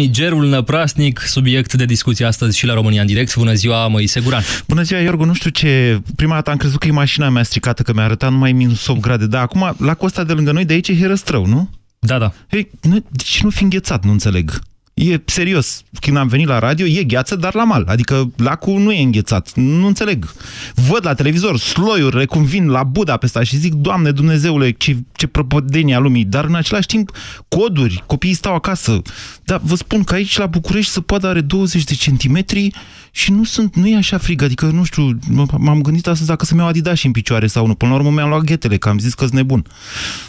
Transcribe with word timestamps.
Gerul 0.00 0.48
năprasnic, 0.48 1.18
subiect 1.18 1.74
de 1.74 1.84
discuție 1.84 2.24
astăzi 2.24 2.58
și 2.58 2.66
la 2.66 2.74
România 2.74 3.00
în 3.00 3.06
direct. 3.06 3.36
Bună 3.36 3.52
ziua, 3.54 3.86
Moise 3.86 4.20
Guran. 4.20 4.42
Bună 4.68 4.82
ziua, 4.82 5.00
Iorgu. 5.00 5.24
Nu 5.24 5.32
știu 5.32 5.50
ce... 5.50 6.00
Prima 6.16 6.34
dată 6.34 6.50
am 6.50 6.56
crezut 6.56 6.78
că 6.78 6.86
e 6.86 6.90
mașina 6.90 7.28
mea 7.28 7.42
stricată, 7.42 7.82
că 7.82 7.92
mi-a 7.92 8.04
arătat 8.04 8.30
numai 8.30 8.52
minus 8.52 8.86
8 8.86 9.00
grade. 9.00 9.26
Dar 9.26 9.42
acum, 9.42 9.74
la 9.78 9.94
costa 9.94 10.24
de 10.24 10.32
lângă 10.32 10.52
noi, 10.52 10.64
de 10.64 10.72
aici 10.72 10.88
e 10.88 10.96
herăstrău, 10.96 11.46
nu? 11.46 11.70
Da, 11.98 12.18
da. 12.18 12.32
Hei, 12.50 12.70
nu, 12.80 13.04
deci 13.08 13.42
nu 13.42 13.50
fi 13.50 13.62
înghețat, 13.62 14.04
nu 14.04 14.10
înțeleg. 14.10 14.60
E 14.94 15.20
serios, 15.24 15.82
când 16.00 16.16
am 16.16 16.28
venit 16.28 16.46
la 16.46 16.58
radio, 16.58 16.86
e 16.86 17.02
gheață, 17.02 17.36
dar 17.36 17.54
la 17.54 17.64
mal. 17.64 17.84
Adică 17.88 18.32
lacul 18.36 18.80
nu 18.80 18.92
e 18.92 19.02
înghețat. 19.02 19.52
Nu 19.54 19.86
înțeleg. 19.86 20.32
Văd 20.74 21.04
la 21.04 21.14
televizor 21.14 21.58
sloiuri, 21.58 22.26
cum 22.26 22.44
vin 22.44 22.68
la 22.68 22.82
Budapesta 22.82 23.42
și 23.42 23.56
zic, 23.56 23.72
Doamne 23.72 24.10
Dumnezeule, 24.10 24.70
ce, 24.70 24.96
ce 25.12 25.26
prăpădenie 25.26 25.94
a 25.94 25.98
lumii. 25.98 26.24
Dar 26.24 26.44
în 26.44 26.54
același 26.54 26.86
timp, 26.86 27.10
coduri, 27.48 28.04
copiii 28.06 28.34
stau 28.34 28.54
acasă. 28.54 29.02
Dar 29.44 29.60
vă 29.62 29.74
spun 29.74 30.04
că 30.04 30.14
aici 30.14 30.38
la 30.38 30.46
București 30.46 30.92
să 30.92 31.00
poate 31.00 31.26
are 31.26 31.40
20 31.40 31.84
de 31.84 31.94
centimetri 31.94 32.70
și 33.14 33.32
nu 33.32 33.44
sunt, 33.44 33.76
nu 33.76 33.88
e 33.88 33.96
așa 33.96 34.18
frig. 34.18 34.42
Adică, 34.42 34.66
nu 34.66 34.84
știu, 34.84 35.18
m-am 35.58 35.80
gândit 35.80 36.06
astăzi 36.06 36.28
dacă 36.28 36.44
să-mi 36.44 36.60
iau 36.60 36.68
Adidas 36.68 37.02
în 37.04 37.10
picioare 37.10 37.46
sau 37.46 37.66
nu. 37.66 37.74
Până 37.74 37.90
la 37.90 37.96
urmă 37.96 38.10
mi-am 38.10 38.28
luat 38.28 38.42
ghetele, 38.42 38.76
că 38.76 38.88
am 38.88 38.98
zis 38.98 39.14
că 39.14 39.24
sunt 39.24 39.36
nebun. 39.36 39.66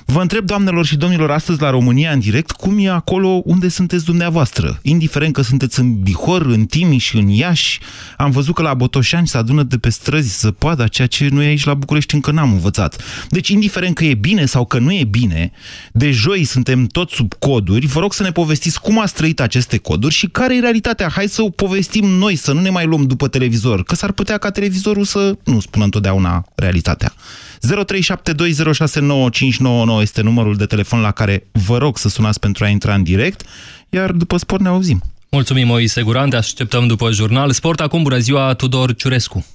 Vă 0.06 0.22
întreb, 0.22 0.46
doamnelor 0.46 0.86
și 0.86 0.96
domnilor, 0.96 1.32
astăzi 1.32 1.62
la 1.62 1.70
România 1.70 2.12
în 2.12 2.20
direct, 2.20 2.52
cum 2.52 2.78
e 2.80 2.90
acolo 2.90 3.42
unde 3.46 3.68
sunteți 3.68 4.06
dumneavoastră? 4.06 4.80
Indiferent 4.82 5.34
că 5.34 5.42
sunteți 5.42 5.80
în 5.80 6.02
Bihor, 6.02 6.46
în 6.46 6.66
Timiș, 6.66 7.14
în 7.14 7.28
Iași, 7.28 7.80
am 8.18 8.32
văzut 8.32 8.56
că 8.56 8.62
la 8.62 8.74
Botoșani 8.74 9.28
se 9.28 9.38
adună 9.38 9.64
de 9.64 9.78
pe 9.78 9.90
străzi 9.90 10.40
zăpada, 10.40 10.88
ceea 10.88 11.08
ce 11.08 11.28
noi 11.32 11.46
aici 11.46 11.64
la 11.64 11.74
București 11.74 12.16
încă 12.16 12.32
n-am 12.32 12.52
învățat. 12.52 13.04
Deci, 13.30 13.50
indiferent 13.50 13.96
că 13.96 14.06
e 14.06 14.14
bine 14.14 14.46
sau 14.46 14.66
că 14.66 14.80
nu 14.80 14.94
e 14.94 15.04
bine, 15.04 15.52
de 15.92 16.12
joi 16.12 16.44
suntem 16.44 16.86
tot 16.86 17.10
sub 17.10 17.34
coduri, 17.34 17.86
vă 17.86 18.00
rog 18.00 18.14
să 18.14 18.24
ne 18.24 18.32
povestiți 18.32 18.82
cum 18.82 19.00
ați 19.00 19.14
trăit 19.14 19.40
aceste 19.40 19.78
coduri 19.78 20.14
și 20.14 20.28
care 20.28 20.56
e 20.56 20.60
realitatea. 20.60 21.10
Hai 21.10 21.28
să 21.28 21.42
o 21.42 21.50
povestim 21.50 22.06
noi, 22.06 22.36
să 22.36 22.54
nu 22.54 22.62
ne 22.62 22.70
mai 22.74 22.86
luăm 22.86 23.04
după 23.04 23.28
televizor, 23.28 23.84
că 23.84 23.96
s-ar 23.96 24.12
putea 24.12 24.38
ca 24.38 24.50
televizorul 24.50 25.04
să 25.04 25.38
nu 25.44 25.60
spună 25.60 25.84
întotdeauna 25.84 26.46
realitatea. 26.56 27.14
0372069599 27.64 27.68
este 30.02 30.22
numărul 30.22 30.56
de 30.56 30.66
telefon 30.66 31.02
la 31.02 31.12
care 31.12 31.48
vă 31.52 31.78
rog 31.78 31.98
să 31.98 32.10
sunați 32.10 32.40
pentru 32.40 32.64
a 32.64 32.68
intra 32.68 32.94
în 32.94 33.04
direct, 33.04 33.42
iar 33.90 34.12
după 34.12 34.38
sport 34.38 34.62
ne 34.62 34.68
auzim. 34.68 35.02
Mulțumim, 35.30 35.68
Moise 35.68 36.02
Guran, 36.02 36.30
te 36.30 36.36
așteptăm 36.36 36.88
după 36.88 37.12
jurnal. 37.12 37.52
Sport 37.52 37.80
acum, 37.80 38.04
bună 38.04 38.18
ziua, 38.18 38.54
Tudor 38.54 38.96
Ciurescu. 38.96 39.46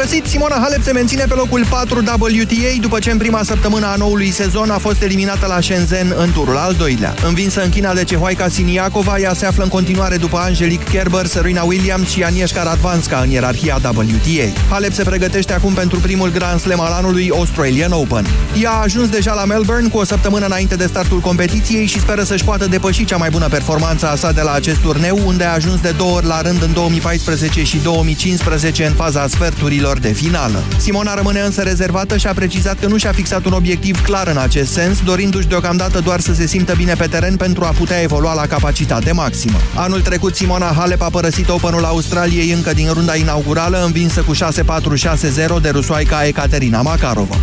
Găsit! 0.00 0.26
Simona 0.26 0.58
Halep 0.62 0.82
se 0.82 0.92
menține 0.92 1.24
pe 1.28 1.34
locul 1.34 1.66
4 1.70 1.98
WTA 1.98 2.80
după 2.80 2.98
ce 2.98 3.10
în 3.10 3.18
prima 3.18 3.42
săptămână 3.42 3.86
a 3.86 3.94
noului 3.96 4.30
sezon 4.30 4.70
a 4.70 4.78
fost 4.78 5.02
eliminată 5.02 5.46
la 5.46 5.60
Shenzhen 5.60 6.14
în 6.16 6.32
turul 6.32 6.56
al 6.56 6.74
doilea. 6.74 7.14
Învinsă 7.26 7.62
în 7.62 7.68
China 7.70 7.94
de 7.94 8.04
cehoaica 8.04 8.48
Siniakova, 8.48 9.18
ea 9.18 9.34
se 9.34 9.46
află 9.46 9.62
în 9.62 9.68
continuare 9.68 10.16
după 10.16 10.38
Angelique 10.38 10.98
Kerber, 10.98 11.26
Serena 11.26 11.62
Williams 11.62 12.08
și 12.08 12.22
Agnieszka 12.22 12.62
Radvanska 12.62 13.20
în 13.24 13.30
ierarhia 13.30 13.80
WTA. 13.84 14.60
Halep 14.70 14.92
se 14.92 15.02
pregătește 15.02 15.52
acum 15.52 15.72
pentru 15.72 15.98
primul 15.98 16.30
Grand 16.30 16.60
Slam 16.60 16.80
al 16.80 16.92
anului 16.92 17.30
Australian 17.30 17.92
Open. 17.92 18.26
Ea 18.62 18.70
a 18.70 18.82
ajuns 18.82 19.08
deja 19.08 19.34
la 19.34 19.44
Melbourne 19.44 19.88
cu 19.88 19.98
o 19.98 20.04
săptămână 20.04 20.46
înainte 20.46 20.74
de 20.76 20.86
startul 20.86 21.18
competiției 21.18 21.86
și 21.86 22.00
speră 22.00 22.22
să-și 22.22 22.44
poată 22.44 22.66
depăși 22.66 23.04
cea 23.04 23.16
mai 23.16 23.30
bună 23.30 23.48
performanță 23.48 24.08
a 24.10 24.14
sa 24.14 24.32
de 24.32 24.42
la 24.42 24.52
acest 24.52 24.80
turneu, 24.80 25.20
unde 25.24 25.44
a 25.44 25.52
ajuns 25.52 25.80
de 25.80 25.94
două 25.96 26.16
ori 26.16 26.26
la 26.26 26.40
rând 26.40 26.62
în 26.62 26.72
2014 26.72 27.62
și 27.62 27.78
2015 27.78 28.84
în 28.84 28.94
faza 28.94 29.26
sferturilor 29.26 29.89
de 29.98 30.12
finală. 30.12 30.62
Simona 30.78 31.14
rămâne 31.14 31.40
însă 31.40 31.62
rezervată 31.62 32.16
și 32.16 32.26
a 32.26 32.32
precizat 32.32 32.78
că 32.78 32.86
nu 32.86 32.96
și-a 32.96 33.12
fixat 33.12 33.44
un 33.44 33.52
obiectiv 33.52 34.02
clar 34.02 34.28
în 34.28 34.36
acest 34.36 34.72
sens, 34.72 35.02
dorindu-și 35.04 35.46
deocamdată 35.46 36.00
doar 36.00 36.20
să 36.20 36.34
se 36.34 36.46
simtă 36.46 36.74
bine 36.76 36.94
pe 36.94 37.06
teren 37.06 37.36
pentru 37.36 37.64
a 37.64 37.70
putea 37.70 38.02
evolua 38.02 38.34
la 38.34 38.46
capacitate 38.46 39.12
maximă. 39.12 39.58
Anul 39.74 40.00
trecut 40.00 40.34
Simona 40.34 40.72
Halep 40.76 41.02
a 41.02 41.10
părăsit 41.10 41.48
Openul 41.48 41.84
Australiei 41.84 42.52
încă 42.52 42.72
din 42.72 42.92
runda 42.92 43.16
inaugurală, 43.16 43.84
învinsă 43.84 44.20
cu 44.20 44.34
6-4-6-0 44.34 45.60
de 45.62 45.68
rusoaica 45.68 46.26
Ekaterina 46.26 46.82
Makarova. 46.82 47.36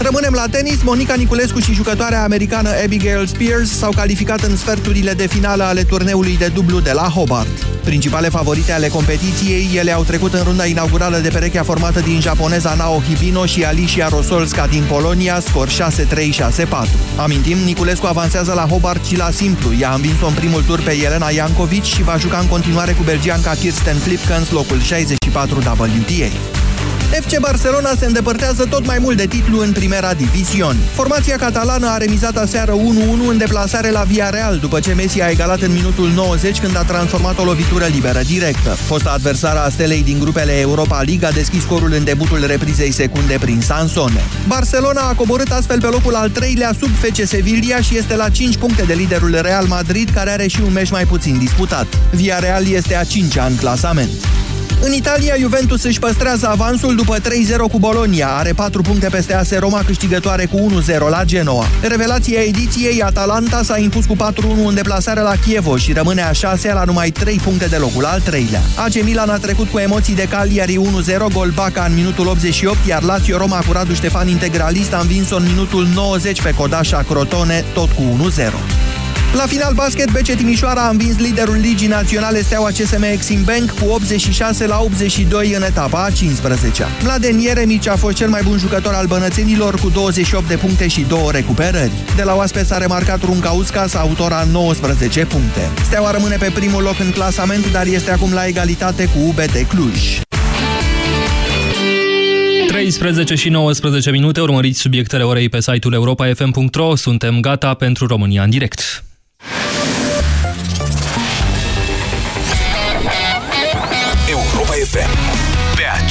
Rămânem 0.00 0.32
la 0.32 0.44
tenis. 0.50 0.82
Monica 0.82 1.14
Niculescu 1.14 1.58
și 1.58 1.72
jucătoarea 1.72 2.22
americană 2.22 2.70
Abigail 2.84 3.26
Spears 3.26 3.78
s-au 3.78 3.92
calificat 3.96 4.40
în 4.40 4.56
sferturile 4.56 5.12
de 5.12 5.26
finală 5.26 5.62
ale 5.62 5.82
turneului 5.82 6.36
de 6.36 6.46
dublu 6.46 6.80
de 6.80 6.92
la 6.92 7.02
Hobart. 7.02 7.66
Principale 7.84 8.28
favorite 8.28 8.72
ale 8.72 8.88
competiției, 8.88 9.70
ele 9.74 9.92
au 9.92 10.02
trecut 10.02 10.34
în 10.34 10.42
runda 10.42 10.64
inaugurală 10.64 11.18
de 11.18 11.28
perechea 11.28 11.62
formată 11.62 12.00
din 12.00 12.20
japoneza 12.20 12.74
Nao 12.74 13.00
Hibino 13.00 13.46
și 13.46 13.64
Alicia 13.64 14.08
Rosolska 14.08 14.66
din 14.66 14.84
Polonia, 14.88 15.40
scor 15.40 15.68
6-3-6-4. 15.68 15.72
Amintim, 17.16 17.58
Niculescu 17.58 18.06
avansează 18.06 18.52
la 18.52 18.66
Hobart 18.66 19.04
și 19.04 19.16
la 19.16 19.30
simplu. 19.30 19.72
Ea 19.80 19.90
a 19.90 19.94
învins-o 19.94 20.26
în 20.26 20.34
primul 20.34 20.62
tur 20.62 20.80
pe 20.82 20.96
Elena 21.04 21.30
Jankovic 21.30 21.84
și 21.84 22.02
va 22.02 22.16
juca 22.16 22.38
în 22.38 22.46
continuare 22.46 22.92
cu 22.92 23.02
belgianca 23.02 23.54
Kirsten 23.54 23.96
Flipkens 23.96 24.50
locul 24.50 24.80
64 24.80 25.56
WTA. 25.56 26.57
FC 27.10 27.38
Barcelona 27.40 27.94
se 27.98 28.06
îndepărtează 28.06 28.64
tot 28.64 28.86
mai 28.86 28.98
mult 28.98 29.16
de 29.16 29.26
titlu 29.26 29.60
în 29.60 29.72
Primera 29.72 30.14
División. 30.14 30.76
Formația 30.94 31.36
catalană 31.36 31.88
a 31.88 31.96
remizat 31.96 32.36
aseară 32.36 32.72
1-1 32.72 32.76
în 33.28 33.38
deplasare 33.38 33.90
la 33.90 34.00
Villarreal, 34.00 34.56
după 34.56 34.80
ce 34.80 34.92
Messi 34.92 35.20
a 35.20 35.30
egalat 35.30 35.60
în 35.60 35.72
minutul 35.72 36.08
90 36.08 36.60
când 36.60 36.76
a 36.76 36.82
transformat 36.82 37.38
o 37.38 37.44
lovitură 37.44 37.84
liberă 37.84 38.20
directă. 38.26 38.70
Fosta 38.70 39.10
adversară 39.10 39.58
a 39.58 39.68
stelei 39.68 40.02
din 40.02 40.18
grupele 40.18 40.52
Europa 40.52 41.02
League 41.02 41.26
a 41.26 41.32
deschis 41.32 41.62
scorul 41.62 41.92
în 41.92 42.04
debutul 42.04 42.46
reprizei 42.46 42.92
secunde 42.92 43.36
prin 43.40 43.60
Sansone. 43.60 44.22
Barcelona 44.46 45.00
a 45.00 45.14
coborât 45.14 45.50
astfel 45.50 45.80
pe 45.80 45.86
locul 45.86 46.14
al 46.14 46.30
treilea 46.30 46.72
sub 46.78 46.90
FC 46.94 47.26
Sevilla 47.26 47.80
și 47.80 47.96
este 47.96 48.16
la 48.16 48.28
5 48.28 48.56
puncte 48.56 48.82
de 48.82 48.94
liderul 48.94 49.38
Real 49.40 49.66
Madrid, 49.66 50.10
care 50.14 50.30
are 50.30 50.46
și 50.46 50.60
un 50.60 50.72
meci 50.72 50.90
mai 50.90 51.04
puțin 51.04 51.38
disputat. 51.38 51.86
Villarreal 52.10 52.66
este 52.66 52.96
a 52.96 53.02
5-a 53.02 53.44
în 53.44 53.56
clasament. 53.56 54.10
În 54.80 54.92
Italia, 54.92 55.34
Juventus 55.38 55.82
își 55.82 55.98
păstrează 55.98 56.48
avansul 56.48 56.96
după 56.96 57.16
3-0 57.18 57.20
cu 57.70 57.78
Bologna. 57.78 58.38
Are 58.38 58.52
4 58.52 58.82
puncte 58.82 59.08
peste 59.10 59.34
AS 59.34 59.58
Roma, 59.58 59.82
câștigătoare 59.86 60.46
cu 60.46 60.56
1-0 60.56 60.98
la 61.10 61.24
Genoa. 61.24 61.66
Revelația 61.82 62.40
ediției, 62.40 63.02
Atalanta 63.02 63.62
s-a 63.62 63.78
impus 63.78 64.04
cu 64.04 64.16
4-1 64.16 64.18
în 64.66 64.74
deplasare 64.74 65.20
la 65.20 65.32
Chievo 65.44 65.76
și 65.76 65.92
rămâne 65.92 66.22
a 66.22 66.32
6 66.32 66.72
la 66.72 66.84
numai 66.84 67.10
3 67.10 67.40
puncte 67.44 67.66
de 67.66 67.76
locul 67.76 68.04
al 68.04 68.20
treilea. 68.20 68.60
AC 68.76 69.02
Milan 69.02 69.28
a 69.28 69.36
trecut 69.36 69.68
cu 69.68 69.78
emoții 69.78 70.14
de 70.14 70.26
Cagliari 70.30 70.80
1-0, 71.28 71.32
gol 71.32 71.52
Baca 71.54 71.84
în 71.88 71.94
minutul 71.94 72.26
88, 72.26 72.76
iar 72.86 73.02
Lazio 73.02 73.36
Roma 73.36 73.62
cu 73.66 73.72
Radu 73.72 73.94
Ștefan 73.94 74.28
integralist 74.28 74.92
a 74.92 74.98
învins-o 74.98 75.36
în 75.36 75.44
minutul 75.46 75.86
90 75.94 76.42
pe 76.42 76.54
Codașa 76.54 77.04
Crotone, 77.08 77.64
tot 77.74 77.88
cu 77.90 78.30
1-0. 78.30 78.87
La 79.32 79.46
final 79.46 79.74
basket, 79.74 80.10
BC 80.10 80.36
Timișoara 80.36 80.86
a 80.86 80.88
învins 80.88 81.18
liderul 81.18 81.56
Ligii 81.56 81.86
Naționale 81.86 82.42
Steaua 82.42 82.68
CSM 82.68 83.02
Exim 83.02 83.44
Bank 83.44 83.70
cu 83.70 83.90
86 83.90 84.66
la 84.66 84.80
82 84.80 85.52
în 85.52 85.62
etapa 85.62 86.04
a 86.04 86.10
15 86.10 86.82
-a. 86.82 86.86
Mladen 87.02 87.38
Ieremici 87.38 87.88
a 87.88 87.96
fost 87.96 88.16
cel 88.16 88.28
mai 88.28 88.40
bun 88.44 88.58
jucător 88.58 88.94
al 88.94 89.06
bănățenilor 89.06 89.74
cu 89.74 89.88
28 89.88 90.48
de 90.48 90.56
puncte 90.56 90.88
și 90.88 91.00
2 91.08 91.20
recuperări. 91.30 91.90
De 92.16 92.22
la 92.22 92.34
oaspe 92.34 92.64
s-a 92.64 92.78
remarcat 92.78 93.24
Runca 93.24 93.50
Uscas, 93.50 93.94
autora 93.94 94.46
19 94.52 95.26
puncte. 95.26 95.70
Steaua 95.84 96.10
rămâne 96.10 96.36
pe 96.36 96.50
primul 96.54 96.82
loc 96.82 97.00
în 97.00 97.10
clasament, 97.10 97.72
dar 97.72 97.86
este 97.86 98.10
acum 98.10 98.32
la 98.32 98.46
egalitate 98.46 99.04
cu 99.04 99.18
UBT 99.26 99.68
Cluj. 99.68 100.20
13 102.66 103.34
și 103.34 103.48
19 103.48 104.10
minute, 104.10 104.40
urmăriți 104.40 104.80
subiectele 104.80 105.22
orei 105.22 105.48
pe 105.48 105.60
site-ul 105.60 105.92
europa.fm.ro. 105.92 106.94
Suntem 106.94 107.40
gata 107.40 107.74
pentru 107.74 108.06
România 108.06 108.42
în 108.42 108.50
direct. 108.50 109.02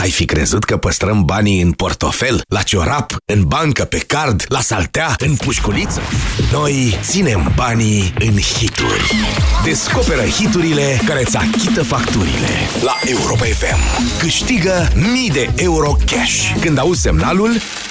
Ai 0.00 0.10
fi 0.10 0.24
crezut 0.24 0.64
că 0.64 0.76
păstrăm 0.76 1.24
banii 1.24 1.60
în 1.60 1.72
portofel, 1.72 2.42
la 2.48 2.62
ciorap, 2.62 3.16
în 3.24 3.44
bancă, 3.44 3.84
pe 3.84 3.98
card, 3.98 4.44
la 4.48 4.60
saltea, 4.60 5.14
în 5.18 5.34
pușculiță? 5.36 6.00
Noi 6.52 6.98
ținem 7.02 7.52
banii 7.54 8.14
în 8.18 8.38
hituri. 8.38 9.16
Descoperă 9.64 10.22
hiturile 10.22 11.00
care 11.06 11.20
îți 11.20 11.36
achită 11.36 11.82
facturile. 11.82 12.48
La 12.82 12.94
Europa 13.04 13.44
FM. 13.44 14.08
Câștigă 14.18 14.88
mii 15.12 15.30
de 15.30 15.50
euro 15.56 15.96
cash. 16.06 16.60
Când 16.60 16.78
auzi 16.78 17.00
semnalul, 17.00 17.50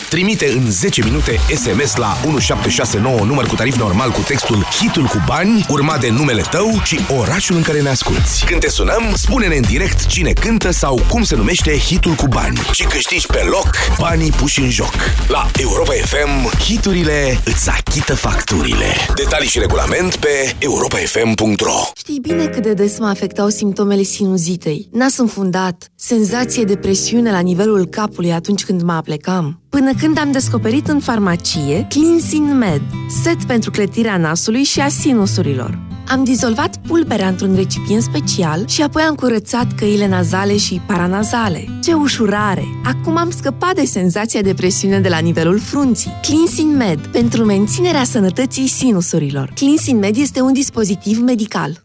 Trimite 0.10 0.52
în 0.52 0.72
10 0.72 1.04
minute 1.04 1.40
SMS 1.56 1.96
la 1.96 2.18
1769 2.26 3.20
număr 3.26 3.46
cu 3.46 3.56
tarif 3.56 3.76
normal 3.76 4.12
cu 4.12 4.22
textul 4.22 4.64
Hitul 4.64 5.06
cu 5.06 5.24
bani, 5.26 5.66
urmat 5.70 6.00
de 6.00 6.10
numele 6.10 6.42
tău 6.42 6.82
și 6.84 7.00
orașul 7.18 7.56
în 7.56 7.62
care 7.62 7.82
ne 7.82 7.90
asculti. 7.90 8.44
Când 8.46 8.60
te 8.60 8.70
sunăm, 8.70 9.12
spune-ne 9.14 9.56
în 9.56 9.62
direct 9.62 10.06
cine 10.06 10.32
cântă 10.32 10.72
sau 10.72 11.02
cum 11.10 11.24
se 11.24 11.36
numește 11.36 11.78
hitul 11.78 11.99
hitul 12.00 12.26
cu 12.26 12.28
bani 12.28 12.58
și 12.72 12.84
câștigi 12.84 13.26
pe 13.26 13.42
loc 13.50 13.70
banii 14.00 14.32
puși 14.32 14.60
în 14.60 14.70
joc. 14.70 14.94
La 15.28 15.46
Europa 15.58 15.92
FM, 15.92 16.60
hiturile 16.64 17.40
îți 17.46 17.70
achită 17.70 18.16
facturile. 18.16 18.86
Detalii 19.16 19.48
și 19.48 19.60
regulament 19.60 20.16
pe 20.16 20.56
europafm.ro 20.60 21.80
Știi 21.96 22.20
bine 22.20 22.46
cât 22.46 22.64
de 22.64 22.74
des 22.74 23.00
mă 23.00 23.08
afectau 23.08 23.50
simptomele 23.50 24.02
sinuzitei. 24.02 24.88
Nas 24.92 25.18
înfundat, 25.18 25.92
senzație 25.96 26.64
de 26.64 26.76
presiune 26.76 27.32
la 27.32 27.40
nivelul 27.40 27.86
capului 27.86 28.32
atunci 28.32 28.66
când 28.66 28.82
mă 28.82 28.94
aplecam. 28.94 29.62
Până 29.70 29.92
când 30.00 30.20
am 30.20 30.32
descoperit 30.32 30.88
în 30.88 31.00
farmacie 31.00 31.88
Cleansing 31.90 32.52
Med, 32.52 32.82
set 33.24 33.44
pentru 33.44 33.72
clătirea 33.72 34.18
nasului 34.18 34.64
și 34.64 34.80
a 34.80 34.88
sinusurilor. 34.88 35.80
Am 36.08 36.24
dizolvat 36.24 36.78
pulberea 36.88 37.28
într-un 37.28 37.56
recipient 37.56 38.02
special 38.02 38.68
și 38.68 38.82
apoi 38.82 39.02
am 39.02 39.16
curățat 39.16 39.74
căile 39.76 40.08
nazale 40.08 40.58
și 40.58 40.82
paranazale. 40.88 41.66
Ce 41.84 41.94
ușurare! 41.94 42.64
Acum 42.84 43.18
am 43.18 43.30
scăpat 43.30 43.76
de 43.76 43.86
senzația 43.86 44.42
de 44.42 44.54
presiune 44.54 45.00
de 45.00 45.10
la 45.10 45.18
nivelul 45.18 45.60
frunții. 45.60 46.12
Cleansing 46.22 46.76
Med, 46.76 47.08
pentru 47.08 47.46
menținerea 47.46 48.04
sănătății 48.04 48.68
sinusurilor. 48.68 49.52
Cleansing 49.56 50.00
Med 50.00 50.16
este 50.18 50.42
un 50.42 50.54
dispozitiv 50.54 51.20
medical. 51.20 51.84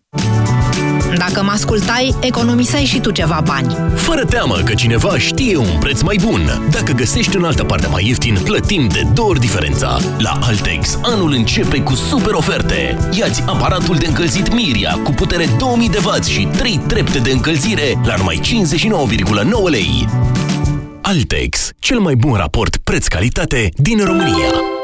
Dacă 1.19 1.43
mă 1.43 1.51
ascultai, 1.51 2.15
economiseai 2.21 2.85
și 2.85 3.01
tu 3.01 3.11
ceva 3.11 3.41
bani. 3.45 3.77
Fără 3.95 4.25
teamă 4.25 4.57
că 4.65 4.75
cineva 4.75 5.19
știe 5.19 5.57
un 5.57 5.79
preț 5.81 6.01
mai 6.01 6.19
bun. 6.23 6.69
Dacă 6.71 6.93
găsești 6.93 7.37
în 7.37 7.45
altă 7.45 7.65
parte 7.65 7.87
mai 7.87 8.07
ieftin, 8.07 8.39
plătim 8.45 8.89
de 8.89 9.03
două 9.15 9.29
ori 9.29 9.41
diferența. 9.41 9.99
La 10.19 10.39
Altex, 10.43 10.99
anul 11.03 11.33
începe 11.33 11.81
cu 11.81 11.95
super 11.95 12.33
oferte. 12.33 12.99
Iați 13.19 13.43
aparatul 13.47 13.97
de 13.97 14.07
încălzit 14.07 14.55
Miria 14.55 14.99
cu 15.05 15.13
putere 15.13 15.49
2000 15.59 15.89
de 15.89 15.99
W 16.05 16.23
și 16.23 16.49
3 16.57 16.81
trepte 16.87 17.19
de 17.19 17.31
încălzire 17.31 18.01
la 18.05 18.15
numai 18.17 18.41
59,9 18.43 19.71
lei. 19.71 20.09
Altex, 21.03 21.71
cel 21.79 21.99
mai 21.99 22.15
bun 22.15 22.35
raport 22.35 22.77
preț-calitate 22.77 23.69
din 23.77 24.05
România. 24.05 24.84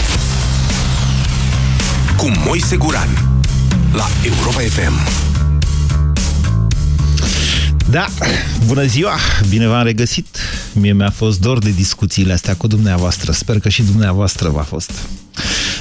cu 2.21 2.31
Moise 2.45 2.75
Guran 2.75 3.09
la 3.93 4.07
Europa 4.23 4.59
FM. 4.59 4.93
Da, 7.89 8.07
bună 8.65 8.85
ziua, 8.85 9.13
bine 9.49 9.67
v-am 9.67 9.83
regăsit. 9.83 10.37
Mie 10.73 10.93
mi-a 10.93 11.09
fost 11.09 11.39
dor 11.39 11.59
de 11.59 11.69
discuțiile 11.69 12.33
astea 12.33 12.55
cu 12.55 12.67
dumneavoastră. 12.67 13.31
Sper 13.31 13.59
că 13.59 13.69
și 13.69 13.83
dumneavoastră 13.83 14.49
v-a 14.49 14.61
fost. 14.61 14.91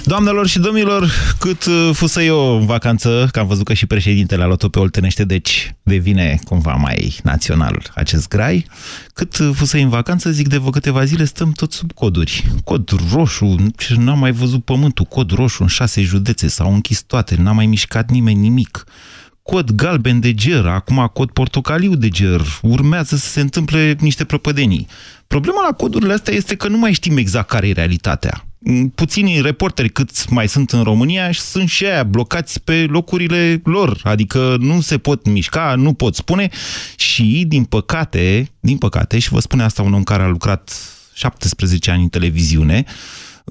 Doamnelor 0.05 0.47
și 0.47 0.58
domnilor, 0.58 1.11
cât 1.38 1.64
uh, 1.64 1.91
fusă 1.93 2.23
eu 2.23 2.58
în 2.58 2.67
vacanță, 2.67 3.29
că 3.32 3.38
am 3.38 3.47
văzut 3.47 3.64
că 3.64 3.73
și 3.73 3.87
președintele 3.87 4.43
a 4.43 4.47
luat-o 4.47 4.69
pe 4.69 4.79
Oltenește, 4.79 5.25
deci 5.25 5.75
devine 5.82 6.38
cumva 6.44 6.73
mai 6.73 7.17
național 7.23 7.91
acest 7.94 8.29
grai, 8.29 8.67
cât 9.14 9.38
uh, 9.38 9.50
fusă 9.55 9.76
în 9.76 9.88
vacanță, 9.88 10.31
zic 10.31 10.49
de 10.49 10.56
vă 10.56 10.70
câteva 10.70 11.05
zile, 11.05 11.25
stăm 11.25 11.52
tot 11.52 11.73
sub 11.73 11.93
coduri. 11.93 12.52
Cod 12.64 12.91
roșu, 13.12 13.56
n-am 13.97 14.19
mai 14.19 14.32
văzut 14.32 14.64
pământul, 14.64 15.05
cod 15.05 15.31
roșu 15.31 15.62
în 15.62 15.69
șase 15.69 16.03
județe, 16.03 16.49
s-au 16.49 16.73
închis 16.75 17.03
toate, 17.03 17.37
n-a 17.38 17.53
mai 17.53 17.67
mișcat 17.67 18.11
nimeni 18.11 18.41
nimic 18.41 18.85
cod 19.43 19.70
galben 19.70 20.20
de 20.20 20.35
ger, 20.35 20.67
acum 20.67 21.11
cod 21.12 21.31
portocaliu 21.31 21.94
de 21.94 22.08
ger, 22.08 22.41
urmează 22.62 23.17
să 23.17 23.26
se 23.26 23.41
întâmple 23.41 23.96
niște 24.00 24.25
prăpădenii. 24.25 24.87
Problema 25.26 25.62
la 25.69 25.75
codurile 25.75 26.12
astea 26.12 26.35
este 26.35 26.56
că 26.56 26.69
nu 26.69 26.79
mai 26.79 26.93
știm 26.93 27.17
exact 27.17 27.49
care 27.49 27.69
e 27.69 27.73
realitatea. 27.73 28.50
Puținii 28.94 29.40
reporteri 29.40 29.90
cât 29.90 30.28
mai 30.30 30.48
sunt 30.48 30.70
în 30.70 30.82
România 30.82 31.32
sunt 31.32 31.68
și 31.68 31.84
aia 31.84 32.02
blocați 32.02 32.60
pe 32.60 32.86
locurile 32.88 33.60
lor, 33.64 34.00
adică 34.02 34.56
nu 34.58 34.80
se 34.80 34.98
pot 34.98 35.26
mișca, 35.26 35.74
nu 35.76 35.92
pot 35.92 36.14
spune 36.14 36.48
și, 36.96 37.44
din 37.48 37.64
păcate, 37.64 38.50
din 38.60 38.78
păcate, 38.78 39.18
și 39.18 39.28
vă 39.28 39.40
spune 39.40 39.62
asta 39.62 39.82
un 39.82 39.94
om 39.94 40.02
care 40.02 40.22
a 40.22 40.28
lucrat 40.28 40.72
17 41.12 41.90
ani 41.90 42.02
în 42.02 42.08
televiziune, 42.08 42.84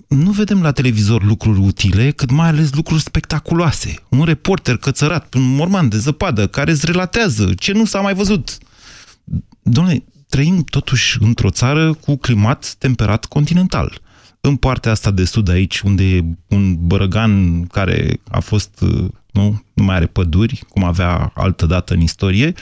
nu 0.08 0.32
vedem 0.32 0.62
la 0.62 0.72
televizor 0.72 1.24
lucruri 1.24 1.60
utile, 1.60 2.12
cât 2.12 2.32
mai 2.32 2.48
ales 2.48 2.74
lucruri 2.74 3.02
spectaculoase. 3.02 3.94
Un 4.10 4.24
reporter 4.24 4.78
cățărat, 4.78 5.34
un 5.34 5.56
morman 5.56 5.90
de 5.90 5.98
zăpadă, 5.98 6.48
care 6.48 6.72
îți 6.72 6.86
relatează 6.86 7.54
ce 7.58 7.72
nu 7.72 7.86
s-a 7.86 8.00
mai 8.00 8.14
văzut. 8.14 8.58
Dom'le, 9.70 9.98
trăim 10.30 10.64
totuși 10.64 11.18
într-o 11.22 11.50
țară 11.50 11.94
cu 11.94 12.16
climat 12.18 12.76
temperat 12.78 13.26
continental. 13.26 14.02
În 14.42 14.56
partea 14.56 14.92
asta 14.92 15.12
de 15.12 15.26
sud 15.26 15.50
aici, 15.50 15.80
unde 15.80 16.04
e 16.04 16.24
un 16.48 16.88
bărăgan 16.88 17.64
care 17.66 18.20
a 18.30 18.40
fost, 18.40 18.86
nu, 19.32 19.64
nu 19.74 19.84
mai 19.84 19.96
are 19.96 20.06
păduri, 20.06 20.64
cum 20.70 20.84
avea 20.84 21.32
altă 21.36 21.66
dată 21.66 21.94
în 21.94 22.02
istorie, 22.02 22.54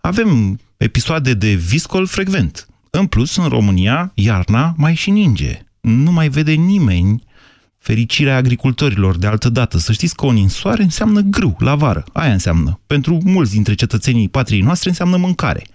avem 0.00 0.60
episoade 0.76 1.34
de 1.34 1.52
viscol 1.52 2.06
frecvent. 2.06 2.68
În 2.90 3.06
plus, 3.06 3.36
în 3.36 3.48
România, 3.48 4.12
iarna 4.14 4.74
mai 4.76 4.94
și 4.94 5.10
ninge 5.10 5.64
nu 5.80 6.12
mai 6.12 6.28
vede 6.28 6.52
nimeni 6.52 7.22
fericirea 7.78 8.36
agricultorilor 8.36 9.16
de 9.16 9.26
altă 9.26 9.48
dată. 9.48 9.78
Să 9.78 9.92
știți 9.92 10.14
că 10.14 10.26
o 10.26 10.32
ninsoare 10.32 10.82
înseamnă 10.82 11.20
grâu 11.20 11.56
la 11.58 11.74
vară. 11.74 12.04
Aia 12.12 12.32
înseamnă. 12.32 12.80
Pentru 12.86 13.18
mulți 13.24 13.52
dintre 13.52 13.74
cetățenii 13.74 14.28
patriei 14.28 14.60
noastre 14.60 14.88
înseamnă 14.88 15.16
mâncare. 15.16 15.66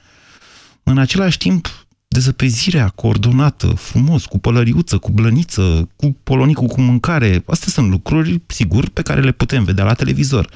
În 0.83 0.97
același 0.97 1.37
timp, 1.37 1.84
dezăpezirea 2.15 2.87
coordonată, 2.87 3.67
frumos, 3.67 4.25
cu 4.25 4.39
pălăriuță, 4.39 4.97
cu 4.97 5.11
blăniță, 5.11 5.89
cu 5.95 6.17
polonicul 6.23 6.67
cu 6.67 6.81
mâncare, 6.81 7.43
astea 7.47 7.71
sunt 7.71 7.89
lucruri, 7.89 8.41
sigur, 8.47 8.89
pe 8.89 9.01
care 9.01 9.21
le 9.21 9.31
putem 9.31 9.63
vedea 9.63 9.83
la 9.83 9.93
televizor. 9.93 10.49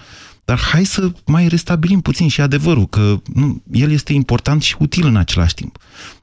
Dar 0.45 0.59
hai 0.59 0.85
să 0.85 1.11
mai 1.25 1.47
restabilim 1.47 1.99
puțin 2.01 2.27
și 2.27 2.41
adevărul, 2.41 2.87
că 2.87 3.21
nu, 3.33 3.63
el 3.71 3.91
este 3.91 4.13
important 4.13 4.61
și 4.61 4.75
util 4.79 5.05
în 5.05 5.15
același 5.15 5.53
timp. 5.53 5.77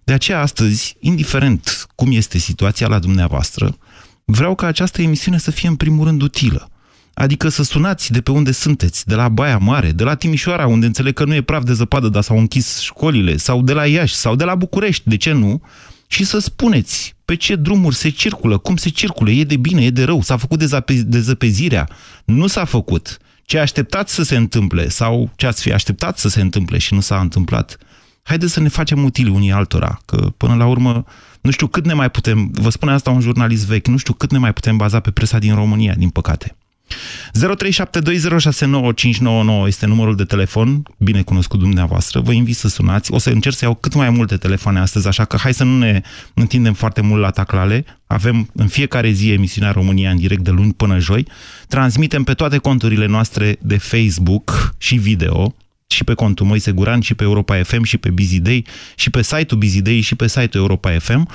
De 0.04 0.12
aceea, 0.12 0.40
astăzi, 0.40 0.96
indiferent 1.00 1.86
cum 1.94 2.12
este 2.12 2.38
situația 2.38 2.88
la 2.88 2.98
dumneavoastră, 2.98 3.76
vreau 4.24 4.54
ca 4.54 4.66
această 4.66 5.02
emisiune 5.02 5.38
să 5.38 5.50
fie 5.50 5.68
în 5.68 5.76
primul 5.76 6.04
rând 6.04 6.22
utilă. 6.22 6.70
Adică 7.18 7.48
să 7.48 7.62
sunați 7.62 8.12
de 8.12 8.20
pe 8.20 8.30
unde 8.30 8.52
sunteți, 8.52 9.06
de 9.06 9.14
la 9.14 9.28
Baia 9.28 9.58
Mare, 9.58 9.90
de 9.90 10.04
la 10.04 10.14
Timișoara, 10.14 10.66
unde 10.66 10.86
înțeleg 10.86 11.14
că 11.14 11.24
nu 11.24 11.34
e 11.34 11.42
praf 11.42 11.62
de 11.62 11.72
zăpadă, 11.72 12.08
dar 12.08 12.22
s-au 12.22 12.38
închis 12.38 12.80
școlile, 12.80 13.36
sau 13.36 13.62
de 13.62 13.72
la 13.72 13.86
Iași, 13.86 14.14
sau 14.14 14.36
de 14.36 14.44
la 14.44 14.54
București, 14.54 15.08
de 15.08 15.16
ce 15.16 15.32
nu? 15.32 15.62
Și 16.06 16.24
să 16.24 16.38
spuneți 16.38 17.14
pe 17.24 17.34
ce 17.34 17.54
drumuri 17.54 17.94
se 17.94 18.08
circulă, 18.08 18.58
cum 18.58 18.76
se 18.76 18.88
circulă, 18.88 19.30
e 19.30 19.44
de 19.44 19.56
bine, 19.56 19.84
e 19.84 19.90
de 19.90 20.04
rău, 20.04 20.22
s-a 20.22 20.36
făcut 20.36 20.64
dezăpezirea, 21.04 21.88
nu 22.24 22.46
s-a 22.46 22.64
făcut 22.64 23.18
ce 23.44 23.58
așteptați 23.58 24.14
să 24.14 24.22
se 24.22 24.36
întâmple 24.36 24.88
sau 24.88 25.30
ce 25.36 25.46
ați 25.46 25.62
fi 25.62 25.72
așteptat 25.72 26.18
să 26.18 26.28
se 26.28 26.40
întâmple 26.40 26.78
și 26.78 26.94
nu 26.94 27.00
s-a 27.00 27.20
întâmplat. 27.20 27.78
Haideți 28.22 28.52
să 28.52 28.60
ne 28.60 28.68
facem 28.68 29.04
utili 29.04 29.30
unii 29.30 29.52
altora, 29.52 30.00
că 30.04 30.32
până 30.36 30.54
la 30.54 30.66
urmă 30.66 31.04
nu 31.40 31.50
știu 31.50 31.66
cât 31.66 31.86
ne 31.86 31.92
mai 31.92 32.10
putem, 32.10 32.50
vă 32.52 32.70
spune 32.70 32.92
asta 32.92 33.10
un 33.10 33.20
jurnalist 33.20 33.66
vechi, 33.66 33.86
nu 33.86 33.96
știu 33.96 34.12
cât 34.12 34.30
ne 34.32 34.38
mai 34.38 34.52
putem 34.52 34.76
baza 34.76 35.00
pe 35.00 35.10
presa 35.10 35.38
din 35.38 35.54
România, 35.54 35.94
din 35.94 36.08
păcate. 36.08 36.56
0372069599 36.88 39.66
este 39.66 39.86
numărul 39.86 40.16
de 40.16 40.24
telefon, 40.24 40.82
bine 40.98 41.22
cunoscut 41.22 41.58
dumneavoastră. 41.58 42.20
Vă 42.20 42.32
invit 42.32 42.56
să 42.56 42.68
sunați. 42.68 43.12
O 43.12 43.18
să 43.18 43.30
încerc 43.30 43.54
să 43.54 43.64
iau 43.64 43.74
cât 43.74 43.94
mai 43.94 44.10
multe 44.10 44.36
telefoane 44.36 44.78
astăzi, 44.78 45.08
așa 45.08 45.24
că 45.24 45.36
hai 45.36 45.54
să 45.54 45.64
nu 45.64 45.78
ne 45.78 46.00
întindem 46.34 46.72
foarte 46.72 47.00
mult 47.00 47.20
la 47.20 47.30
taclale. 47.30 47.84
Avem 48.06 48.48
în 48.54 48.66
fiecare 48.66 49.10
zi 49.10 49.32
emisiunea 49.32 49.70
România 49.70 50.10
în 50.10 50.16
direct 50.16 50.42
de 50.42 50.50
luni 50.50 50.72
până 50.72 50.98
joi. 50.98 51.26
Transmitem 51.68 52.24
pe 52.24 52.34
toate 52.34 52.58
conturile 52.58 53.06
noastre 53.06 53.56
de 53.60 53.78
Facebook 53.78 54.74
și 54.78 54.96
video, 54.96 55.54
și 55.86 56.04
pe 56.04 56.14
contul 56.14 56.46
Moise 56.46 56.72
Guran, 56.72 57.00
și 57.00 57.14
pe 57.14 57.24
Europa 57.24 57.62
FM, 57.62 57.82
și 57.82 57.96
pe 57.96 58.10
Busy 58.10 58.40
Day, 58.40 58.64
și 58.96 59.10
pe 59.10 59.22
site-ul 59.22 59.60
Busy 59.60 59.82
Day, 59.82 60.00
și 60.00 60.14
pe 60.14 60.26
site-ul 60.26 60.62
Europa 60.62 60.96
FM. 60.98 61.28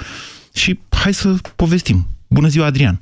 Și 0.53 0.79
hai 0.89 1.13
să 1.13 1.35
povestim. 1.55 2.07
Bună 2.27 2.47
ziua, 2.47 2.65
Adrian! 2.65 3.01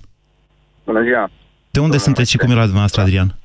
Bună 0.86 1.04
ziua! 1.04 1.32
De 1.72 1.80
unde 1.80 1.98
sunteți 1.98 2.32
și 2.32 2.38
cum 2.38 2.50
e 2.52 2.54
la 2.54 2.70
dumneavoastră, 2.70 3.02
Adrian? 3.02 3.36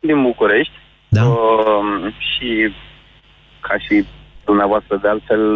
Din 0.00 0.22
București. 0.22 0.72
Da. 1.08 1.24
Uh, 1.24 2.14
și 2.18 2.72
ca 3.60 3.78
și 3.78 4.04
dumneavoastră, 4.44 4.96
de 5.02 5.08
altfel, 5.08 5.54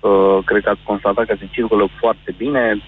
uh, 0.00 0.38
cred 0.44 0.62
că 0.62 0.70
ați 0.70 0.82
constatat 0.84 1.26
că 1.26 1.34
se 1.38 1.48
circulă 1.50 1.88
foarte 1.98 2.34
bine, 2.36 2.82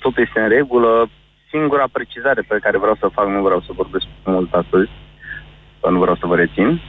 totul 0.00 0.22
este 0.22 0.40
în 0.40 0.48
regulă. 0.48 1.10
Singura 1.50 1.86
precizare 1.92 2.42
pe 2.48 2.58
care 2.62 2.78
vreau 2.78 2.96
să 3.00 3.08
fac, 3.12 3.26
nu 3.28 3.42
vreau 3.42 3.60
să 3.60 3.70
vorbesc 3.72 4.06
mult 4.24 4.52
astăzi, 4.52 4.90
nu 5.90 5.98
vreau 5.98 6.16
să 6.16 6.26
vă 6.26 6.36
rețin. 6.36 6.80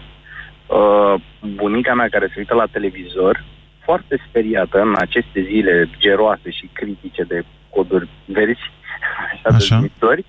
Uh, 0.68 1.13
bunica 1.56 1.94
mea 1.94 2.08
care 2.10 2.27
se 2.27 2.39
uită 2.39 2.54
la 2.54 2.65
televizor 2.65 3.44
foarte 3.84 4.24
speriată 4.27 4.82
în 4.82 4.94
aceste 4.98 5.42
zile 5.42 5.89
geroase 5.98 6.50
și 6.50 6.70
critice 6.74 7.24
de 7.24 7.46
coduri 7.70 8.10
verzi, 8.25 8.72
așa, 9.32 9.56
Așa. 9.56 9.68
de 9.68 9.75
numitori, 9.75 10.25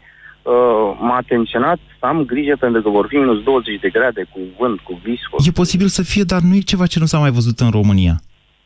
uh, 0.46 0.98
m-a 1.00 1.16
atenționat 1.16 1.78
să 1.98 2.06
am 2.06 2.24
grijă 2.24 2.56
pentru 2.60 2.82
că 2.82 2.88
vor 2.88 3.06
fi 3.08 3.16
minus 3.16 3.42
20 3.42 3.80
de 3.80 3.88
grade 3.88 4.22
cu 4.32 4.40
vânt, 4.58 4.80
cu 4.80 5.00
viscos. 5.02 5.46
E 5.46 5.50
posibil 5.50 5.86
să 5.86 6.02
fie, 6.02 6.22
dar 6.22 6.40
nu 6.40 6.54
e 6.54 6.70
ceva 6.72 6.86
ce 6.86 6.98
nu 6.98 7.06
s-a 7.06 7.18
mai 7.18 7.30
văzut 7.30 7.58
în 7.60 7.70
România. 7.70 8.14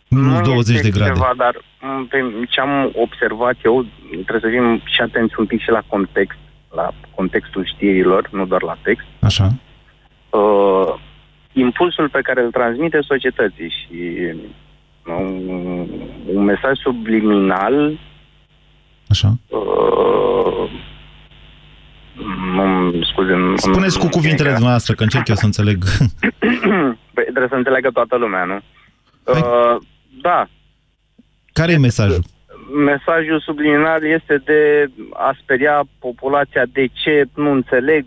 Minus 0.08 0.38
Nu 0.38 0.42
20 0.42 0.74
este 0.74 0.88
de 0.88 0.98
grade. 0.98 1.12
Ceva, 1.12 1.32
dar 1.36 1.54
m, 1.80 2.06
pe 2.06 2.18
ce 2.48 2.60
am 2.60 2.90
observat 2.94 3.56
eu, 3.64 3.84
trebuie 4.10 4.40
să 4.40 4.48
fim 4.56 4.82
și 4.94 5.00
atenți 5.00 5.34
un 5.38 5.46
pic 5.46 5.60
și 5.60 5.70
la 5.70 5.82
context, 5.86 6.38
la 6.74 6.90
contextul 7.14 7.64
știrilor, 7.74 8.28
nu 8.32 8.46
doar 8.46 8.62
la 8.62 8.76
text. 8.82 9.06
Așa. 9.20 9.52
Uh, 10.30 10.94
impulsul 11.52 12.08
pe 12.08 12.20
care 12.20 12.42
îl 12.42 12.50
transmite 12.50 12.98
societății 13.06 13.68
și 13.68 13.98
um, 15.06 15.88
un 16.34 16.44
mesaj 16.44 16.78
subliminal 16.78 17.98
Așa. 19.08 19.32
uh, 19.48 20.70
nu, 22.54 22.92
scuze, 23.02 23.32
nu- 23.34 23.56
Spuneți 23.56 23.98
cu 23.98 24.04
nu- 24.04 24.10
cuvintele 24.10 24.50
dumneavoastră, 24.50 24.94
că 24.94 25.02
încerc 25.02 25.28
eu 25.28 25.34
să 25.34 25.44
înțeleg. 25.44 25.84
Păi, 27.14 27.24
trebuie 27.24 27.48
să 27.48 27.54
înțeleagă 27.54 27.90
toată 27.90 28.16
lumea, 28.16 28.44
nu? 28.44 28.58
Hai. 29.32 29.40
Uh, 29.42 29.76
da, 30.22 30.48
Care 31.52 31.72
e 31.72 31.78
mesajul? 31.78 32.22
mesajul 32.84 33.40
subliminal 33.40 34.04
este 34.04 34.42
de 34.44 34.90
a 35.12 35.36
speria 35.42 35.82
populația 35.98 36.62
de 36.72 36.86
ce 36.92 37.24
nu 37.34 37.50
înțeleg, 37.52 38.04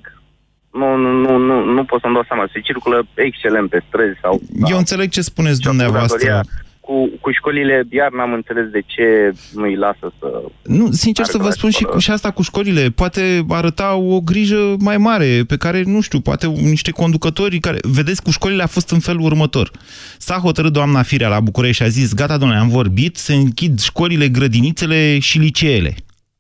nu, 0.71 0.95
nu, 0.95 1.11
nu, 1.11 1.37
nu, 1.37 1.63
nu 1.63 1.83
pot 1.83 2.01
să-mi 2.01 2.13
dau 2.13 2.23
seama, 2.27 2.49
se 2.53 2.59
circulă 2.59 3.07
excelent 3.13 3.69
pe 3.69 3.83
străzi 3.87 4.19
sau... 4.21 4.41
Eu 4.69 4.77
înțeleg 4.77 5.09
ce 5.09 5.21
spuneți 5.21 5.59
dumneavoastră. 5.61 6.17
Datoria 6.17 6.41
Cu, 6.85 7.09
cu 7.21 7.31
școlile, 7.31 7.83
iar 7.89 8.11
n-am 8.11 8.33
înțeles 8.33 8.65
de 8.71 8.81
ce 8.85 9.33
nu-i 9.53 9.75
lasă 9.75 10.13
să... 10.19 10.41
Nu, 10.63 10.91
sincer 10.91 11.23
Are 11.23 11.31
să 11.31 11.37
vă 11.37 11.43
curaj 11.43 11.57
spun 11.57 11.69
și, 11.69 11.83
fără- 11.83 11.99
și 11.99 12.11
asta 12.11 12.31
cu 12.31 12.41
școlile. 12.41 12.89
Poate 12.89 13.45
arăta 13.49 13.95
o 13.95 14.21
grijă 14.21 14.75
mai 14.79 14.97
mare 14.97 15.43
pe 15.47 15.57
care, 15.57 15.83
nu 15.85 16.01
știu, 16.01 16.19
poate 16.19 16.47
niște 16.47 16.91
conducători 16.91 17.59
care... 17.59 17.77
Vedeți, 17.81 18.21
cu 18.21 18.31
școlile 18.31 18.63
a 18.63 18.67
fost 18.67 18.89
în 18.89 18.99
felul 18.99 19.21
următor. 19.21 19.71
S-a 20.17 20.35
hotărât 20.35 20.73
doamna 20.73 21.01
Firea 21.01 21.27
la 21.27 21.39
București 21.39 21.75
și 21.75 21.83
a 21.83 21.87
zis, 21.87 22.13
gata, 22.13 22.37
domnule, 22.37 22.59
am 22.59 22.69
vorbit, 22.69 23.17
se 23.17 23.33
închid 23.33 23.79
școlile, 23.79 24.27
grădinițele 24.27 25.19
și 25.19 25.37
liceele. 25.37 25.95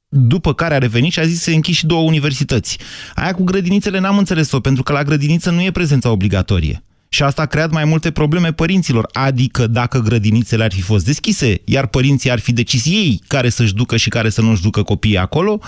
După 0.07 0.53
care 0.53 0.73
a 0.73 0.77
revenit 0.77 1.11
și 1.11 1.19
a 1.19 1.23
zis 1.23 1.37
să 1.37 1.49
se 1.49 1.55
închid 1.55 1.73
și 1.73 1.85
două 1.85 2.07
universități. 2.07 2.77
Aia 3.15 3.33
cu 3.33 3.43
grădinițele 3.43 3.99
n-am 3.99 4.17
înțeles-o, 4.17 4.59
pentru 4.59 4.83
că 4.83 4.91
la 4.93 5.03
grădiniță 5.03 5.51
nu 5.51 5.61
e 5.61 5.71
prezența 5.71 6.11
obligatorie. 6.11 6.83
Și 7.13 7.23
asta 7.23 7.41
a 7.41 7.45
creat 7.45 7.71
mai 7.71 7.85
multe 7.85 8.11
probleme 8.11 8.51
părinților. 8.53 9.09
Adică 9.11 9.67
dacă 9.67 9.99
grădinițele 9.99 10.63
ar 10.63 10.73
fi 10.73 10.81
fost 10.81 11.05
deschise, 11.05 11.61
iar 11.65 11.87
părinții 11.87 12.31
ar 12.31 12.39
fi 12.39 12.53
decis 12.53 12.85
ei 12.85 13.21
care 13.27 13.49
să-și 13.49 13.73
ducă 13.73 13.97
și 13.97 14.09
care 14.09 14.29
să 14.29 14.41
nu-și 14.41 14.61
ducă 14.61 14.83
copiii 14.83 15.17
acolo, 15.17 15.59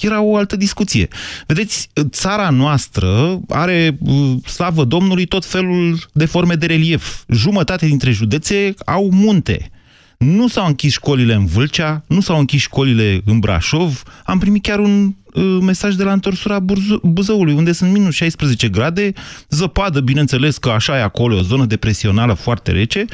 era 0.00 0.22
o 0.22 0.36
altă 0.36 0.56
discuție. 0.56 1.08
Vedeți, 1.46 1.88
țara 2.08 2.50
noastră 2.50 3.40
are, 3.48 3.98
uh, 4.00 4.32
slavă 4.46 4.84
Domnului, 4.84 5.24
tot 5.24 5.44
felul 5.44 5.98
de 6.12 6.24
forme 6.24 6.54
de 6.54 6.66
relief. 6.66 7.22
Jumătate 7.28 7.86
dintre 7.86 8.10
județe 8.10 8.74
au 8.84 9.08
munte. 9.12 9.70
Nu 10.18 10.48
s-au 10.48 10.66
închis 10.66 10.92
școlile 10.92 11.34
în 11.34 11.46
Vâlcea, 11.46 12.04
nu 12.06 12.20
s-au 12.20 12.38
închis 12.38 12.60
școlile 12.60 13.20
în 13.24 13.38
Brașov. 13.38 14.02
Am 14.24 14.38
primit 14.38 14.62
chiar 14.62 14.78
un 14.78 15.14
uh, 15.34 15.58
mesaj 15.60 15.94
de 15.94 16.02
la 16.02 16.12
întorsura 16.12 16.60
Burzu- 16.60 17.00
Buzăului, 17.02 17.54
unde 17.54 17.72
sunt 17.72 17.92
minus 17.92 18.14
16 18.14 18.68
grade, 18.68 19.12
zăpadă, 19.48 20.00
bineînțeles 20.00 20.58
că 20.58 20.68
așa 20.70 20.98
e 20.98 21.02
acolo, 21.02 21.36
o 21.36 21.42
zonă 21.42 21.64
depresională 21.64 22.32
foarte 22.32 22.70
rece, 22.70 23.04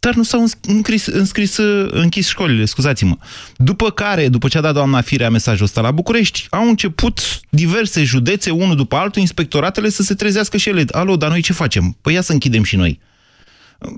dar 0.00 0.14
nu 0.14 0.22
s-au 0.22 0.40
îns- 0.40 0.58
înscris, 0.66 1.06
înscris, 1.06 1.56
uh, 1.56 1.88
închis 1.92 2.28
școlile, 2.28 2.64
scuzați-mă. 2.64 3.16
După 3.56 3.90
care, 3.90 4.28
după 4.28 4.48
ce 4.48 4.58
a 4.58 4.60
dat 4.60 4.74
doamna 4.74 5.00
Firea 5.00 5.30
mesajul 5.30 5.64
ăsta 5.64 5.80
la 5.80 5.90
București, 5.90 6.46
au 6.50 6.68
început 6.68 7.40
diverse 7.50 8.02
județe, 8.04 8.50
unul 8.50 8.76
după 8.76 8.96
altul, 8.96 9.20
inspectoratele 9.20 9.88
să 9.88 10.02
se 10.02 10.14
trezească 10.14 10.56
și 10.56 10.68
ele. 10.68 10.84
Alo, 10.90 11.16
dar 11.16 11.30
noi 11.30 11.42
ce 11.42 11.52
facem? 11.52 11.96
Păi 12.00 12.14
ia 12.14 12.20
să 12.20 12.32
închidem 12.32 12.62
și 12.62 12.76
noi. 12.76 13.00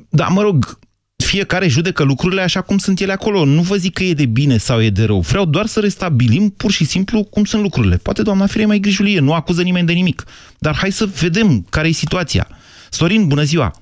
Da, 0.08 0.26
mă 0.26 0.42
rog, 0.42 0.78
fiecare 1.22 1.68
judecă 1.68 2.02
lucrurile 2.02 2.40
așa 2.40 2.60
cum 2.60 2.78
sunt 2.78 3.00
ele 3.00 3.12
acolo. 3.12 3.44
Nu 3.44 3.60
vă 3.60 3.74
zic 3.74 3.92
că 3.92 4.02
e 4.02 4.12
de 4.14 4.26
bine 4.26 4.56
sau 4.56 4.82
e 4.82 4.90
de 4.90 5.04
rău. 5.04 5.20
Vreau 5.20 5.44
doar 5.44 5.66
să 5.66 5.80
restabilim 5.80 6.50
pur 6.50 6.70
și 6.70 6.84
simplu 6.84 7.24
cum 7.24 7.44
sunt 7.44 7.62
lucrurile. 7.62 7.96
Poate 7.96 8.22
doamna 8.22 8.46
Firea 8.46 8.62
e 8.62 8.66
mai 8.66 8.78
grijulie, 8.78 9.20
nu 9.20 9.32
acuză 9.32 9.62
nimeni 9.62 9.86
de 9.86 9.92
nimic. 9.92 10.24
Dar 10.58 10.76
hai 10.76 10.90
să 10.90 11.04
vedem 11.20 11.66
care 11.70 11.88
e 11.88 11.92
situația. 11.92 12.46
Sorin, 12.90 13.28
bună 13.28 13.42
ziua! 13.42 13.72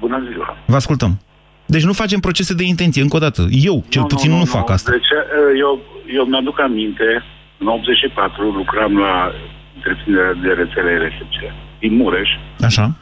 Bună 0.00 0.28
ziua. 0.30 0.56
Vă 0.66 0.76
ascultăm. 0.76 1.20
Deci 1.66 1.84
nu 1.84 1.92
facem 1.92 2.20
procese 2.20 2.54
de 2.54 2.64
intenție, 2.64 3.02
încă 3.02 3.16
o 3.16 3.18
dată. 3.18 3.42
Eu, 3.50 3.84
cel 3.88 4.04
puțin, 4.04 4.30
nu, 4.30 4.44
fac 4.44 4.70
asta. 4.70 4.90
Deci 4.90 5.10
uh, 5.10 5.58
eu, 5.58 5.80
eu 6.16 6.24
mi-aduc 6.24 6.60
aminte, 6.60 7.22
în 7.58 7.66
84 7.66 8.50
lucram 8.50 8.98
la 8.98 9.32
întreprinderea 9.76 10.32
de 10.32 10.48
rețele 10.48 10.90
electrice 10.90 11.54
din 11.78 11.94
Mureș 11.96 12.28
Așa? 12.60 12.96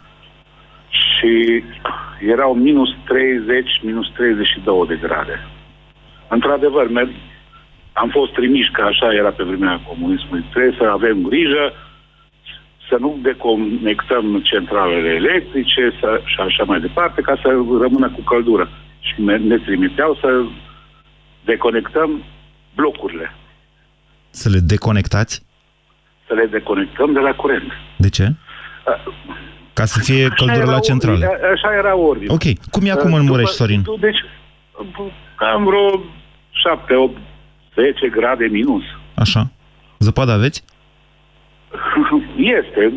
Și 0.90 1.62
erau 2.26 2.54
minus 2.54 2.88
30, 3.04 3.80
minus 3.82 4.10
32 4.16 4.86
de 4.86 4.98
grade. 5.06 5.46
Într-adevăr, 6.28 6.88
mer- 6.90 7.14
am 7.92 8.08
fost 8.08 8.32
trimiși, 8.32 8.70
că 8.70 8.82
așa 8.82 9.12
era 9.14 9.30
pe 9.30 9.42
vremea 9.42 9.80
comunismului, 9.88 10.44
trebuie 10.50 10.74
să 10.78 10.84
avem 10.84 11.22
grijă 11.22 11.72
să 12.88 12.96
nu 13.00 13.18
deconectăm 13.22 14.40
centralele 14.42 15.08
electrice 15.08 15.92
să, 16.00 16.20
și 16.24 16.40
așa 16.40 16.64
mai 16.64 16.80
departe, 16.80 17.20
ca 17.20 17.34
să 17.42 17.48
rămână 17.80 18.08
cu 18.10 18.20
căldură. 18.20 18.68
Și 19.00 19.14
ne, 19.22 19.36
ne 19.36 19.58
trimiteau 19.58 20.14
să 20.20 20.42
deconectăm 21.44 22.22
blocurile, 22.74 23.32
Să 24.30 24.48
le 24.48 24.58
deconectați? 24.58 25.42
să 26.26 26.34
le 26.34 26.46
deconectăm 26.46 27.12
de 27.12 27.18
la 27.18 27.32
curent. 27.34 27.72
De 27.96 28.08
ce? 28.08 28.32
A- 29.80 29.82
Ca 29.82 29.86
să 29.86 29.98
fie 30.00 30.24
Așa 30.24 30.34
căldură 30.34 30.58
era 30.62 30.70
la 30.70 30.76
o- 30.76 30.80
centrală. 30.90 31.24
a- 31.26 31.50
Așa 31.54 31.74
era 31.78 31.96
ordinea. 31.96 32.34
Ok. 32.34 32.42
Cum 32.70 32.86
e 32.86 32.90
acum 32.90 33.12
în 33.12 33.20
După- 33.20 33.30
Mureș, 33.32 33.48
Sorin? 33.48 33.82
Deci, 34.00 34.20
cam 35.36 35.64
vreo 35.64 36.02
7, 36.50 36.94
8, 36.94 37.16
10 37.74 38.08
grade 38.08 38.46
minus. 38.46 38.82
Așa. 39.14 39.50
Zăpadă 39.98 40.32
aveți? 40.32 40.64
Este 42.58 42.92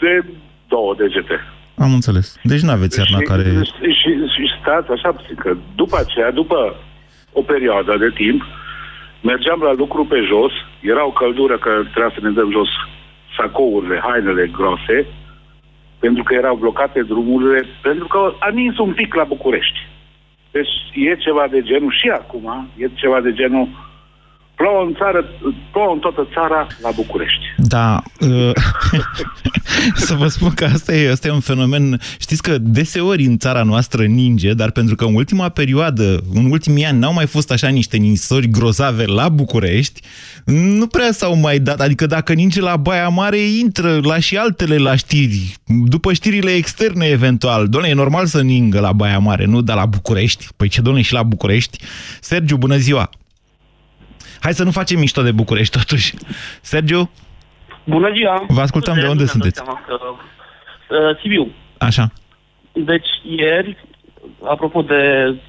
de 0.00 0.24
două 0.68 0.94
degete. 0.98 1.40
Am 1.78 1.92
înțeles. 1.92 2.36
Deci 2.42 2.60
nu 2.60 2.70
aveți 2.70 2.98
iarna 2.98 3.18
și, 3.18 3.24
care... 3.24 3.42
și, 3.42 3.90
și, 4.00 4.10
și 4.34 4.44
stați 4.60 4.90
așa, 4.90 5.12
puțin, 5.12 5.34
că 5.34 5.56
după 5.74 5.96
aceea, 5.98 6.30
după 6.30 6.58
o 7.32 7.42
perioadă 7.42 7.96
de 7.98 8.10
timp, 8.14 8.42
mergeam 9.22 9.60
la 9.62 9.72
lucru 9.72 10.04
pe 10.04 10.18
jos, 10.30 10.52
era 10.80 11.06
o 11.06 11.10
căldură 11.12 11.58
că 11.58 11.70
trebuia 11.92 12.12
să 12.14 12.20
ne 12.22 12.30
dăm 12.30 12.50
jos 12.50 12.68
sacourile, 13.36 14.00
hainele 14.06 14.46
grose, 14.56 15.06
pentru 16.00 16.22
că 16.22 16.34
erau 16.34 16.56
blocate 16.56 17.02
drumurile, 17.02 17.66
pentru 17.82 18.06
că 18.06 18.34
a 18.38 18.50
nins 18.50 18.78
un 18.78 18.92
pic 18.92 19.14
la 19.14 19.24
București. 19.24 19.78
Deci 20.50 20.68
e 20.94 21.16
ceva 21.16 21.46
de 21.50 21.62
genul, 21.62 21.92
și 21.92 22.08
acum, 22.08 22.68
e 22.76 22.88
ceva 22.94 23.20
de 23.20 23.32
genul, 23.32 23.68
plouă 24.60 24.84
în 24.86 24.94
țară, 24.94 25.24
plouă 25.72 25.92
în 25.92 25.98
toată 25.98 26.28
țara 26.34 26.66
la 26.82 26.90
București. 26.94 27.44
Da, 27.56 28.02
uh, 28.20 28.52
să 30.06 30.14
vă 30.14 30.26
spun 30.26 30.50
că 30.54 30.64
asta 30.64 30.94
e, 30.94 31.10
asta 31.10 31.28
e 31.28 31.30
un 31.30 31.40
fenomen. 31.40 32.00
Știți 32.18 32.42
că 32.42 32.58
deseori 32.58 33.24
în 33.24 33.38
țara 33.38 33.62
noastră 33.62 34.04
ninge, 34.04 34.52
dar 34.52 34.70
pentru 34.70 34.94
că 34.94 35.04
în 35.04 35.14
ultima 35.14 35.48
perioadă, 35.48 36.20
în 36.34 36.50
ultimii 36.50 36.84
ani, 36.84 36.98
n-au 36.98 37.12
mai 37.12 37.26
fost 37.26 37.50
așa 37.50 37.68
niște 37.68 37.96
ninsori 37.96 38.50
grozave 38.50 39.04
la 39.04 39.28
București, 39.28 40.00
nu 40.44 40.86
prea 40.86 41.12
s-au 41.12 41.36
mai 41.36 41.58
dat. 41.58 41.80
Adică 41.80 42.06
dacă 42.06 42.32
ninge 42.32 42.60
la 42.60 42.76
Baia 42.76 43.08
Mare, 43.08 43.38
intră 43.38 44.00
la 44.02 44.18
și 44.18 44.36
altele 44.36 44.76
la 44.76 44.96
știri. 44.96 45.54
După 45.84 46.12
știrile 46.12 46.50
externe, 46.50 47.06
eventual. 47.06 47.68
Doamne, 47.68 47.88
e 47.88 47.94
normal 47.94 48.26
să 48.26 48.42
ningă 48.42 48.80
la 48.80 48.92
Baia 48.92 49.18
Mare, 49.18 49.44
nu? 49.44 49.60
Dar 49.60 49.76
la 49.76 49.86
București? 49.86 50.46
Păi 50.56 50.68
ce, 50.68 50.80
doamne, 50.80 51.02
și 51.02 51.12
la 51.12 51.22
București? 51.22 51.78
Sergiu, 52.20 52.56
bună 52.56 52.76
ziua! 52.76 53.10
Hai 54.40 54.54
să 54.54 54.64
nu 54.64 54.70
facem 54.70 54.98
mișto 54.98 55.22
de 55.22 55.32
București, 55.32 55.76
totuși. 55.78 56.14
Sergiu? 56.60 57.10
Bună 57.84 58.10
ziua! 58.14 58.44
Vă 58.48 58.60
ascultăm, 58.60 58.94
de 58.94 59.00
unde 59.00 59.12
Mi-am 59.12 59.18
dat 59.24 59.28
sunteți? 59.28 59.54
seama 59.64 59.80
Că, 59.86 59.96
uh, 60.94 61.16
Sibiu. 61.20 61.50
Așa. 61.78 62.10
Deci 62.72 63.08
ieri, 63.36 63.76
apropo 64.44 64.82
de 64.82 65.00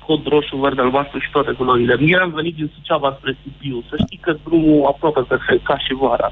cod 0.06 0.28
roșu, 0.28 0.56
verde, 0.58 0.82
albastru 0.82 1.20
și 1.20 1.30
toate 1.32 1.52
culorile, 1.52 1.98
ieri 2.00 2.22
am 2.22 2.32
venit 2.34 2.56
din 2.56 2.72
Suceava 2.76 3.16
spre 3.20 3.38
Sibiu. 3.42 3.84
Să 3.90 3.96
știi 4.06 4.18
că 4.22 4.36
drumul 4.44 4.86
aproape 4.88 5.22
perfect, 5.28 5.64
ca 5.66 5.78
și 5.78 5.94
vara. 5.94 6.32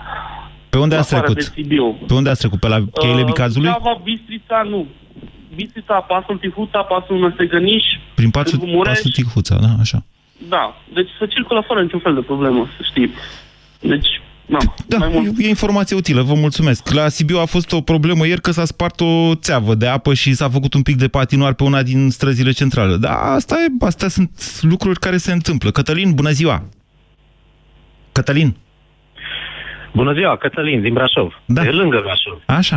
Pe 0.70 0.78
unde 0.78 0.96
ați 0.96 1.14
Afară 1.14 1.32
trecut? 1.34 1.54
de 1.54 1.62
Sibiu. 1.62 1.86
Pe 2.08 2.14
unde 2.14 2.30
ați 2.30 2.40
trecut? 2.40 2.60
Pe 2.60 2.68
la 2.68 2.80
cheile 3.00 3.24
Bicazului? 3.24 3.68
Suceava, 3.68 4.02
Bistrița, 4.04 4.62
nu. 4.70 4.88
Bistrița, 5.56 5.94
Pasul 6.00 6.38
Tihuța, 6.38 6.82
Pasul 6.82 7.20
Năstegăniș, 7.20 7.84
Prin 8.16 8.30
Pasul, 8.30 8.58
Târgu 8.58 8.76
Mureș. 8.76 8.94
Pasul 8.94 9.12
Tihuța, 9.12 9.56
da, 9.56 9.68
așa. 9.80 10.04
Da, 10.48 10.76
deci 10.94 11.10
se 11.20 11.26
circulă 11.26 11.64
fără 11.68 11.82
niciun 11.82 12.00
fel 12.00 12.14
de 12.14 12.22
problemă, 12.22 12.68
să 12.78 12.84
știi. 12.90 13.14
Deci, 13.80 14.08
No, 14.50 14.58
da, 14.88 15.08
e, 15.08 15.32
e 15.38 15.48
informație 15.48 15.96
utilă, 15.96 16.22
vă 16.22 16.34
mulțumesc. 16.34 16.94
La 16.94 17.08
Sibiu 17.08 17.38
a 17.40 17.46
fost 17.46 17.72
o 17.72 17.82
problemă 17.82 18.28
ieri 18.28 18.42
că 18.42 18.52
s-a 18.52 18.66
spart 18.66 19.00
o 19.02 19.36
țeavă 19.36 19.76
de 19.76 19.88
apă 19.88 20.14
și 20.14 20.34
s-a 20.34 20.50
făcut 20.50 20.74
un 20.74 20.82
pic 20.82 20.96
de 20.96 21.08
patinoar 21.08 21.54
pe 21.54 21.64
una 21.64 21.84
din 21.84 22.10
străzile 22.10 22.52
centrale. 22.52 22.96
Dar 22.96 23.18
asta 23.22 23.56
e, 23.56 23.86
astea 23.86 24.08
sunt 24.08 24.30
lucruri 24.62 25.00
care 25.00 25.18
se 25.18 25.32
întâmplă. 25.32 25.72
Cătălin, 25.72 26.14
bună 26.14 26.30
ziua! 26.30 26.64
Cătălin! 28.12 28.56
Bună 29.94 30.14
ziua, 30.14 30.38
Cătălin, 30.38 30.82
din 30.82 30.94
Brașov. 30.94 31.42
Da. 31.46 31.62
De 31.62 31.70
lângă 31.70 32.00
Brașov. 32.04 32.42
Așa. 32.46 32.76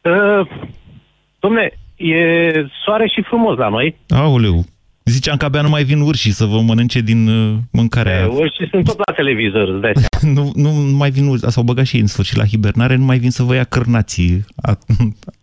Uh, 0.00 0.46
domne, 1.38 1.70
e 1.96 2.16
soare 2.84 3.06
și 3.06 3.22
frumos 3.22 3.56
la 3.56 3.68
noi. 3.68 3.96
Aoleu, 4.08 4.64
Ziceam 5.04 5.36
că 5.36 5.44
abia 5.44 5.62
nu 5.62 5.68
mai 5.68 5.82
vin 5.82 6.00
urșii 6.00 6.30
să 6.30 6.44
vă 6.44 6.60
mănânce 6.60 7.00
din 7.00 7.28
uh, 7.28 7.56
mâncarea. 7.72 8.28
Urșii 8.28 8.68
sunt 8.70 8.84
tot 8.84 8.98
la 9.06 9.12
televizor, 9.12 9.68
îți 9.68 9.80
dai 9.80 9.92
nu, 10.36 10.50
nu 10.54 10.70
mai 10.96 11.10
vin 11.10 11.26
urși, 11.26 11.50
s-au 11.50 11.62
băgat 11.62 11.84
și 11.84 11.94
ei 11.94 12.00
în 12.00 12.06
sfârșit 12.06 12.36
la 12.36 12.44
hibernare, 12.44 12.96
nu 12.96 13.04
mai 13.04 13.18
vin 13.18 13.30
să 13.30 13.42
vă 13.42 13.54
ia 13.54 13.64
cârnații, 13.64 14.44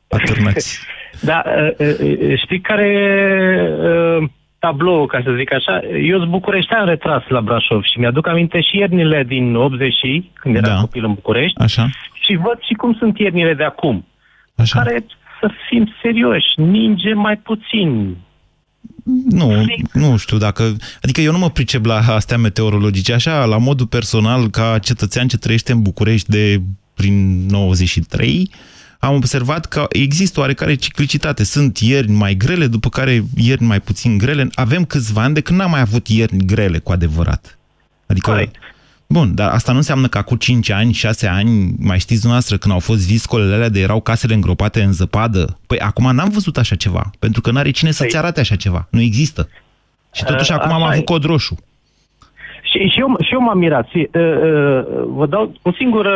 atârnați. 0.10 0.80
da, 1.30 1.44
uh, 1.46 1.96
uh, 2.00 2.40
știi 2.44 2.62
care 2.62 2.90
uh, 3.80 4.30
tablou, 4.60 5.06
ca 5.06 5.22
să 5.24 5.32
zic 5.38 5.54
așa, 5.54 5.82
eu 6.02 6.18
sunt 6.18 6.30
bucureștean 6.30 6.86
retras 6.86 7.24
la 7.28 7.42
Brașov 7.42 7.84
și 7.84 8.00
mi-aduc 8.00 8.28
aminte 8.28 8.62
și 8.62 8.78
iernile 8.78 9.24
din 9.24 9.56
80 9.56 9.94
când 10.34 10.56
eram 10.56 10.74
da. 10.74 10.80
copil 10.80 11.06
în 11.06 11.14
București 11.14 11.60
Așa. 11.60 11.90
și 12.24 12.36
văd 12.36 12.60
și 12.62 12.74
cum 12.74 12.94
sunt 12.94 13.20
iernile 13.20 13.54
de 13.54 13.64
acum, 13.64 14.06
Așa. 14.56 14.82
care, 14.82 15.06
să 15.40 15.50
fim 15.70 15.94
serioși, 16.02 16.48
ninge 16.56 17.14
mai 17.14 17.38
puțin, 17.38 18.18
nu, 19.29 19.65
nu 19.94 20.17
știu 20.17 20.38
dacă... 20.38 20.75
Adică 21.01 21.22
eu 21.22 21.32
nu 21.32 21.38
mă 21.38 21.50
pricep 21.50 21.86
la 21.86 21.98
astea 21.98 22.38
meteorologice. 22.38 23.13
Așa, 23.13 23.46
la 23.46 23.58
modul 23.58 23.88
personal, 23.88 24.50
ca 24.50 24.79
cetățean 24.79 25.27
ce 25.27 25.38
trăiește 25.38 25.72
în 25.72 25.82
București 25.82 26.29
de 26.29 26.62
prin 26.94 27.46
93, 27.46 28.51
am 29.00 29.15
observat 29.15 29.65
că 29.65 29.86
există 29.89 30.39
oarecare 30.39 30.75
ciclicitate. 30.75 31.44
Sunt 31.44 31.77
ierni 31.77 32.15
mai 32.15 32.36
grele, 32.36 32.67
după 32.67 32.89
care 32.89 33.24
ierni 33.36 33.67
mai 33.67 33.82
puțin 33.82 34.17
grele. 34.17 34.48
Avem 34.53 34.86
câțiva 34.86 35.24
ani 35.24 35.34
de 35.34 35.41
când 35.41 35.60
n-am 35.60 35.70
mai 35.70 35.79
avut 35.79 36.08
ierni 36.08 36.46
grele 36.46 36.79
cu 36.79 36.91
adevărat. 36.91 37.58
Adică... 38.06 38.29
Corect. 38.29 38.56
Bun, 39.10 39.36
dar 39.36 39.50
asta 39.50 39.72
nu 39.72 39.78
înseamnă 39.78 40.08
că 40.08 40.18
acum 40.18 40.38
5 40.38 40.70
ani, 40.70 40.94
6 40.94 41.28
ani, 41.28 41.76
mai 41.80 42.00
știți 42.00 42.20
dumneavoastră, 42.20 42.58
când 42.58 42.74
au 42.74 42.80
fost 42.80 43.08
viscolele 43.08 43.54
alea 43.54 43.70
de 43.70 43.80
erau 43.80 44.02
casele 44.02 44.34
îngropate 44.34 44.82
în 44.82 44.92
zăpadă? 44.94 45.60
Păi 45.68 45.80
acum 45.80 46.16
n-am 46.16 46.30
văzut 46.30 46.58
așa 46.58 46.76
ceva, 46.76 47.04
pentru 47.20 47.42
că 47.42 47.52
n-are 47.52 47.72
cine 47.72 47.92
să-ți 47.92 48.16
păi- 48.16 48.20
arate 48.20 48.40
așa 48.40 48.56
ceva. 48.56 48.88
Nu 48.92 49.02
există. 49.02 49.50
Și 50.14 50.24
totuși 50.24 50.52
uh, 50.52 50.58
acum 50.60 50.72
am 50.72 50.84
avut 50.84 51.06
cod 51.06 51.24
roșu. 51.24 51.56
Și, 52.62 52.90
și, 52.90 53.00
eu, 53.00 53.18
și 53.24 53.34
eu 53.34 53.42
m-am 53.42 53.58
mirat. 53.58 53.88
Uh, 53.94 54.04
uh, 54.14 54.84
vă 55.06 55.26
dau 55.30 55.54
o 55.62 55.72
singură, 55.72 56.16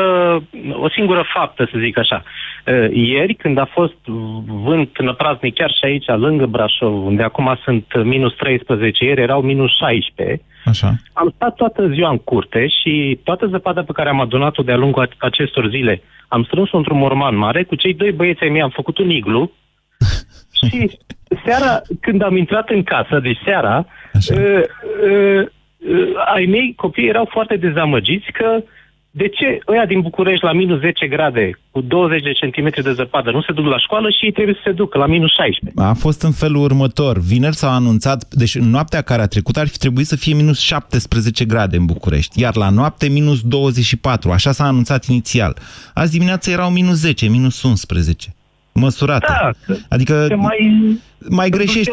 o 0.74 0.90
singură 0.90 1.26
faptă, 1.34 1.70
să 1.72 1.78
zic 1.80 1.98
așa. 1.98 2.24
Uh, 2.68 2.90
ieri, 2.94 3.34
când 3.34 3.58
a 3.58 3.70
fost 3.72 4.06
vânt 4.46 5.00
năpraznic 5.02 5.54
chiar 5.54 5.72
și 5.72 5.86
aici, 5.86 6.08
lângă 6.08 6.46
Brașov, 6.46 7.06
unde 7.06 7.24
acum 7.24 7.60
sunt 7.64 8.04
minus 8.04 8.34
13, 8.36 9.06
ieri 9.06 9.22
erau 9.22 9.42
minus 9.42 9.76
16, 9.76 10.42
Așa. 10.66 10.96
Am 11.14 11.32
stat 11.36 11.56
toată 11.56 11.88
ziua 11.88 12.10
în 12.10 12.18
curte 12.18 12.68
și 12.68 13.20
toată 13.24 13.48
zăpada 13.48 13.82
pe 13.82 13.92
care 13.92 14.10
am 14.10 14.20
adunat-o 14.20 14.64
de-a 14.64 14.76
lungul 14.76 15.10
acestor 15.18 15.70
zile 15.70 16.02
am 16.34 16.44
strâns-o 16.44 16.78
într-un 16.78 16.98
morman 16.98 17.36
mare. 17.36 17.64
Cu 17.64 17.76
cei 17.76 17.94
doi 17.94 18.12
băieți 18.12 18.44
ai 18.44 18.50
mei 18.50 18.62
am 18.62 18.70
făcut 18.70 18.98
un 18.98 19.10
iglu 19.10 19.52
și 20.58 21.00
seara, 21.46 21.82
când 22.02 22.22
am 22.22 22.38
intrat 22.38 22.70
în 22.70 22.84
casă, 22.84 23.20
deci 23.20 23.40
seara, 23.46 23.86
uh, 24.14 24.38
uh, 24.38 25.46
uh, 25.78 26.10
ai 26.34 26.46
mei 26.46 26.74
copii 26.76 27.08
erau 27.08 27.28
foarte 27.32 27.56
dezamăgiți 27.56 28.32
că 28.32 28.58
uh, 28.58 28.64
de 29.12 29.28
ce 29.28 29.60
ăia 29.68 29.86
din 29.86 30.02
București 30.02 30.46
la 30.46 30.54
minus 30.54 30.80
10 30.80 31.08
grade, 31.08 31.60
cu 31.72 31.82
20 31.82 32.22
de 32.22 32.32
centimetri 32.32 32.84
de 32.84 32.94
zăpadă, 32.94 33.32
nu 33.32 33.42
se 33.42 33.52
duc 33.54 33.66
la 33.66 33.80
școală 33.80 34.10
și 34.10 34.26
ei 34.26 34.32
trebuie 34.32 34.56
să 34.56 34.62
se 34.66 34.72
ducă 34.72 34.98
la 34.98 35.06
minus 35.06 35.32
16? 35.34 35.82
A 35.82 35.94
fost 35.94 36.22
în 36.22 36.32
felul 36.32 36.64
următor. 36.64 37.20
Vineri 37.20 37.56
s-a 37.56 37.74
anunțat, 37.74 38.34
deci 38.34 38.56
în 38.56 38.70
noaptea 38.70 39.02
care 39.02 39.22
a 39.22 39.28
trecut 39.28 39.58
ar 39.58 39.68
fi 39.68 39.78
trebuit 39.78 40.06
să 40.06 40.16
fie 40.16 40.34
minus 40.34 40.60
17 40.60 41.46
grade 41.46 41.78
în 41.78 41.86
București, 41.86 42.42
iar 42.42 42.56
la 42.56 42.70
noapte 42.70 43.10
minus 43.10 43.42
24, 43.42 44.32
așa 44.32 44.52
s-a 44.52 44.64
anunțat 44.64 45.06
inițial. 45.06 45.58
Azi 45.94 46.12
dimineața 46.12 46.52
erau 46.52 46.70
minus 46.70 46.96
10, 46.96 47.30
minus 47.30 47.64
11 47.64 48.30
măsurată. 48.74 49.54
Da, 49.68 49.74
adică 49.90 50.28
mai, 50.36 51.00
mai 51.30 51.50
greșești. 51.50 51.92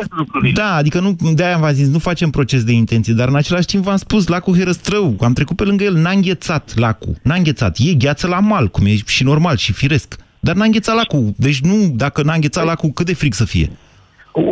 Da, 0.55 0.75
adică 0.75 1.01
nu, 1.01 1.17
de-aia 1.35 1.57
v-am 1.57 1.73
zis, 1.73 1.89
nu 1.89 1.99
facem 1.99 2.31
proces 2.31 2.65
de 2.65 2.73
intenție, 2.73 3.15
dar 3.15 3.29
în 3.29 3.37
același 3.37 3.67
timp 3.67 3.85
v-am 3.85 3.97
spus, 3.97 4.27
lacul 4.27 4.57
Herăstrău, 4.57 5.17
am 5.21 5.33
trecut 5.33 5.57
pe 5.57 5.65
lângă 5.65 5.85
el, 5.85 5.95
n-a 5.95 6.11
înghețat 6.11 6.73
lacul, 6.77 7.15
n-a 7.23 7.35
înghețat, 7.35 7.77
e 7.79 7.95
gheață 7.95 8.27
la 8.27 8.41
mal, 8.41 8.69
cum 8.69 8.87
e 8.87 8.95
și 9.07 9.25
normal 9.25 9.57
și 9.57 9.73
firesc, 9.73 10.17
dar 10.41 10.55
n-a 10.55 10.65
înghețat 10.65 10.95
lacul, 10.95 11.33
deci 11.37 11.61
nu, 11.61 11.93
dacă 11.95 12.23
n-a 12.23 12.35
înghețat 12.35 12.65
lacul, 12.65 12.91
cât 12.91 13.07
de 13.07 13.15
fric 13.15 13.35
să 13.35 13.45
fie? 13.45 13.71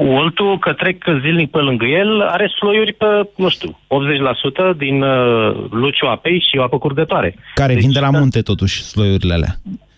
Oltul, 0.09 0.59
că 0.59 0.73
trec 0.73 1.05
zilnic 1.21 1.51
pe 1.51 1.59
lângă 1.59 1.85
el, 1.85 2.21
are 2.21 2.47
sloiuri 2.59 2.93
pe, 2.93 3.07
nu 3.37 3.49
știu, 3.49 3.79
80% 4.75 4.77
din 4.77 5.03
uh, 5.03 5.67
luciu 5.71 6.07
apei 6.07 6.45
și 6.51 6.59
o 6.59 6.63
apă 6.63 6.79
curgătoare. 6.79 7.37
Care 7.55 7.73
deci, 7.73 7.83
vin 7.83 7.93
de 7.93 8.01
la 8.01 8.11
munte, 8.11 8.41
totuși, 8.41 8.83
sloiurile 8.83 9.35
alea. 9.35 9.55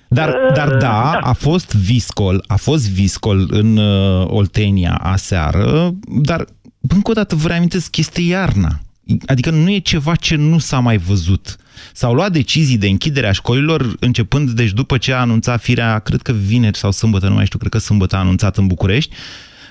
Dar, 0.09 0.35
dar 0.55 0.69
da, 0.69 0.77
da, 0.77 1.11
a 1.11 1.33
fost 1.33 1.75
viscol, 1.75 2.45
a 2.47 2.57
fost 2.57 2.91
viscol 2.91 3.47
în 3.51 3.77
uh, 3.77 4.27
Oltenia 4.27 4.95
aseară, 4.95 5.95
dar 6.23 6.45
încă 6.89 7.11
o 7.11 7.15
dată 7.15 7.35
vă 7.35 7.49
reamintesc, 7.49 7.97
este 7.97 8.21
iarna. 8.21 8.81
Adică 9.27 9.51
nu 9.51 9.71
e 9.71 9.79
ceva 9.79 10.15
ce 10.15 10.37
nu 10.37 10.59
s-a 10.59 10.79
mai 10.79 10.97
văzut. 10.97 11.57
S-au 11.93 12.15
luat 12.15 12.33
decizii 12.33 12.79
de 12.79 12.89
închidere 12.89 13.29
a 13.29 13.33
școlilor 13.33 13.95
începând, 14.01 14.51
deci 14.51 14.71
după 14.71 14.99
ce 14.99 15.13
a 15.13 15.21
anunțat 15.21 15.61
firea, 15.61 15.99
cred 15.99 16.23
că 16.23 16.33
vineri 16.33 16.77
sau 16.77 16.91
sâmbătă, 16.91 17.29
nu 17.29 17.35
mai 17.35 17.47
știu, 17.47 17.59
cred 17.59 17.71
că 17.71 17.79
sâmbătă 17.79 18.17
a 18.17 18.19
anunțat 18.19 18.57
în 18.57 18.67
București, 18.67 19.15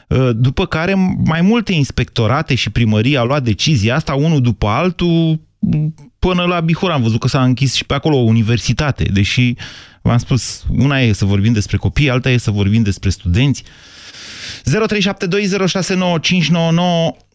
uh, 0.07 0.29
după 0.35 0.65
care 0.65 1.15
mai 1.25 1.41
multe 1.41 1.73
inspectorate 1.73 2.55
și 2.55 2.69
primării 2.69 3.17
au 3.17 3.25
luat 3.25 3.43
decizia 3.43 3.95
asta, 3.95 4.13
unul 4.13 4.41
după 4.41 4.67
altul, 4.67 5.39
până 6.19 6.43
la 6.43 6.59
Bihor 6.59 6.91
am 6.91 7.01
văzut 7.01 7.19
că 7.19 7.27
s-a 7.27 7.43
închis 7.43 7.73
și 7.73 7.85
pe 7.85 7.93
acolo 7.93 8.17
o 8.17 8.21
universitate, 8.21 9.03
deși 9.03 9.55
V-am 10.07 10.17
spus, 10.17 10.63
una 10.85 10.97
e 10.99 11.11
să 11.21 11.25
vorbim 11.25 11.53
despre 11.53 11.77
copii, 11.77 12.09
alta 12.09 12.29
e 12.29 12.37
să 12.37 12.51
vorbim 12.51 12.83
despre 12.83 13.09
studenți. 13.09 13.63
0372069599 13.63 13.69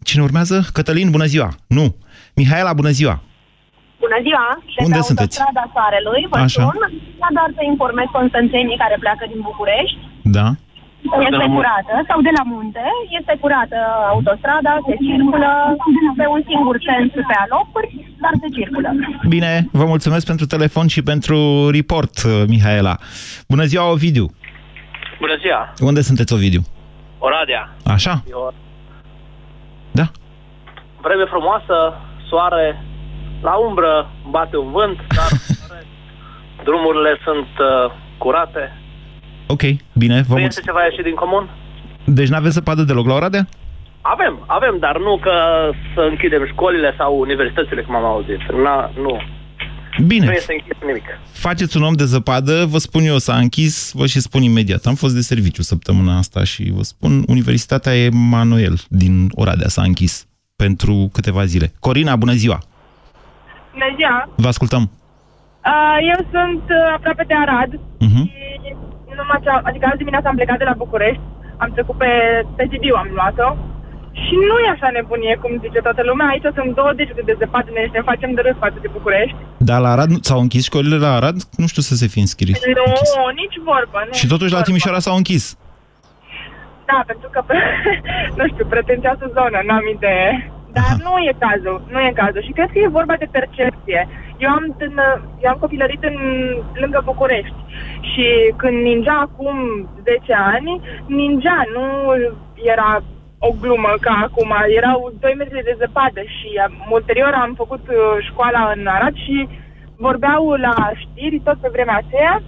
Cine 0.08 0.22
urmează? 0.22 0.56
Cătălin, 0.72 1.10
bună 1.10 1.24
ziua! 1.24 1.48
Nu. 1.66 1.96
Mihaela, 2.34 2.72
bună 2.80 2.90
ziua! 2.98 3.16
Bună 4.04 4.18
ziua! 4.26 4.46
De 4.76 4.84
Unde 4.84 5.00
pe 5.02 5.08
sunteți? 5.08 5.34
Strada 5.38 5.64
Soarelui, 5.74 6.22
vă 6.30 6.36
Așa. 6.38 6.62
sun, 6.62 6.78
doar 7.36 7.50
să 7.56 7.62
informez 7.72 8.08
constanțenii 8.18 8.82
care 8.82 8.96
pleacă 9.04 9.24
din 9.32 9.40
București. 9.48 9.98
Da. 10.38 10.46
Este 11.02 11.46
curată, 11.56 11.94
sau 12.08 12.20
de 12.20 12.32
la 12.38 12.42
munte, 12.44 12.84
este 13.18 13.36
curată 13.40 13.76
autostrada, 14.08 14.78
se 14.86 14.96
circulă 15.08 15.76
pe 16.16 16.26
un 16.26 16.42
singur 16.46 16.76
sens 16.88 17.10
pe 17.12 17.36
alocuri, 17.44 17.88
dar 18.20 18.32
se 18.40 18.48
circulă. 18.56 18.88
Bine, 19.28 19.68
vă 19.72 19.84
mulțumesc 19.84 20.26
pentru 20.26 20.46
telefon 20.46 20.86
și 20.86 21.02
pentru 21.02 21.36
report, 21.70 22.14
uh, 22.22 22.42
Mihaela. 22.48 22.96
Bună 23.48 23.64
ziua, 23.64 23.90
Ovidiu! 23.90 24.26
Bună 25.20 25.36
ziua! 25.40 25.72
Unde 25.80 26.00
sunteți, 26.00 26.32
Ovidiu? 26.32 26.62
Oradea. 27.18 27.72
Așa? 27.86 28.22
Eu... 28.30 28.54
Da. 29.90 30.06
Vreme 31.00 31.24
frumoasă, 31.24 31.76
soare, 32.28 32.84
la 33.42 33.54
umbră 33.54 34.10
bate 34.30 34.56
un 34.56 34.70
vânt, 34.70 34.98
dar 35.16 35.30
drumurile 36.66 37.18
sunt 37.24 37.48
uh, 37.58 37.92
curate. 38.18 38.81
Ok, 39.54 39.62
bine, 40.02 40.14
vă 40.14 40.34
Nu 40.34 40.40
mulțumesc. 40.40 40.56
este 40.58 40.60
ceva 40.70 40.82
ieșit 40.84 41.04
din 41.04 41.14
comun? 41.14 41.44
Deci 42.04 42.28
n-aveți 42.28 42.54
zăpadă 42.54 42.82
deloc 42.82 43.06
la 43.06 43.14
Oradea? 43.14 43.48
Avem, 44.00 44.44
avem, 44.46 44.76
dar 44.80 44.98
nu 44.98 45.18
că 45.26 45.34
să 45.94 46.00
închidem 46.10 46.46
școlile 46.52 46.94
sau 46.98 47.18
universitățile, 47.20 47.82
cum 47.82 47.94
am 47.94 48.04
auzit. 48.04 48.40
Na, 48.64 48.90
nu. 49.04 49.20
Bine. 50.06 50.24
Nu 50.26 50.32
este 50.32 50.52
închis 50.52 50.86
nimic. 50.86 51.04
Faceți 51.32 51.76
un 51.76 51.82
om 51.82 51.92
de 51.92 52.04
zăpadă, 52.04 52.64
vă 52.64 52.78
spun 52.78 53.02
eu, 53.04 53.18
s-a 53.18 53.36
închis, 53.36 53.92
vă 53.94 54.06
și 54.06 54.20
spun 54.20 54.42
imediat. 54.42 54.84
Am 54.84 54.94
fost 54.94 55.14
de 55.14 55.20
serviciu 55.20 55.62
săptămâna 55.62 56.16
asta 56.18 56.44
și 56.44 56.70
vă 56.76 56.82
spun, 56.82 57.22
Universitatea 57.26 57.94
Emanuel 58.04 58.74
din 58.88 59.30
Oradea 59.34 59.68
s-a 59.68 59.82
închis 59.82 60.26
pentru 60.56 61.08
câteva 61.12 61.44
zile. 61.44 61.72
Corina, 61.80 62.16
bună 62.16 62.32
ziua! 62.32 62.58
Bună 63.72 63.84
ziua! 63.96 64.28
Vă 64.36 64.48
ascultăm! 64.48 64.90
Uh, 65.64 65.98
eu 66.12 66.26
sunt 66.32 66.62
uh, 66.68 66.94
aproape 66.96 67.24
de 67.26 67.34
Arad 67.34 67.70
Uh-huh. 68.06 68.24
și 68.26 68.51
numai 69.20 69.40
ce, 69.44 69.50
adică 69.68 69.84
azi 69.86 70.02
dimineața 70.02 70.28
am 70.28 70.38
plecat 70.38 70.58
de 70.62 70.68
la 70.70 70.80
București, 70.84 71.22
am 71.62 71.70
trecut 71.76 71.96
pe, 72.02 72.10
pe 72.56 72.64
Sibiu, 72.70 72.94
am 73.02 73.10
luat-o 73.18 73.48
și 74.22 74.34
nu 74.48 74.56
e 74.64 74.68
așa 74.74 74.88
nebunie 74.92 75.34
cum 75.42 75.52
zice 75.64 75.80
toată 75.86 76.02
lumea. 76.10 76.26
Aici 76.26 76.48
sunt 76.58 76.74
două 76.74 76.92
degete 76.96 77.22
de 77.24 77.34
zăpadă, 77.38 77.70
ne, 77.74 77.82
ne 77.96 78.02
facem 78.10 78.30
de 78.34 78.40
râs 78.40 78.56
față 78.64 78.78
de 78.84 78.88
București. 78.96 79.36
Dar 79.68 79.80
la 79.80 79.90
Arad 79.94 80.10
s-au 80.28 80.40
închis 80.40 80.64
școlile 80.64 80.98
la 81.06 81.12
Arad? 81.18 81.36
Nu 81.62 81.66
știu 81.66 81.82
să 81.82 81.94
se 81.94 82.06
fi 82.06 82.20
înscris. 82.26 82.58
Nu, 82.78 83.22
nici 83.42 83.58
vorbă. 83.70 83.98
Nu, 84.06 84.12
Și 84.20 84.26
totuși 84.32 84.52
la 84.52 84.62
Timișoara 84.62 84.98
s-au 85.06 85.16
închis. 85.16 85.44
Da, 86.90 86.98
pentru 87.06 87.28
că, 87.34 87.40
nu 88.38 88.44
știu, 88.52 88.64
pretențioasă 88.74 89.24
zonă, 89.38 89.58
n-am 89.66 89.86
idee. 89.96 90.52
Dar 90.76 90.90
nu 91.06 91.14
e 91.28 91.32
cazul, 91.46 91.78
nu 91.92 91.98
e 92.00 92.20
cazul. 92.22 92.42
Și 92.46 92.52
cred 92.56 92.68
că 92.72 92.78
e 92.78 92.98
vorba 92.98 93.14
de 93.22 93.28
percepție. 93.36 94.00
Eu 94.38 94.50
am, 94.50 94.76
în, 94.78 94.98
eu 95.42 95.50
am 95.50 95.58
copilărit 95.60 96.02
în, 96.04 96.16
lângă 96.74 97.02
București 97.04 97.60
și 98.00 98.52
când 98.56 98.82
ningea 98.82 99.18
acum 99.20 99.56
10 100.04 100.32
ani, 100.32 100.80
ningea, 101.06 101.62
nu 101.74 101.84
era 102.62 103.02
o 103.48 103.50
glumă 103.60 103.92
ca 104.00 104.14
acum. 104.26 104.50
Erau 104.78 105.12
2 105.20 105.34
metri 105.38 105.68
de 105.68 105.76
zăpadă 105.78 106.20
și 106.36 106.48
um, 106.66 106.92
ulterior 106.96 107.32
am 107.34 107.52
făcut 107.62 107.84
uh, 107.88 107.96
școala 108.28 108.72
în 108.76 108.86
Arad 108.86 109.14
și 109.24 109.48
vorbeau 109.96 110.44
la 110.66 110.74
știri 111.02 111.40
tot 111.46 111.58
pe 111.60 111.68
vremea 111.72 112.00
aceea 112.02 112.42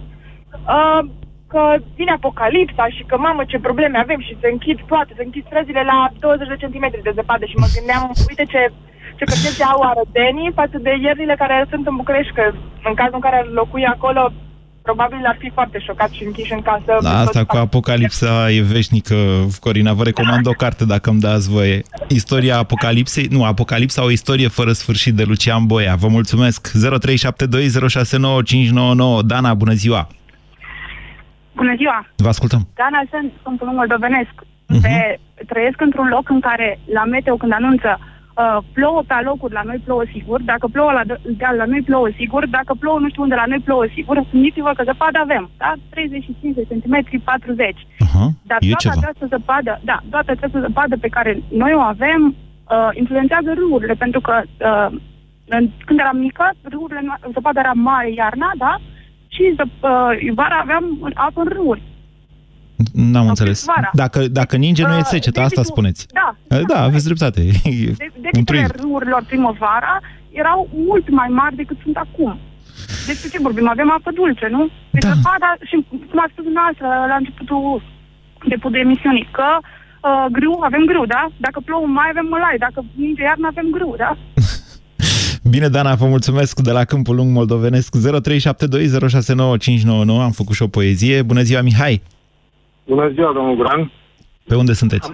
uh, 0.75 1.01
că 1.47 1.63
vine 1.95 2.11
apocalipsa 2.11 2.85
și 2.95 3.03
că, 3.09 3.15
mamă, 3.17 3.41
ce 3.47 3.67
probleme 3.67 3.97
avem 3.97 4.21
și 4.27 4.37
se 4.41 4.47
închid 4.51 4.79
toate, 4.91 5.11
se 5.17 5.23
închid 5.23 5.45
străzile 5.45 5.83
la 5.91 5.97
20 6.19 6.47
de 6.47 6.61
centimetri 6.63 7.05
de 7.07 7.15
zăpadă 7.19 7.45
și 7.45 7.61
mă 7.61 7.67
gândeam, 7.75 8.03
uite 8.29 8.45
ce, 8.53 8.61
ce 9.17 9.23
percepție 9.23 9.65
au 9.73 9.81
arădenii 9.81 10.51
față 10.59 10.77
de 10.85 10.91
ierile 11.01 11.35
care 11.37 11.65
sunt 11.69 11.87
în 11.87 11.95
București, 11.95 12.33
că 12.33 12.43
în 12.89 12.93
cazul 12.93 13.13
în 13.19 13.19
care 13.19 13.37
ar 13.37 13.47
locui 13.59 13.85
acolo, 13.85 14.31
probabil 14.81 15.25
ar 15.25 15.37
fi 15.39 15.49
foarte 15.53 15.79
șocat 15.79 16.09
și 16.09 16.23
închiși 16.23 16.53
în 16.53 16.61
casă. 16.61 16.97
Da, 17.01 17.19
asta 17.19 17.43
cu 17.43 17.57
apocalipsa 17.57 18.51
e 18.51 18.61
veșnică, 18.61 19.15
Corina. 19.59 19.93
Vă 19.93 20.03
recomand 20.03 20.47
o 20.47 20.51
carte 20.51 20.85
dacă 20.85 21.09
îmi 21.09 21.19
dați 21.19 21.49
voie. 21.49 21.81
Istoria 22.07 22.57
apocalipsei, 22.57 23.27
nu, 23.29 23.43
apocalipsa, 23.43 24.03
o 24.03 24.11
istorie 24.11 24.47
fără 24.47 24.71
sfârșit 24.71 25.13
de 25.15 25.23
Lucian 25.23 25.65
Boia. 25.65 25.95
Vă 25.95 26.07
mulțumesc. 26.07 26.71
0372069599. 26.71 26.79
Dana, 29.25 29.53
bună 29.53 29.73
ziua! 29.73 30.07
Bună 31.55 31.73
ziua! 31.75 32.07
Vă 32.15 32.27
ascultăm. 32.27 32.67
Dana, 32.75 33.03
sunt, 33.11 33.31
sunt 33.43 33.61
un 33.61 33.71
moldovenesc. 33.75 34.33
Uh-huh. 34.39 34.81
Pe, 34.81 35.19
trăiesc 35.47 35.81
într-un 35.81 36.07
loc 36.07 36.29
în 36.29 36.39
care 36.39 36.79
la 36.93 37.03
meteo 37.03 37.35
când 37.35 37.51
anunță 37.53 37.99
uh, 38.35 38.57
plouă 38.73 39.01
pe 39.07 39.13
alocuri, 39.13 39.53
la 39.53 39.61
noi 39.69 39.79
plouă 39.85 40.03
sigur, 40.13 40.41
dacă 40.41 40.67
plouă 40.67 40.91
la 40.91 41.03
deal, 41.39 41.55
la 41.55 41.65
noi 41.65 41.81
plouă 41.81 42.09
sigur, 42.19 42.47
dacă 42.47 42.73
plouă 42.79 42.99
nu 42.99 43.09
știu 43.09 43.21
unde, 43.21 43.35
la 43.35 43.51
noi 43.51 43.59
plouă 43.59 43.85
sigur, 43.93 44.25
gândiți-vă 44.31 44.71
că 44.75 44.83
zăpadă 44.83 45.19
avem, 45.21 45.49
da? 45.57 45.73
35 45.89 46.55
de 46.55 46.63
centimetri, 46.67 47.19
40. 47.19 47.67
Uh-huh. 47.67 48.29
Dar 48.49 48.57
e 48.61 48.67
toată 48.67 48.87
ceva. 48.87 48.95
această 48.97 49.25
zăpadă, 49.33 49.79
da, 49.83 49.97
toată 50.09 50.31
această 50.31 50.59
zăpadă 50.59 50.95
pe 50.97 51.07
care 51.07 51.41
noi 51.49 51.73
o 51.75 51.79
avem, 51.79 52.21
uh, 52.35 52.89
influențează 52.93 53.53
râurile, 53.53 53.93
pentru 53.93 54.21
că 54.21 54.41
uh, 54.43 54.89
în, 55.47 55.69
când 55.85 55.99
eram 55.99 56.17
mică, 56.17 56.45
râurile, 56.61 57.01
no- 57.07 57.31
zăpada 57.33 57.59
era 57.59 57.71
mare 57.75 58.11
iarna, 58.11 58.51
da? 58.57 58.75
Și 59.27 59.53
zăp, 59.55 59.71
uh, 59.81 60.33
vara 60.33 60.59
aveam 60.61 61.11
apă 61.13 61.41
în 61.41 61.49
râuri. 61.55 61.81
N-am 62.93 63.27
înțeles. 63.27 63.65
vara. 63.65 63.89
Dacă, 63.93 64.19
dacă 64.27 64.55
ninge, 64.65 64.81
nu 64.83 64.93
e 64.93 64.97
Uh, 64.97 65.03
secetă, 65.13 65.39
asta 65.39 65.61
debitul- 65.61 65.71
spuneți. 65.73 66.01
Da. 66.19 66.27
Da, 66.71 66.79
aveți 66.81 67.05
dreptate. 67.09 67.41
E 67.41 67.51
De, 68.01 68.07
un 68.11 68.21
debitele 68.21 68.43
truism. 68.45 68.71
râurilor 68.81 69.23
primăvara 69.27 69.93
erau 70.31 70.69
mult 70.87 71.09
mai 71.09 71.27
mari 71.39 71.55
decât 71.55 71.77
sunt 71.83 71.95
acum. 72.05 72.39
Despre 73.07 73.29
ce 73.31 73.37
vorbim? 73.47 73.67
Avem 73.69 73.89
apă 73.97 74.11
dulce, 74.19 74.47
nu? 74.55 74.63
Deci 74.91 75.03
da. 75.03 75.09
zăpada, 75.13 75.49
și 75.69 75.75
cum 76.11 76.19
a 76.25 76.27
spus 76.31 76.43
dumneavoastră 76.49 76.87
la 77.11 77.15
începutul 77.21 77.81
de, 78.49 78.55
de 78.71 78.79
emisiunii, 78.87 79.27
că 79.37 79.47
uh, 79.61 80.25
grâu, 80.37 80.55
avem 80.69 80.83
grâu, 80.91 81.05
da? 81.05 81.23
Dacă 81.45 81.59
plouă 81.67 81.85
mai 81.87 82.07
avem 82.13 82.27
mălai, 82.33 82.55
dacă 82.65 82.79
ninge 83.03 83.21
iarnă 83.23 83.47
avem 83.53 83.67
grâu, 83.75 83.95
da? 84.03 84.11
Bine, 85.53 85.67
Dana, 85.67 85.95
vă 85.95 86.05
mulțumesc 86.15 86.59
de 86.59 86.71
la 86.71 86.83
Câmpul 86.83 87.15
Lung 87.15 87.31
Moldovenesc 87.31 87.95
0372069599. 87.97 90.21
Am 90.27 90.31
făcut 90.31 90.55
și 90.55 90.61
o 90.61 90.67
poezie. 90.67 91.21
Bună 91.21 91.41
ziua, 91.41 91.61
Mihai! 91.61 92.01
Bună 92.85 93.09
ziua, 93.13 93.33
domnul 93.33 93.55
Guran. 93.55 93.91
Pe 94.47 94.55
unde 94.55 94.73
sunteți? 94.73 95.11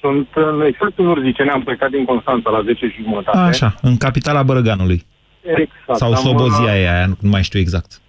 Sunt 0.00 0.28
în 0.34 0.60
exact 0.66 0.98
în 0.98 1.06
Urzicene, 1.06 1.50
am 1.50 1.62
plecat 1.62 1.90
din 1.90 2.04
Constanța 2.04 2.50
la 2.50 2.62
10 2.62 2.86
și 2.86 3.02
jumătate. 3.02 3.38
Așa, 3.38 3.74
în 3.82 3.96
capitala 3.96 4.42
Bărăganului. 4.42 5.02
Exact. 5.42 5.98
Sau 5.98 6.08
Am, 6.08 6.14
Slobozia 6.14 6.76
e 6.78 6.90
aia, 6.90 7.06
nu 7.06 7.28
mai 7.28 7.42
știu 7.42 7.58
exact. 7.58 8.00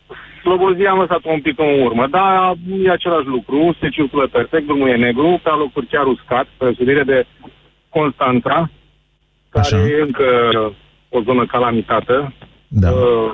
Slobozia 0.42 0.92
am 0.92 1.00
lăsat 1.00 1.20
un 1.24 1.42
pic 1.42 1.60
în 1.60 1.82
urmă, 1.82 2.08
dar 2.08 2.54
e 2.84 2.92
același 2.92 3.26
lucru, 3.26 3.76
se 3.80 3.90
circulă 3.90 4.28
perfect, 4.28 4.66
drumul 4.66 4.90
e 4.90 4.96
negru, 4.96 5.40
pe 5.44 5.50
alocuri 5.50 5.86
chiar 5.86 6.06
uscat, 6.06 6.48
pe 6.58 6.64
deosebire 6.66 7.04
de 7.04 7.26
Constanța, 7.90 8.70
care 9.50 9.66
Așa. 9.66 9.78
e 9.78 10.02
încă 10.02 10.26
o 11.10 11.22
zonă 11.22 11.46
calamitată. 11.46 12.34
Da. 12.68 12.92
Uh, 12.92 13.32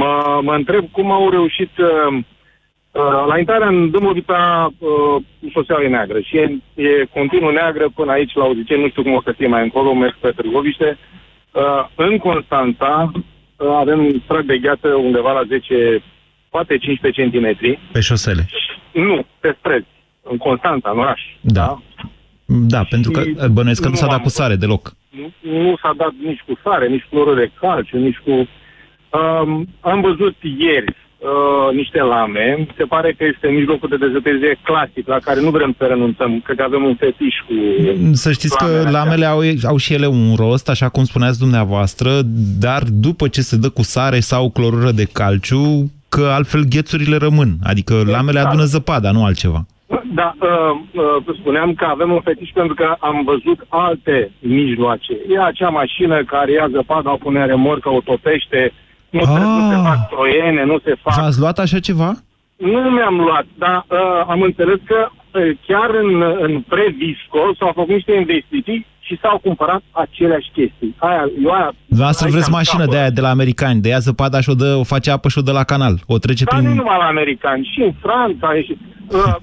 mă, 0.00 0.40
mă 0.42 0.54
întreb 0.54 0.90
cum 0.90 1.10
au 1.10 1.30
reușit 1.30 1.70
uh, 1.78 2.24
uh, 2.92 3.24
la 3.26 3.38
intrarea 3.38 3.68
în 3.68 3.90
Dâmbovița 3.90 4.72
uh, 4.78 5.22
șoseaua 5.50 5.82
e 5.82 5.88
neagră 5.88 6.20
și 6.20 6.36
e, 6.36 6.58
e 6.74 7.04
continuu 7.12 7.50
neagră 7.50 7.88
până 7.94 8.12
aici 8.12 8.34
la 8.34 8.44
Uziceni, 8.44 8.82
nu 8.82 8.88
știu 8.88 9.02
cum 9.02 9.12
o 9.12 9.22
să 9.24 9.34
fie 9.36 9.46
mai 9.46 9.62
încolo, 9.62 9.94
merg 9.94 10.16
pe 10.20 10.30
Târgoviște. 10.30 10.98
Uh, 11.52 11.62
în 11.94 12.18
Constanța 12.18 13.10
uh, 13.14 13.68
avem 13.80 14.22
strag 14.24 14.44
de 14.44 14.58
gheață 14.58 14.88
undeva 14.88 15.32
la 15.32 15.42
10, 15.48 16.02
poate 16.50 16.76
15 16.78 17.20
centimetri. 17.20 17.78
Pe 17.92 18.00
șosele. 18.00 18.48
Nu, 18.92 19.26
pe 19.40 19.56
străzi. 19.58 19.86
În 20.22 20.36
Constanța, 20.36 20.90
în 20.90 20.98
oraș. 20.98 21.20
Da. 21.40 21.82
Da, 22.46 22.84
pentru 22.84 23.10
că 23.10 23.22
bănuiesc 23.50 23.82
că 23.82 23.88
nu 23.88 23.94
s-a 23.94 24.04
nu 24.04 24.10
dat 24.10 24.18
am 24.18 24.24
cu 24.24 24.28
sare 24.28 24.54
deloc. 24.54 24.92
Nu, 25.10 25.32
nu 25.40 25.76
s-a 25.82 25.92
dat 25.96 26.12
nici 26.24 26.42
cu 26.46 26.58
sare, 26.64 26.88
nici 26.88 27.02
cu 27.02 27.08
cloruri 27.14 27.40
de 27.40 27.50
calciu, 27.60 27.98
nici 27.98 28.20
cu... 28.24 28.30
Um, 28.30 29.66
am 29.80 30.00
văzut 30.00 30.36
ieri 30.58 30.96
uh, 31.22 31.74
niște 31.74 32.00
lame. 32.00 32.66
Se 32.76 32.84
pare 32.84 33.12
că 33.12 33.24
este 33.24 33.48
mijlocul 33.48 33.88
de 33.88 33.96
dezăpezire 33.96 34.58
clasic, 34.62 35.06
la 35.06 35.18
care 35.18 35.40
nu 35.40 35.50
vrem 35.50 35.74
să 35.78 35.84
renunțăm. 35.84 36.40
Cred 36.44 36.56
că 36.56 36.62
avem 36.62 36.84
un 36.84 36.94
fetiș 36.94 37.34
cu... 37.46 37.54
Să 38.12 38.32
știți 38.32 38.56
că 38.56 38.64
lamele 38.64 38.86
astea. 38.86 39.02
lamele 39.02 39.24
au, 39.24 39.40
au 39.70 39.76
și 39.76 39.94
ele 39.94 40.06
un 40.06 40.34
rost, 40.36 40.68
așa 40.68 40.88
cum 40.88 41.04
spuneați 41.04 41.38
dumneavoastră, 41.38 42.10
dar 42.58 42.82
după 43.06 43.28
ce 43.28 43.40
se 43.40 43.56
dă 43.56 43.68
cu 43.68 43.82
sare 43.82 44.20
sau 44.20 44.50
clorură 44.50 44.90
de 44.90 45.06
calciu, 45.12 45.90
că 46.08 46.24
altfel 46.32 46.62
ghețurile 46.68 47.16
rămân. 47.16 47.50
Adică 47.62 47.94
lamele 48.06 48.40
adună 48.40 48.64
zăpada, 48.64 49.10
nu 49.10 49.24
altceva. 49.24 49.66
Da, 50.14 50.34
uh, 50.40 50.80
uh, 51.26 51.34
spuneam 51.40 51.74
că 51.74 51.84
avem 51.84 52.10
un 52.12 52.20
fetiș 52.20 52.50
pentru 52.54 52.74
că 52.74 52.96
am 52.98 53.22
văzut 53.24 53.66
alte 53.68 54.30
mijloace. 54.38 55.12
E 55.28 55.40
acea 55.40 55.68
mașină 55.68 56.24
care 56.24 56.52
ia 56.52 56.68
zăpada, 56.72 57.12
o 57.12 57.16
pune 57.16 57.40
în 57.40 57.46
remorcă, 57.46 57.88
o 57.88 58.00
topește, 58.00 58.72
nu, 59.12 59.20
Ah. 59.20 59.26
se, 59.26 59.38
nu 59.44 59.70
se 59.70 59.76
fac 59.88 60.00
troiene, 60.08 60.64
nu 60.64 60.78
se 60.84 60.92
fac... 61.02 61.14
V-ați 61.20 61.38
luat 61.40 61.58
așa 61.58 61.78
ceva? 61.88 62.10
Nu 62.56 62.80
mi-am 62.96 63.16
luat, 63.26 63.46
dar 63.58 63.84
uh, 63.88 63.98
am 64.32 64.40
înțeles 64.42 64.78
că 64.84 64.98
uh, 65.08 65.50
chiar 65.66 65.90
în, 66.02 66.22
în 66.46 66.60
pre-visco 66.60 67.38
s-au 67.58 67.72
făcut 67.74 67.94
niște 67.94 68.12
investiții 68.14 68.86
și 69.06 69.18
s-au 69.22 69.38
cumpărat 69.38 69.82
aceleași 69.90 70.50
chestii. 70.52 70.94
Aia, 70.98 71.24
eu 71.44 71.50
aia... 71.50 71.70
Dumneavoastră 71.86 72.24
aici 72.24 72.34
vreți 72.34 72.48
am 72.50 72.56
mașină 72.60 72.78
capăt. 72.84 72.94
de 72.94 73.00
aia 73.00 73.10
de 73.10 73.20
la 73.20 73.28
americani, 73.30 73.80
de 73.80 73.88
ea 73.88 73.98
zăpada 73.98 74.40
și 74.40 74.50
o, 74.50 74.54
dă, 74.54 74.74
o 74.74 74.82
face 74.84 75.10
apă 75.10 75.28
și 75.28 75.38
o 75.38 75.42
dă 75.42 75.52
la 75.52 75.64
canal. 75.64 75.94
O 76.06 76.18
trece 76.18 76.44
Dar 76.44 76.58
nu 76.60 76.64
prin... 76.64 76.76
numai 76.76 76.96
la 76.98 77.04
americani, 77.06 77.70
și 77.72 77.80
în 77.82 77.92
Franța. 78.00 78.56
E 78.56 78.62
și, 78.62 78.76
uh, 79.18 79.36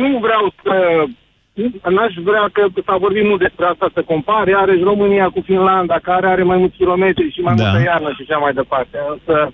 nu 0.00 0.18
vreau 0.18 0.52
să... 0.62 0.72
N-aș 1.90 2.14
vrea 2.22 2.48
că 2.52 2.66
s-a 2.86 2.96
vorbit 2.96 3.24
mult 3.24 3.40
despre 3.40 3.64
asta, 3.66 3.90
să 3.94 4.02
compare, 4.02 4.54
are 4.56 4.78
România 4.82 5.28
cu 5.28 5.40
Finlanda, 5.40 5.98
care 6.02 6.26
are 6.26 6.42
mai 6.42 6.56
mulți 6.56 6.76
kilometri 6.76 7.32
și 7.32 7.40
mai 7.40 7.54
Da. 7.54 7.62
multă 7.64 7.82
iarnă 7.84 8.08
și 8.16 8.24
așa 8.28 8.38
mai 8.38 8.52
departe. 8.52 8.98
Însă 9.14 9.52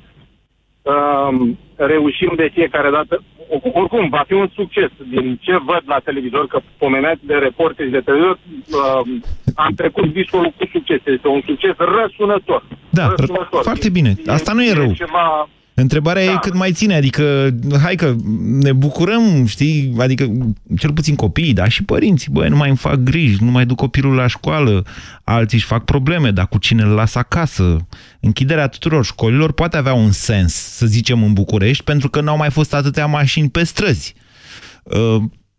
um, 0.82 1.58
reușim 1.76 2.32
de 2.36 2.50
fiecare 2.52 2.90
dată. 2.90 3.22
O- 3.48 3.70
Oricum, 3.80 4.08
va 4.08 4.24
fi 4.26 4.32
un 4.32 4.48
succes. 4.54 4.90
Din 5.10 5.38
ce 5.40 5.52
văd 5.56 5.82
la 5.86 5.98
televizor, 5.98 6.46
că 6.46 6.60
pomeneați 6.78 7.20
de 7.26 7.34
reporteri 7.34 7.90
de 7.90 8.00
televizor, 8.00 8.38
um, 9.04 9.22
am 9.56 9.72
trecut 9.76 10.04
visul 10.04 10.52
cu 10.56 10.68
succes. 10.72 11.00
Este 11.04 11.28
un 11.28 11.42
succes 11.46 11.74
răsunător. 11.76 12.62
Da, 12.90 13.06
răsunător. 13.16 13.62
foarte 13.62 13.90
bine. 13.90 14.14
Asta 14.26 14.52
nu 14.52 14.64
e 14.64 14.72
rău. 14.72 14.92
Ceva... 14.92 15.48
Întrebarea 15.80 16.24
Da. 16.24 16.32
e 16.32 16.38
cât 16.40 16.54
mai 16.54 16.72
ține, 16.72 16.94
adică, 16.94 17.54
hai 17.82 17.94
că 17.94 18.14
ne 18.60 18.72
bucurăm, 18.72 19.46
știi, 19.46 19.94
adică, 19.98 20.32
cel 20.78 20.92
puțin 20.92 21.14
copiii, 21.14 21.52
dar 21.52 21.70
și 21.70 21.84
părinții, 21.84 22.30
băi, 22.32 22.48
nu 22.48 22.56
mai 22.56 22.68
îmi 22.68 22.78
fac 22.78 22.96
griji, 22.96 23.44
nu 23.44 23.50
mai 23.50 23.66
duc 23.66 23.76
copilul 23.76 24.14
la 24.14 24.26
școală, 24.26 24.84
alții 25.24 25.56
își 25.58 25.66
fac 25.66 25.84
probleme, 25.84 26.30
dar 26.30 26.48
cu 26.48 26.58
cine 26.58 26.82
îl 26.82 26.88
las 26.88 27.14
acasă? 27.14 27.86
Închiderea 28.20 28.66
tuturor 28.66 29.04
școlilor 29.04 29.52
poate 29.52 29.76
avea 29.76 29.92
un 29.94 30.10
sens, 30.10 30.54
să 30.54 30.86
zicem, 30.86 31.22
în 31.22 31.32
București, 31.32 31.84
pentru 31.84 32.10
că 32.10 32.20
n-au 32.20 32.36
mai 32.36 32.50
fost 32.50 32.74
atâtea 32.74 33.06
mașini 33.06 33.48
pe 33.48 33.64
străzi. 33.64 34.14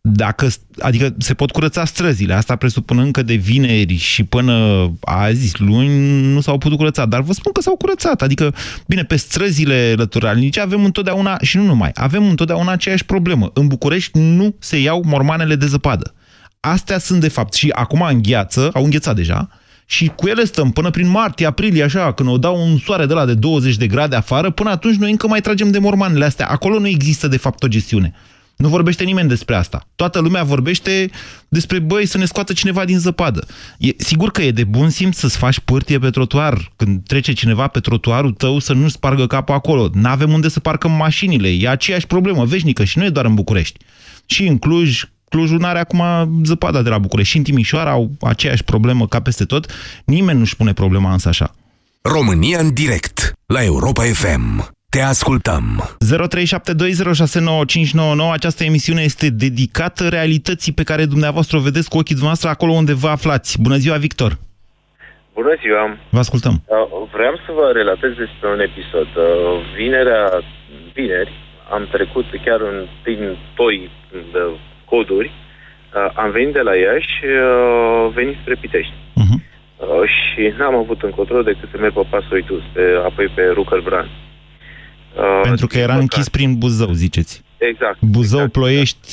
Uh, 0.02 0.12
Dacă, 0.14 0.48
adică 0.80 1.16
se 1.18 1.34
pot 1.34 1.52
curăța 1.52 1.86
străzile, 1.86 2.34
asta 2.34 2.56
presupunând 2.56 3.12
că 3.12 3.22
de 3.22 3.34
vineri 3.34 3.96
și 3.96 4.24
până 4.24 4.88
azi, 5.02 5.62
luni, 5.62 6.32
nu 6.34 6.42
s-au 6.42 6.58
putut 6.58 6.78
curăța. 6.78 7.06
Dar 7.06 7.22
vă 7.22 7.34
spun 7.34 7.52
că 7.52 7.62
s-au 7.62 7.76
curățat. 7.76 8.22
Adică, 8.22 8.54
bine, 8.88 9.04
pe 9.04 9.16
străzile 9.16 9.94
lăturalnice 9.98 10.60
avem 10.60 10.84
întotdeauna, 10.84 11.38
și 11.42 11.58
nu 11.58 11.64
numai, 11.64 11.92
avem 11.94 12.28
întotdeauna 12.28 12.72
aceeași 12.72 13.06
problemă. 13.06 13.52
În 13.54 13.68
București 13.68 14.20
nu 14.20 14.56
se 14.60 14.78
iau 14.78 15.04
mormanele 15.06 15.56
de 15.56 15.66
zăpadă. 15.66 16.14
Astea 16.60 16.98
sunt, 16.98 17.20
de 17.20 17.28
fapt, 17.28 17.54
și 17.54 17.70
acum 17.70 18.02
în 18.02 18.22
gheață, 18.22 18.70
au 18.74 18.84
înghețat 18.84 19.16
deja, 19.16 19.50
și 19.86 20.12
cu 20.16 20.28
ele 20.28 20.44
stăm 20.44 20.72
până 20.72 20.90
prin 20.90 21.08
martie, 21.08 21.46
aprilie, 21.46 21.84
așa, 21.84 22.14
când 22.14 22.30
o 22.30 22.38
dau 22.38 22.68
un 22.68 22.78
soare 22.78 23.06
de 23.06 23.14
la 23.14 23.26
de 23.26 23.34
20 23.34 23.76
de 23.78 23.88
grade 23.88 24.16
afară, 24.16 24.50
până 24.50 24.70
atunci 24.70 24.96
noi 24.96 25.12
încă 25.12 25.28
mai 25.28 25.42
tragem 25.42 25.72
de 25.72 25.80
mormanele 25.80 26.26
astea. 26.26 26.48
Acolo 26.48 26.80
nu 26.80 26.88
există, 26.88 27.28
de 27.28 27.38
fapt, 27.38 27.64
o 27.64 27.68
gestiune. 27.68 28.14
Nu 28.62 28.68
vorbește 28.68 29.04
nimeni 29.04 29.28
despre 29.28 29.56
asta. 29.56 29.88
Toată 29.96 30.20
lumea 30.20 30.44
vorbește 30.44 31.10
despre, 31.48 31.80
băi, 31.80 32.06
să 32.06 32.18
ne 32.18 32.26
scoată 32.26 32.54
cineva 32.54 32.86
din 32.86 33.00
zăpadă. 33.00 33.46
E, 33.78 33.90
sigur 33.98 34.32
că 34.32 34.42
e 34.42 34.52
de 34.52 34.64
bun 34.64 34.90
simț 34.90 35.18
să-ți 35.18 35.38
faci 35.38 35.60
pârtie 35.60 36.00
pe 36.00 36.10
trotuar. 36.10 36.72
Când 36.76 37.04
trece 37.08 37.34
cineva 37.34 37.68
pe 37.68 37.80
trotuarul 37.80 38.32
tău 38.32 38.60
să 38.60 38.74
nu 38.74 38.88
spargă 38.88 39.28
capul 39.28 39.56
acolo. 39.56 39.90
N-avem 39.94 40.32
unde 40.32 40.50
să 40.50 40.60
parcăm 40.60 40.92
mașinile. 40.92 41.50
E 41.50 41.70
aceeași 41.70 42.08
problemă 42.08 42.46
veșnică 42.46 42.84
și 42.84 42.98
nu 42.98 43.06
e 43.06 43.10
doar 43.10 43.26
în 43.26 43.34
București. 43.34 43.80
Și 44.26 44.48
în 44.48 44.58
Cluj, 44.58 45.04
Clujul 45.30 45.60
nu 45.60 45.66
are 45.66 45.80
acum 45.80 46.04
zăpada 46.44 46.82
de 46.82 46.90
la 46.90 46.98
București. 46.98 47.32
Și 47.32 47.38
în 47.38 47.44
Timișoara 47.44 47.92
au 47.92 48.12
aceeași 48.20 48.64
problemă 48.64 49.08
ca 49.08 49.22
peste 49.22 49.46
tot. 49.46 49.72
Nimeni 50.06 50.40
nu-și 50.40 50.56
pune 50.56 50.74
problema 50.74 51.12
însă 51.12 51.28
așa. 51.28 51.56
România 52.02 52.60
în 52.60 52.74
direct 52.74 53.34
la 53.46 53.64
Europa 53.64 54.04
FM. 54.04 54.72
Te 54.96 55.02
ascultăm. 55.16 55.64
0372069599. 58.28 58.32
Această 58.38 58.62
emisiune 58.64 59.02
este 59.02 59.28
dedicată 59.30 60.04
realității 60.18 60.74
pe 60.80 60.88
care 60.90 61.04
dumneavoastră 61.14 61.58
o 61.58 61.66
vedeți 61.70 61.90
cu 61.90 61.98
ochii 61.98 62.20
dumneavoastră 62.20 62.50
acolo 62.50 62.72
unde 62.82 62.94
vă 63.04 63.10
aflați. 63.18 63.50
Bună 63.66 63.78
ziua, 63.84 63.98
Victor! 64.06 64.32
Bună 65.34 65.54
ziua! 65.62 65.84
Vă 66.16 66.22
ascultăm. 66.26 66.56
Uh, 66.66 66.68
Vreau 67.16 67.36
să 67.46 67.50
vă 67.60 67.66
relatez 67.80 68.12
despre 68.24 68.48
un 68.56 68.60
episod. 68.70 69.10
Uh, 69.16 69.26
Vinerea, 69.78 70.24
vineri, 70.94 71.34
am 71.76 71.84
trecut 71.96 72.26
chiar 72.46 72.60
în, 72.72 72.78
prin 73.04 73.38
toi 73.60 73.90
de 74.34 74.44
coduri, 74.92 75.32
uh, 75.32 76.10
am 76.24 76.30
venit 76.32 76.54
de 76.54 76.64
la 76.70 76.76
Iași, 76.76 77.16
uh, 77.26 78.12
venit 78.14 78.38
spre 78.42 78.56
Pitești. 78.62 78.98
Mhm. 79.24 79.36
Uh, 79.38 80.04
și 80.16 80.42
n-am 80.58 80.76
avut 80.76 81.00
încotro 81.02 81.42
decât 81.42 81.68
să 81.72 81.78
merg 81.78 81.94
pe 81.94 82.06
Pasoitus, 82.10 82.64
pe, 82.74 82.84
apoi 83.10 83.28
pe 83.36 83.44
Rucălbran. 83.58 84.10
Uh, 84.10 84.31
Pentru 85.42 85.68
că 85.68 85.78
era 85.78 85.96
închis 85.96 86.30
prin 86.30 86.58
Buzău, 86.58 86.92
ziceți. 86.92 87.44
Exact. 87.58 87.98
Buzău, 88.02 88.48
Ploiești, 88.48 89.10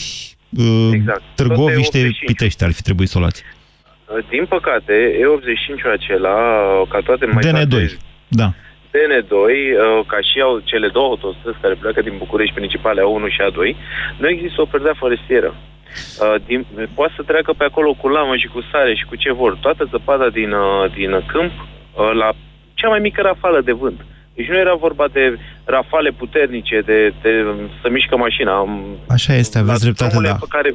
uh, 0.59 0.91
Exact. 0.93 1.23
Târgoviște, 1.35 2.03
Tot 2.03 2.11
E85. 2.11 2.27
Pitești 2.27 2.65
ar 2.65 2.73
fi 2.73 2.83
trebuit 2.83 3.09
să 3.09 3.19
o 3.19 3.21
luați. 3.21 3.45
Uh, 3.45 4.25
Din 4.29 4.45
păcate, 4.47 4.95
E85-ul 5.23 5.93
acela, 5.93 6.37
uh, 6.81 6.89
ca 6.89 7.01
toate 7.01 7.27
mai 7.27 7.43
DN2, 7.43 7.69
toate 7.69 7.97
da. 8.29 8.49
DN2, 8.95 9.33
uh, 9.33 10.07
ca 10.07 10.21
și 10.29 10.41
au 10.41 10.59
cele 10.65 10.89
două 10.89 11.09
autostrăzi 11.09 11.59
care 11.61 11.75
pleacă 11.75 12.01
din 12.03 12.15
București 12.19 12.55
principale, 12.55 13.01
A1 13.01 13.33
și 13.35 13.41
A2, 13.49 13.77
nu 14.19 14.29
există 14.29 14.61
o 14.61 14.71
perdea 14.73 14.95
forestieră. 14.97 15.55
Uh, 15.55 16.35
din, 16.47 16.67
poate 16.95 17.13
să 17.17 17.23
treacă 17.23 17.53
pe 17.53 17.65
acolo 17.65 17.95
cu 17.95 18.09
lamă 18.09 18.37
și 18.37 18.47
cu 18.47 18.61
sare 18.73 18.95
și 18.95 19.05
cu 19.05 19.15
ce 19.17 19.33
vor. 19.33 19.57
Toată 19.61 19.89
zăpada 19.91 20.29
din, 20.29 20.53
uh, 20.53 20.93
din 20.95 21.23
câmp 21.27 21.53
uh, 21.53 22.11
la 22.13 22.29
cea 22.75 22.89
mai 22.89 22.99
mică 22.99 23.21
rafală 23.23 23.61
de 23.61 23.73
vânt. 23.73 24.01
Deci 24.39 24.49
nu 24.53 24.59
era 24.65 24.75
vorba 24.75 25.07
de 25.13 25.39
rafale 25.65 26.11
puternice, 26.11 26.77
de, 26.91 27.15
de 27.23 27.33
să 27.83 27.87
mișcă 27.91 28.17
mașina. 28.17 28.53
Am, 28.57 28.83
Așa 29.09 29.33
este, 29.35 29.59
aveți 29.59 29.81
dreptate, 29.81 30.11
drumurile 30.11 30.37
da. 30.39 30.45
pe 30.45 30.55
care, 30.57 30.71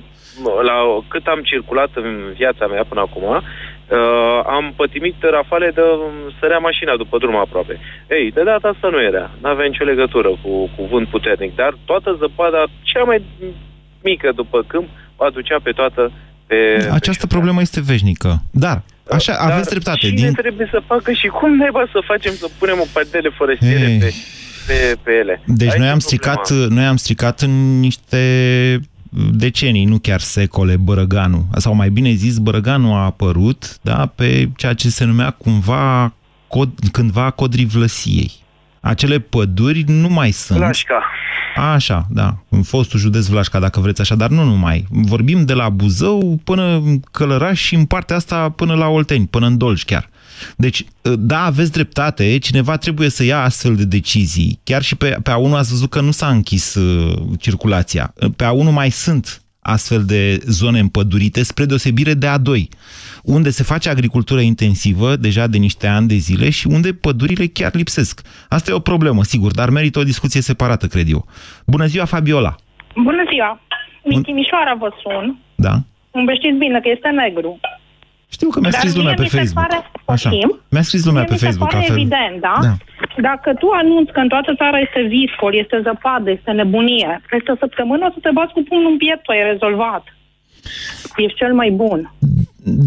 la 0.69 0.77
cât 1.07 1.25
am 1.27 1.41
circulat 1.51 1.91
în 1.93 2.07
viața 2.39 2.65
mea 2.67 2.83
până 2.89 3.01
acum, 3.01 3.23
uh, 3.23 3.41
am 4.57 4.73
pătimit 4.75 5.15
rafale 5.37 5.71
de 5.77 5.81
sărea 6.39 6.57
mașina 6.57 6.93
după 6.95 7.17
drum 7.17 7.35
aproape. 7.35 7.79
Ei, 8.09 8.31
de 8.31 8.43
data 8.43 8.67
asta 8.67 8.87
nu 8.89 9.01
era. 9.01 9.31
Nu 9.41 9.49
avea 9.49 9.65
nicio 9.65 9.83
legătură 9.91 10.29
cu, 10.41 10.51
cu 10.75 10.81
vânt 10.91 11.07
puternic, 11.07 11.55
dar 11.55 11.73
toată 11.85 12.09
zăpada 12.19 12.63
cea 12.81 13.03
mai 13.03 13.19
mică 14.03 14.31
după 14.35 14.63
câmp 14.67 14.87
o 15.15 15.23
aducea 15.25 15.57
pe 15.63 15.71
toată 15.71 16.11
pe... 16.47 16.89
Această 16.91 17.27
problemă 17.27 17.61
este 17.61 17.81
veșnică. 17.81 18.31
Dar, 18.51 18.77
așa, 19.13 19.33
aveți 19.33 19.69
dreptate. 19.69 19.99
Cine 19.99 20.15
Din... 20.15 20.33
trebuie 20.33 20.67
să 20.71 20.81
facă 20.85 21.11
și 21.11 21.27
cum 21.27 21.55
naiba 21.57 21.85
să 21.91 21.99
facem 22.05 22.33
să 22.33 22.47
punem 22.57 22.77
o 22.79 22.85
padele 22.93 23.29
forestiere 23.29 23.89
Ei. 23.91 23.99
pe, 23.99 24.13
pe, 24.67 24.97
pe 25.03 25.11
ele? 25.11 25.41
Deci 25.45 25.69
Aici 25.69 25.79
noi 25.79 25.87
e 25.87 25.91
am, 25.91 25.97
problema. 25.97 26.43
stricat, 26.43 26.69
noi 26.69 26.85
am 26.85 26.97
stricat 26.97 27.41
în 27.41 27.79
niște 27.79 28.21
decenii, 29.33 29.85
nu 29.85 29.97
chiar 29.97 30.19
secole, 30.19 30.77
Bărăganu. 30.77 31.45
Sau 31.55 31.73
mai 31.73 31.89
bine 31.89 32.13
zis, 32.13 32.37
Bărăganu 32.37 32.93
a 32.93 33.03
apărut 33.03 33.77
da, 33.81 34.11
pe 34.15 34.49
ceea 34.55 34.73
ce 34.73 34.89
se 34.89 35.03
numea 35.03 35.29
cumva 35.29 36.13
cod, 36.47 36.69
cândva 36.91 37.29
codrii 37.31 37.65
Vlăsiei. 37.65 38.31
Acele 38.85 39.19
păduri 39.19 39.83
nu 39.87 40.09
mai 40.09 40.31
sunt. 40.31 40.59
Vlașca. 40.59 41.03
Așa, 41.55 42.07
da, 42.09 42.37
în 42.49 42.63
fostul 42.63 42.99
județ 42.99 43.25
Vlașca, 43.25 43.59
dacă 43.59 43.79
vreți 43.79 44.01
așa, 44.01 44.15
dar 44.15 44.29
nu 44.29 44.43
numai. 44.43 44.85
Vorbim 44.89 45.45
de 45.45 45.53
la 45.53 45.69
Buzău 45.69 46.39
până 46.43 46.63
în 46.63 46.99
Călăraș 46.99 47.61
și 47.61 47.75
în 47.75 47.85
partea 47.85 48.15
asta 48.15 48.49
până 48.49 48.73
la 48.73 48.87
Olteni, 48.87 49.27
până 49.27 49.45
în 49.45 49.57
Dolj 49.57 49.83
chiar. 49.83 50.09
Deci, 50.55 50.85
da, 51.01 51.43
aveți 51.43 51.71
dreptate, 51.71 52.37
cineva 52.37 52.77
trebuie 52.77 53.09
să 53.09 53.23
ia 53.23 53.41
astfel 53.41 53.75
de 53.75 53.85
decizii. 53.85 54.59
Chiar 54.63 54.81
și 54.81 54.95
pe, 54.95 55.17
pe 55.23 55.31
A1 55.31 55.51
ați 55.51 55.69
văzut 55.69 55.89
că 55.89 56.01
nu 56.01 56.11
s-a 56.11 56.27
închis 56.27 56.75
uh, 56.75 57.21
circulația. 57.39 58.13
Pe 58.35 58.45
A1 58.45 58.71
mai 58.71 58.89
sunt 58.91 59.42
astfel 59.63 60.03
de 60.05 60.39
zone 60.45 60.79
împădurite, 60.79 61.43
spre 61.43 61.65
deosebire 61.65 62.13
de 62.13 62.27
A2, 62.27 62.63
unde 63.23 63.49
se 63.49 63.63
face 63.63 63.89
agricultură 63.89 64.39
intensivă 64.39 65.15
deja 65.15 65.47
de 65.47 65.57
niște 65.57 65.87
ani 65.87 66.07
de 66.07 66.15
zile 66.15 66.49
și 66.49 66.67
unde 66.67 66.93
pădurile 66.93 67.45
chiar 67.45 67.71
lipsesc. 67.73 68.21
Asta 68.49 68.71
e 68.71 68.73
o 68.73 68.79
problemă, 68.79 69.23
sigur, 69.23 69.51
dar 69.51 69.69
merită 69.69 69.99
o 69.99 70.03
discuție 70.03 70.41
separată, 70.41 70.87
cred 70.87 71.09
eu. 71.09 71.25
Bună 71.65 71.85
ziua, 71.85 72.05
Fabiola! 72.05 72.55
Bună 72.95 73.23
ziua! 73.31 73.61
Din 74.03 74.21
Timișoara 74.21 74.73
vă 74.73 74.89
sun. 75.03 75.37
Da? 75.55 75.73
Îmi 76.11 76.35
știți 76.37 76.57
bine 76.57 76.79
că 76.79 76.89
este 76.89 77.09
negru. 77.09 77.59
Știu 78.35 78.49
că 78.53 78.59
mi-a 78.59 78.69
Dar 78.73 78.79
scris 78.79 78.93
mie 78.93 79.01
lumea 79.01 79.15
pe 79.19 79.25
mi 79.25 79.29
se 79.33 79.37
Facebook. 79.37 79.65
Pare, 79.67 79.77
Așa. 80.15 80.29
Poftim? 80.29 80.49
Mi-a 80.73 80.85
scris 80.89 81.03
lumea 81.09 81.23
Mie 81.23 81.29
pe 81.31 81.35
mi 81.35 81.39
se 81.39 81.45
Facebook. 81.45 81.69
pare 81.69 81.79
altfel- 81.81 81.99
evident, 81.99 82.35
da? 82.47 82.55
Da. 82.67 82.73
Dacă 83.29 83.49
tu 83.61 83.67
anunți 83.81 84.11
că 84.15 84.19
în 84.25 84.29
toată 84.33 84.51
țara 84.61 84.77
este 84.87 85.01
viscol, 85.15 85.53
este 85.63 85.77
zăpadă, 85.87 86.29
este 86.37 86.51
nebunie, 86.61 87.11
peste 87.31 87.49
o 87.51 87.57
săptămână 87.63 88.01
o 88.07 88.11
să 88.15 88.19
te 88.25 88.31
bați 88.37 88.53
cu 88.55 88.61
pumnul 88.69 88.91
în 88.91 88.97
piept, 89.03 89.25
ai 89.33 89.41
rezolvat. 89.51 90.03
Ești 91.25 91.37
cel 91.41 91.53
mai 91.61 91.69
bun. 91.83 91.99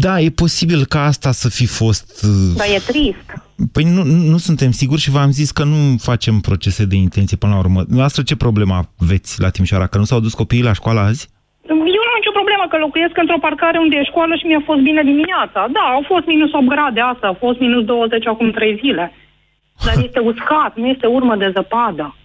Da, 0.05 0.19
e 0.19 0.29
posibil 0.29 0.85
ca 0.85 0.99
asta 1.05 1.31
să 1.31 1.49
fi 1.49 1.65
fost... 1.65 2.23
uh, 2.23 2.53
Dar 2.59 2.67
e 2.75 2.79
trist. 2.91 3.27
Păi 3.71 3.83
nu, 3.83 4.03
nu 4.03 4.37
suntem 4.37 4.71
siguri 4.71 5.01
și 5.01 5.09
v-am 5.09 5.31
zis 5.31 5.51
că 5.51 5.63
nu 5.63 5.95
facem 5.97 6.39
procese 6.39 6.85
de 6.85 6.95
intenție 6.95 7.37
până 7.37 7.53
la 7.53 7.59
urmă. 7.59 7.83
Noastră 7.87 8.21
ce 8.23 8.35
problemă 8.35 8.89
aveți 9.03 9.41
la 9.41 9.49
Timișoara? 9.49 9.87
Că 9.87 9.97
nu 9.97 10.03
s-au 10.03 10.19
dus 10.19 10.33
copiii 10.33 10.63
la 10.63 10.73
școală 10.73 10.99
azi? 10.99 11.27
Eu 11.69 11.75
nu 11.75 11.81
am 11.83 12.17
nicio 12.19 12.26
problemă 12.26 12.26
că 12.67 12.77
locuiesc 12.77 13.17
într-o 13.17 13.43
parcare 13.47 13.77
unde 13.77 13.95
e 13.95 14.03
școală 14.11 14.35
și 14.35 14.45
mi-a 14.45 14.61
fost 14.65 14.81
bine 14.89 15.01
dimineața. 15.11 15.59
Da, 15.77 15.85
au 15.97 16.03
fost 16.11 16.25
minus 16.25 16.51
8 16.53 16.65
grade 16.73 17.01
asta, 17.13 17.27
au 17.27 17.37
fost 17.45 17.59
minus 17.59 17.83
20 17.85 18.27
acum 18.27 18.51
3 18.51 18.79
zile. 18.83 19.05
Dar 19.85 19.95
este 20.07 20.19
uscat, 20.19 20.71
nu 20.75 20.87
este 20.87 21.07
urmă 21.07 21.35
de 21.35 21.51
zăpadă. 21.55 22.15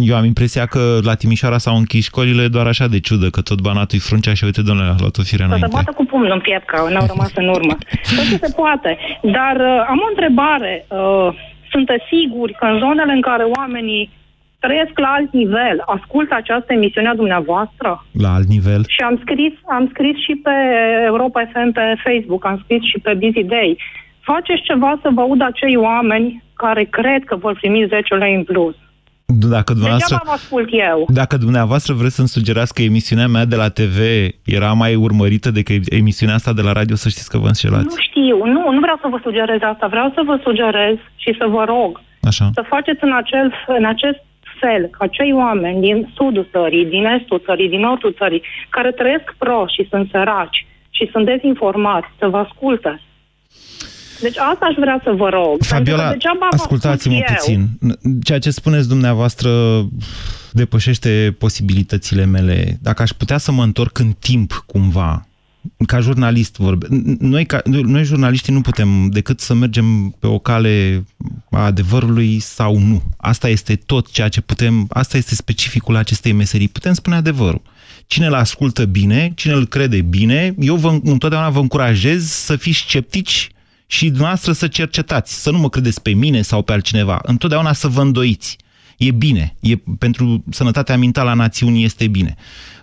Eu 0.00 0.16
am 0.16 0.24
impresia 0.24 0.66
că 0.66 0.98
la 1.02 1.14
Timișoara 1.14 1.58
s-au 1.58 1.76
închis 1.76 2.04
școlile 2.04 2.48
doar 2.48 2.66
așa 2.66 2.86
de 2.86 3.00
ciudă, 3.00 3.28
că 3.30 3.40
tot 3.40 3.60
banatul 3.60 3.98
e 3.98 4.08
fruncea 4.08 4.34
și 4.34 4.44
uite, 4.44 4.62
domnule, 4.62 4.88
a 4.88 4.94
luat 4.98 5.16
o 5.18 5.22
fire 5.22 5.42
Să 5.42 5.48
se 5.48 5.54
înainte. 5.54 5.76
bată 5.76 5.92
cu 5.96 6.04
pumnul 6.04 6.30
în 6.32 6.40
piept, 6.40 6.66
că 6.66 6.76
n-au 6.92 7.06
rămas 7.06 7.32
în 7.34 7.48
urmă. 7.48 7.74
Tot 8.16 8.24
ce 8.30 8.36
se 8.46 8.52
poate. 8.56 8.98
Dar 9.22 9.56
uh, 9.56 9.84
am 9.88 9.98
o 10.06 10.08
întrebare. 10.08 10.86
Uh, 10.88 11.28
sunteți 11.70 12.04
siguri 12.12 12.52
că 12.52 12.64
în 12.64 12.78
zonele 12.78 13.12
în 13.12 13.20
care 13.20 13.44
oamenii 13.58 14.10
trăiesc 14.64 14.94
la 15.04 15.10
alt 15.18 15.30
nivel, 15.42 15.76
ascultă 15.96 16.34
această 16.34 16.70
emisiune 16.72 17.08
a 17.08 17.20
dumneavoastră? 17.22 17.90
La 18.24 18.30
alt 18.38 18.48
nivel. 18.56 18.82
Și 18.94 19.00
am 19.08 19.16
scris, 19.24 19.52
am 19.76 19.84
scris 19.92 20.16
și 20.26 20.34
pe 20.46 20.54
Europa 21.10 21.40
FM 21.52 21.72
pe 21.78 21.84
Facebook, 22.04 22.42
am 22.46 22.58
scris 22.64 22.82
și 22.90 22.98
pe 23.04 23.12
Busy 23.20 23.44
Day. 23.54 23.70
Faceți 24.30 24.62
ceva 24.70 24.98
să 25.02 25.08
vă 25.14 25.20
audă 25.20 25.44
acei 25.44 25.76
oameni 25.76 26.42
care 26.64 26.84
cred 26.84 27.24
că 27.24 27.36
vor 27.36 27.54
primi 27.60 27.86
10 27.88 28.14
lei 28.14 28.34
în 28.34 28.44
plus. 28.44 28.74
Dacă 29.56 29.72
dumneavoastră, 29.72 30.16
Degeaba 30.16 30.36
vă 30.36 30.40
ascult 30.42 30.68
eu. 30.90 31.06
dacă 31.20 31.36
dumneavoastră 31.36 31.94
vreți 31.94 32.14
să-mi 32.14 32.34
sugerați 32.36 32.74
că 32.74 32.82
emisiunea 32.82 33.26
mea 33.26 33.44
de 33.44 33.56
la 33.56 33.68
TV 33.68 33.98
era 34.44 34.72
mai 34.72 34.94
urmărită 34.94 35.50
decât 35.50 35.92
emisiunea 35.92 36.34
asta 36.34 36.52
de 36.52 36.62
la 36.62 36.72
radio, 36.72 36.96
să 36.96 37.08
știți 37.08 37.30
că 37.30 37.38
vă 37.38 37.46
înșelați. 37.46 37.94
Nu 37.94 38.00
știu, 38.08 38.36
nu, 38.54 38.62
nu 38.76 38.80
vreau 38.80 38.98
să 39.00 39.08
vă 39.10 39.18
sugerez 39.22 39.60
asta, 39.72 39.86
vreau 39.86 40.12
să 40.14 40.22
vă 40.24 40.40
sugerez 40.42 40.96
și 41.16 41.30
să 41.38 41.46
vă 41.54 41.64
rog 41.64 42.00
Așa. 42.22 42.50
să 42.54 42.62
faceți 42.68 43.04
în, 43.04 43.12
acel, 43.22 43.52
în 43.78 43.84
acest 43.84 44.20
fel 44.62 44.82
ca 44.98 45.06
cei 45.06 45.32
oameni 45.32 45.80
din 45.80 46.12
sudul 46.16 46.48
țării, 46.54 46.86
din 46.94 47.04
estul 47.04 47.42
țării, 47.46 47.68
din 47.68 47.80
nordul 47.80 48.14
țării, 48.20 48.42
care 48.74 48.90
trăiesc 48.92 49.26
prost 49.38 49.72
și 49.76 49.88
sunt 49.90 50.08
săraci 50.10 50.66
și 50.96 51.08
sunt 51.12 51.24
dezinformați, 51.26 52.08
să 52.18 52.26
vă 52.32 52.38
asculte. 52.38 53.00
Deci 54.20 54.38
asta 54.38 54.66
aș 54.66 54.74
vrea 54.84 55.00
să 55.04 55.10
vă 55.10 55.28
rog. 55.28 55.56
pentru 55.58 55.66
Fabiola, 55.74 56.06
că 56.06 56.12
degeaba 56.12 56.46
vă 56.50 56.56
ascultați-mă 56.56 57.14
ascult 57.14 57.28
eu. 57.28 57.36
puțin. 57.36 57.60
Ceea 58.22 58.38
ce 58.38 58.50
spuneți 58.50 58.88
dumneavoastră 58.88 59.50
depășește 60.50 61.34
posibilitățile 61.38 62.24
mele. 62.24 62.78
Dacă 62.82 63.02
aș 63.02 63.10
putea 63.10 63.38
să 63.38 63.52
mă 63.52 63.62
întorc 63.62 63.98
în 63.98 64.12
timp 64.20 64.64
cumva, 64.66 65.26
ca 65.86 66.00
jurnalist 66.00 66.56
vorbe. 66.56 66.86
Noi, 67.18 67.46
ca, 67.46 67.60
noi 67.64 68.04
jurnaliștii 68.04 68.52
nu 68.52 68.60
putem 68.60 69.08
decât 69.08 69.40
să 69.40 69.54
mergem 69.54 70.16
pe 70.18 70.26
o 70.26 70.38
cale 70.38 71.04
a 71.50 71.64
adevărului 71.64 72.40
sau 72.40 72.78
nu. 72.78 73.02
Asta 73.16 73.48
este 73.48 73.76
tot 73.76 74.10
ceea 74.10 74.28
ce 74.28 74.40
putem, 74.40 74.86
asta 74.88 75.16
este 75.16 75.34
specificul 75.34 75.96
acestei 75.96 76.32
meserii. 76.32 76.68
Putem 76.68 76.92
spune 76.92 77.16
adevărul. 77.16 77.62
Cine 78.06 78.26
îl 78.26 78.34
ascultă 78.34 78.84
bine, 78.84 79.32
cine 79.34 79.52
îl 79.52 79.66
crede 79.66 80.00
bine, 80.00 80.54
eu 80.58 80.76
vă, 80.76 81.00
întotdeauna 81.04 81.50
vă 81.50 81.58
încurajez 81.58 82.30
să 82.30 82.56
fiți 82.56 82.78
sceptici 82.78 83.50
și 83.86 84.06
dumneavoastră 84.06 84.52
să 84.52 84.66
cercetați, 84.66 85.42
să 85.42 85.50
nu 85.50 85.58
mă 85.58 85.68
credeți 85.68 86.02
pe 86.02 86.10
mine 86.10 86.42
sau 86.42 86.62
pe 86.62 86.72
altcineva, 86.72 87.20
întotdeauna 87.22 87.72
să 87.72 87.88
vă 87.88 88.00
îndoiți. 88.00 88.56
E 89.04 89.10
bine. 89.10 89.56
E, 89.60 89.76
pentru 89.76 90.44
sănătatea 90.50 90.96
mentală 90.96 91.30
a 91.30 91.34
națiunii 91.34 91.84
este 91.84 92.08
bine. 92.08 92.34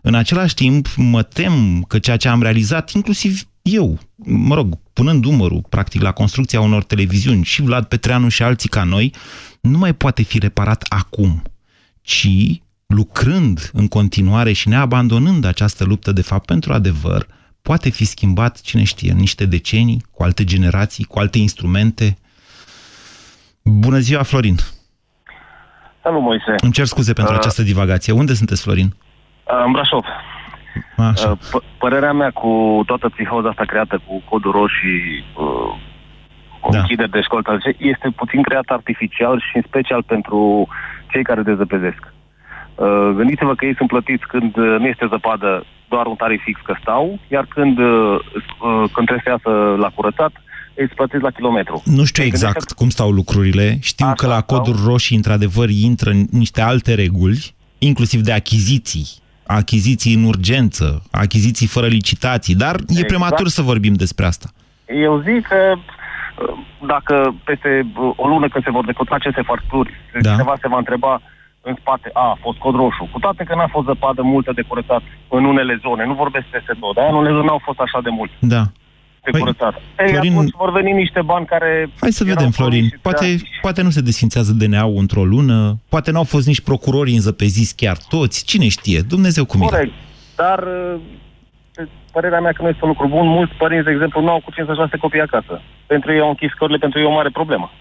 În 0.01 0.15
același 0.15 0.53
timp, 0.53 0.88
mă 0.95 1.23
tem 1.23 1.84
că 1.88 1.99
ceea 1.99 2.17
ce 2.17 2.27
am 2.27 2.41
realizat, 2.41 2.91
inclusiv 2.91 3.41
eu, 3.62 3.99
mă 4.15 4.55
rog, 4.55 4.79
punând 4.93 5.25
umărul, 5.25 5.65
practic, 5.69 6.01
la 6.01 6.12
construcția 6.12 6.62
unor 6.62 6.84
televiziuni, 6.84 7.43
și 7.43 7.62
Vlad 7.62 7.86
Petreanu 7.86 8.29
și 8.29 8.43
alții 8.43 8.69
ca 8.69 8.84
noi, 8.84 9.13
nu 9.62 9.77
mai 9.77 9.93
poate 9.93 10.21
fi 10.21 10.39
reparat 10.39 10.86
acum, 10.89 11.41
ci 12.01 12.27
lucrând 12.88 13.69
în 13.73 13.88
continuare 13.88 14.51
și 14.51 14.67
neabandonând 14.67 15.45
această 15.45 15.84
luptă, 15.84 16.12
de 16.12 16.21
fapt, 16.21 16.45
pentru 16.45 16.73
adevăr, 16.73 17.27
poate 17.62 17.89
fi 17.89 18.05
schimbat, 18.05 18.62
cine 18.62 18.84
știe, 18.84 19.12
în 19.12 19.17
niște 19.17 19.45
decenii, 19.45 20.03
cu 20.12 20.23
alte 20.23 20.43
generații, 20.43 21.03
cu 21.03 21.19
alte 21.19 21.38
instrumente. 21.38 22.17
Bună 23.62 23.99
ziua, 23.99 24.23
Florin! 24.23 24.60
Salut, 26.03 26.21
Moise! 26.21 26.55
Îmi 26.63 26.71
cer 26.71 26.85
scuze 26.85 27.13
pentru 27.13 27.33
Uh, 27.33 27.39
această 27.39 27.62
divagație. 27.62 28.13
Unde 28.13 28.33
sunteți, 28.33 28.62
Florin? 28.62 28.85
Uh, 29.43 29.63
În 29.65 29.71
Brașov. 29.71 30.03
Așa. 30.97 31.29
Uh, 31.31 31.38
p- 31.38 31.77
părerea 31.77 32.13
mea 32.13 32.31
cu 32.31 32.81
toată 32.85 33.09
psihoza 33.09 33.49
asta 33.49 33.63
creată 33.65 33.99
cu 34.07 34.21
codul 34.29 34.51
roșii, 34.51 35.25
uh, 35.38 35.75
cu 36.59 36.71
Da. 36.71 36.79
închideri 36.79 37.09
de 37.12 37.21
școli, 37.21 37.43
tal, 37.43 37.75
este 37.77 38.09
puțin 38.15 38.41
creat 38.41 38.63
artificial 38.67 39.39
și 39.39 39.55
în 39.55 39.62
special 39.67 40.03
pentru 40.03 40.67
cei 41.12 41.23
care 41.23 41.41
dezăpezesc. 41.41 42.13
Uh, 42.75 43.09
gândiți-vă 43.15 43.55
că 43.55 43.65
ei 43.65 43.75
sunt 43.75 43.89
plătiți 43.89 44.27
când 44.27 44.57
uh, 44.57 44.75
nu 44.79 44.85
este 44.85 45.07
zăpadă 45.09 45.63
doar 45.89 46.05
un 46.05 46.15
tarif 46.15 46.41
fix 46.43 46.59
că 46.63 46.75
stau, 46.81 47.19
iar 47.27 47.45
când, 47.49 47.77
uh, 47.77 48.19
uh, 48.59 48.83
când 48.93 49.05
trebuie 49.07 49.21
să 49.23 49.29
iasă 49.29 49.75
la 49.79 49.89
curățat, 49.95 50.31
ei 50.79 50.85
sunt 50.85 50.97
plătiți 50.97 51.23
la 51.23 51.31
kilometru. 51.31 51.81
Nu 51.85 52.03
știu 52.03 52.23
exact 52.23 52.71
cum 52.71 52.89
stau 52.89 53.09
lucrurile. 53.11 53.77
Știu 53.81 54.11
că 54.15 54.27
la 54.27 54.41
coduri 54.41 54.81
roșii, 54.85 55.15
într-adevăr, 55.15 55.69
intră 55.69 56.11
niște 56.31 56.61
alte 56.61 56.93
reguli, 56.93 57.53
inclusiv 57.77 58.21
de 58.21 58.31
achiziții. 58.31 59.07
Achiziții 59.45 60.13
în 60.13 60.23
urgență, 60.23 61.03
achiziții 61.11 61.67
fără 61.67 61.87
licitații, 61.87 62.55
dar 62.55 62.75
e 62.75 62.83
Exact. 62.87 63.07
prematur 63.07 63.47
să 63.47 63.61
vorbim 63.61 63.93
despre 63.93 64.25
asta. 64.25 64.47
Eu 64.85 65.21
zic 65.21 65.47
că 65.47 65.75
uh, 65.75 66.57
dacă 66.87 67.35
peste 67.43 67.91
uh, 67.95 68.13
o 68.15 68.27
lună 68.27 68.47
când 68.47 68.63
se 68.63 68.71
vor 68.71 68.85
decuta 68.85 69.15
aceste 69.15 69.41
facturi, 69.41 69.91
Da. 70.21 70.31
cineva 70.31 70.55
se 70.61 70.67
va 70.67 70.77
întreba 70.77 71.21
în 71.61 71.75
spate, 71.79 72.09
a, 72.13 72.19
a 72.19 72.37
fost 72.41 72.57
cod 72.57 72.75
roșu, 72.75 73.09
cu 73.11 73.19
toate 73.19 73.43
că 73.43 73.55
n-a 73.55 73.67
fost 73.67 73.85
zăpadă 73.85 74.21
multă 74.21 74.51
de 74.55 74.61
curățat 74.61 75.01
în 75.27 75.45
unele 75.45 75.79
zone, 75.81 76.05
nu 76.05 76.13
vorbesc 76.13 76.45
peste 76.45 76.73
tot, 76.79 76.95
dar 76.95 77.05
în 77.09 77.15
unele 77.15 77.35
zone 77.35 77.49
au 77.49 77.61
fost 77.63 77.79
așa 77.79 77.99
de 78.01 78.09
mult 78.09 78.31
Da. 78.39 78.63
De 79.23 79.29
Păi, 79.32 79.39
curățat. 79.39 79.73
Ei, 79.99 80.08
Florin- 80.13 80.32
atunci 80.32 80.51
vor 80.58 80.71
veni 80.71 80.91
niște 80.91 81.21
bani 81.21 81.45
care... 81.45 81.89
Hai 81.99 82.12
să 82.12 82.23
erau 82.23 82.36
vedem, 82.36 82.51
Florin. 82.51 82.79
promiși, 82.79 82.97
Poate, 83.01 83.36
da. 83.36 83.41
poate 83.62 83.82
nu 83.82 83.89
se 83.89 84.01
desfințează 84.01 84.51
DNA-ul 84.53 84.97
într-o 84.97 85.23
lună, 85.25 85.79
poate 85.89 86.12
n-au 86.12 86.23
fost 86.23 86.47
nici 86.47 86.62
procurorii 86.62 87.15
înzăpeziți 87.15 87.75
chiar 87.75 87.97
toți, 88.10 88.45
cine 88.45 88.67
știe, 88.67 88.99
Dumnezeu 89.01 89.45
cu 89.45 89.58
mine. 89.58 89.69
Corect, 89.69 89.93
dar 90.36 90.60
uh, 90.63 90.99
părerea 92.12 92.39
mea 92.39 92.51
că 92.51 92.62
nu 92.62 92.67
este 92.67 92.79
un 92.84 92.89
lucru 92.89 93.08
bun. 93.08 93.27
Mulți 93.27 93.53
părinți, 93.53 93.86
de 93.86 93.91
exemplu, 93.91 94.21
nu 94.21 94.29
au 94.29 94.41
cu 94.45 94.51
cine 94.51 94.65
să-și 94.65 94.79
lase 94.79 94.97
copii 94.97 95.21
acasă. 95.21 95.62
Pentru 95.86 96.12
ei 96.13 96.19
au 96.19 96.29
închis 96.29 96.49
școlile, 96.49 96.77
pentru 96.77 96.99
ei 96.99 97.05
e 97.05 97.08
o 97.08 97.12
mare 97.13 97.29
problemă. 97.29 97.71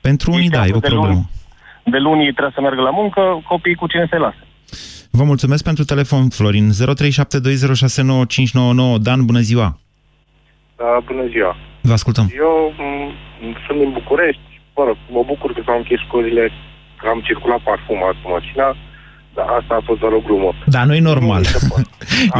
Pentru 0.00 0.32
unii, 0.32 0.48
da, 0.48 0.66
e 0.66 0.70
o 0.74 0.78
de 0.78 0.86
problemă. 0.88 1.06
luni, 1.14 1.30
de 1.84 1.98
luni 1.98 2.24
ei 2.24 2.32
trebuie 2.32 2.52
să 2.54 2.60
meargă 2.60 2.80
la 2.80 2.90
muncă, 2.90 3.42
copiii 3.48 3.74
cu 3.74 3.86
cine 3.86 4.06
să-i 4.10 4.18
lase. 4.18 4.36
Vă 5.10 5.24
mulțumesc 5.24 5.64
pentru 5.64 5.84
telefon, 5.84 6.28
Florin. 6.28 6.70
0372069599. 6.70 6.74
Dan, 9.00 9.24
bună 9.24 9.38
ziua! 9.40 9.78
Da, 10.80 10.90
bună 11.08 11.24
ziua. 11.34 11.52
Vă 11.88 11.92
ascultăm. 11.98 12.26
Eu 12.44 12.52
m, 12.78 13.52
sunt 13.66 13.78
din 13.82 13.90
București, 13.98 14.46
mă 14.76 14.82
rog, 14.88 14.96
mă 15.16 15.22
bucur 15.32 15.50
că 15.52 15.60
s-au 15.66 15.76
închis 15.76 15.98
școlile, 16.06 16.44
că 17.00 17.04
am 17.12 17.20
circulat 17.28 17.60
parfumat 17.68 18.14
cu 18.22 18.26
mașina, 18.36 18.68
dar 19.36 19.46
asta 19.58 19.74
a 19.74 19.82
fost 19.88 20.00
doar 20.00 20.12
o 20.12 20.22
glumă. 20.26 20.50
Da, 20.74 20.84
nu 20.84 20.94
e 20.94 21.00
normal. 21.12 21.42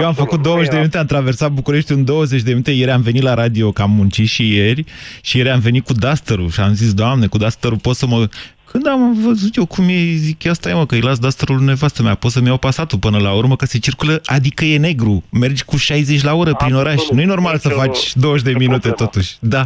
Eu 0.00 0.04
am 0.04 0.12
Absolut, 0.12 0.16
făcut 0.16 0.36
nu 0.36 0.42
20 0.42 0.68
de 0.68 0.74
e- 0.74 0.78
minute, 0.78 0.98
am 0.98 1.06
traversat 1.14 1.50
București 1.60 1.92
în 1.92 2.04
20 2.04 2.42
de 2.42 2.50
minute, 2.50 2.70
ieri 2.70 2.90
am 2.90 3.00
venit 3.10 3.22
la 3.22 3.34
radio, 3.34 3.72
că 3.72 3.82
am 3.82 3.90
muncit 3.90 4.28
și 4.28 4.54
ieri, 4.56 4.84
și 5.22 5.36
ieri 5.36 5.50
am 5.50 5.60
venit 5.60 5.84
cu 5.84 5.92
duster 5.92 6.38
și 6.50 6.60
am 6.60 6.72
zis, 6.72 6.94
doamne, 6.94 7.26
cu 7.26 7.38
duster 7.38 7.72
pot 7.82 7.96
să 7.96 8.06
mă... 8.06 8.28
Când 8.72 8.86
am 8.86 9.02
văzut 9.26 9.52
eu 9.60 9.66
cum 9.74 9.84
e, 9.88 9.98
zic, 10.26 10.42
ia 10.42 10.52
stai 10.52 10.72
mă, 10.80 10.86
că 10.86 10.94
îi 10.94 11.00
las 11.08 11.18
dusterul 11.18 11.56
lui 11.56 11.64
nevastă 11.72 12.02
mea, 12.02 12.14
pot 12.14 12.30
să-mi 12.30 12.46
iau 12.46 12.56
pasatul 12.68 12.98
până 13.06 13.18
la 13.26 13.32
urmă, 13.40 13.54
că 13.56 13.64
se 13.72 13.78
circulă, 13.86 14.14
adică 14.36 14.64
e 14.64 14.78
negru, 14.88 15.14
mergi 15.42 15.64
cu 15.64 15.76
60 15.76 16.22
la 16.28 16.34
oră 16.42 16.52
prin 16.60 16.74
oraș, 16.82 17.00
nu 17.14 17.20
e 17.20 17.34
normal 17.34 17.56
să 17.58 17.68
Nicio- 17.68 17.80
faci 17.80 18.00
20 18.16 18.42
de 18.42 18.52
nicio 18.52 18.62
minute 18.64 18.88
problemă. 18.88 19.10
totuși. 19.10 19.30
Da, 19.54 19.62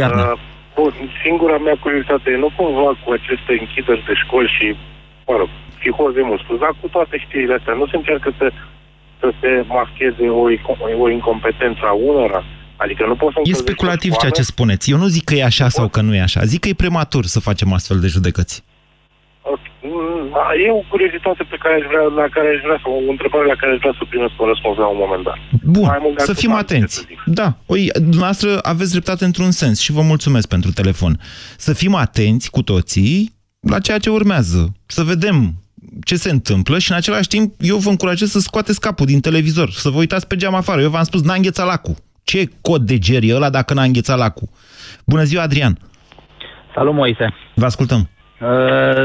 iarna. 0.00 0.22
Uh, 0.32 0.38
bun, 0.76 0.92
singura 1.24 1.58
mea 1.66 1.76
curiozitate 1.84 2.26
e 2.34 2.36
nu 2.44 2.50
cumva 2.56 2.90
cu 3.02 3.08
aceste 3.18 3.52
închideri 3.60 4.04
de 4.08 4.14
școli 4.22 4.50
și, 4.56 4.66
mă 5.28 5.34
rog, 5.40 5.48
psihoze 5.78 6.20
mult 6.28 6.40
spus, 6.44 6.56
dar 6.64 6.72
cu 6.80 6.86
toate 6.96 7.14
știrile 7.24 7.54
astea, 7.58 7.74
nu 7.80 7.86
se 7.90 7.96
încearcă 7.96 8.28
să, 8.38 8.46
să 9.20 9.28
se 9.40 9.50
mascheze 9.78 10.24
o, 10.42 10.44
inco- 10.56 10.80
o 11.04 11.06
incompetență 11.18 11.82
a 11.90 11.94
unora? 12.10 12.40
Adică 12.84 13.02
nu 13.06 13.16
poți 13.16 13.32
să 13.32 13.38
E 13.38 13.38
încălzești 13.38 13.66
speculativ 13.66 14.10
o 14.12 14.16
ceea 14.22 14.30
ce 14.38 14.42
școală? 14.42 14.54
spuneți. 14.54 14.90
Eu 14.92 14.98
nu 14.98 15.06
zic 15.06 15.24
că 15.24 15.34
e 15.34 15.44
așa 15.44 15.68
sau 15.68 15.88
că 15.88 16.00
nu 16.00 16.14
e 16.14 16.20
așa. 16.20 16.40
Zic 16.44 16.60
că 16.60 16.68
e 16.68 16.74
prematur 16.84 17.24
să 17.24 17.40
facem 17.40 17.72
astfel 17.72 17.98
de 18.00 18.06
judecăți. 18.06 18.62
Mm, 19.82 20.34
E 20.66 20.70
o 20.80 20.82
curiozitate 20.92 21.42
pe 21.52 21.56
care 21.62 21.74
aș 21.80 21.84
vrea, 21.90 22.02
la 22.22 22.26
care 22.36 22.48
aș 22.54 22.60
vrea 22.66 22.78
să, 22.82 22.86
o 22.88 23.10
întrebare 23.14 23.46
la 23.52 23.56
care 23.60 23.72
aș 23.72 23.78
vrea 23.84 23.94
să 23.98 24.04
primesc 24.12 24.34
un 24.42 24.46
răspuns 24.52 24.76
la 24.82 24.86
un 24.94 24.98
moment 25.04 25.24
dat. 25.28 25.38
Bun, 25.76 25.88
Mai 25.92 25.98
mult 26.04 26.16
de 26.16 26.22
să 26.24 26.30
atât 26.30 26.42
fim 26.42 26.50
n-am 26.50 26.58
ce 26.58 26.64
atenți. 26.74 26.94
să 26.94 27.02
zic. 27.06 27.18
Da, 27.40 27.48
oi, 27.66 27.82
dumneavoastră 27.94 28.50
aveți 28.72 28.90
dreptate 28.90 29.24
într-un 29.24 29.50
sens 29.50 29.76
și 29.80 29.92
vă 29.92 30.02
mulțumesc 30.12 30.48
pentru 30.48 30.70
telefon. 30.72 31.20
Să 31.56 31.72
fim 31.72 31.94
atenți 31.94 32.50
cu 32.50 32.62
toții 32.62 33.32
la 33.60 33.78
ceea 33.80 33.98
ce 33.98 34.10
urmează. 34.10 34.60
Să 34.86 35.02
vedem 35.02 35.36
ce 36.04 36.16
se 36.16 36.30
întâmplă 36.30 36.78
și 36.78 36.90
în 36.90 36.96
același 36.96 37.28
timp 37.28 37.54
eu 37.60 37.76
vă 37.76 37.88
încurajez 37.90 38.30
să 38.30 38.38
scoateți 38.40 38.80
capul 38.80 39.06
din 39.06 39.20
televizor, 39.20 39.70
să 39.70 39.88
vă 39.90 39.98
uitați 39.98 40.26
pe 40.26 40.36
geam 40.36 40.54
afară. 40.54 40.80
Eu 40.80 40.90
v-am 40.90 41.04
spus, 41.04 41.22
n-a 41.22 41.34
înghețat 41.34 41.66
lacul. 41.66 41.94
Ce 42.30 42.48
cod 42.60 42.82
de 42.82 42.98
ger 42.98 43.22
e 43.22 43.34
ăla 43.34 43.50
dacă 43.50 43.74
n-a 43.74 43.82
înghețat 43.82 44.18
lacul? 44.18 44.48
Bună 45.06 45.22
ziua, 45.22 45.42
Adrian! 45.42 45.78
Salut, 46.74 46.94
Moise. 46.94 47.34
Vă 47.54 47.64
ascultăm. 47.64 48.08
Uh, 48.40 49.02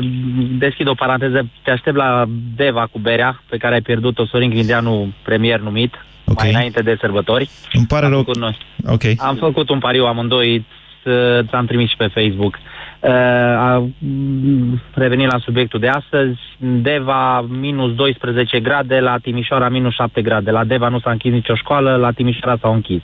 deschid 0.58 0.88
o 0.88 0.94
paranteză. 0.94 1.48
Te 1.64 1.72
aștept 1.72 1.96
la 1.96 2.26
Deva 2.56 2.88
cu 2.92 3.00
berea, 3.00 3.42
pe 3.50 3.58
care 3.58 3.74
ai 3.74 3.82
pierdut-o 3.82 4.26
Sorin 4.26 4.50
Grindeanu, 4.50 5.14
premier 5.24 5.60
numit, 5.60 5.94
Ok. 6.26 6.42
mai 6.42 6.50
înainte 6.50 6.82
de 6.82 6.98
sărbători. 7.00 7.50
Îmi 7.74 7.86
pare 7.88 8.08
rău. 8.08 8.18
Făcut 8.18 8.38
noi. 8.38 8.58
Ok. 8.88 9.02
Am 9.18 9.36
făcut 9.36 9.70
un 9.70 9.80
pariu 9.80 10.06
amândoi, 10.06 10.66
ți- 11.04 11.48
ți-am 11.50 11.66
trimis 11.66 11.90
și 11.90 11.96
pe 11.98 12.08
Facebook. 12.08 12.58
Uh, 13.00 13.10
a, 13.10 13.78
m, 14.00 14.82
revenind 14.94 15.30
la 15.32 15.40
subiectul 15.40 15.80
de 15.80 15.88
astăzi, 15.88 16.38
Deva 16.58 17.42
minus 17.42 17.94
12 17.96 18.60
grade, 18.60 19.00
la 19.00 19.18
Timișoara 19.18 19.70
minus 19.70 19.94
7 19.94 20.22
grade. 20.22 20.52
La 20.52 20.64
Deva 20.64 20.88
nu 20.88 21.00
s-a 21.00 21.12
închis 21.12 21.32
nicio 21.32 21.56
școală, 21.56 21.96
la 21.96 22.12
Timișoara 22.12 22.58
s-au 22.62 22.74
închis. 22.74 23.02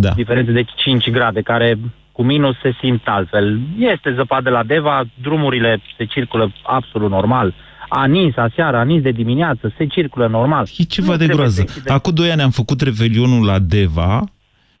Da. 0.00 0.10
Diferențe 0.10 0.52
de 0.52 0.64
5 0.76 1.10
grade, 1.10 1.40
care 1.40 1.78
cu 2.12 2.22
minus 2.22 2.56
se 2.62 2.72
simt 2.80 3.02
altfel. 3.04 3.60
Este 3.78 4.12
zăpadă 4.14 4.50
la 4.50 4.62
Deva, 4.62 5.04
drumurile 5.22 5.80
se 5.96 6.04
circulă 6.04 6.52
absolut 6.62 7.10
normal. 7.10 7.54
A 7.88 8.06
nins 8.06 8.36
aseară, 8.36 8.76
a 8.76 8.82
nins 8.82 9.02
de 9.02 9.10
dimineață, 9.10 9.72
se 9.76 9.86
circulă 9.86 10.26
normal. 10.26 10.66
E 10.76 10.82
ceva 10.82 11.12
Nu 11.12 11.16
de 11.16 11.24
trebuie 11.24 11.36
groază. 11.36 11.54
să 11.60 11.66
închidem. 11.68 11.94
Acum 11.94 12.14
doi 12.14 12.30
ani 12.30 12.42
am 12.42 12.50
făcut 12.50 12.80
revelionul 12.80 13.44
la 13.44 13.58
Deva 13.58 14.24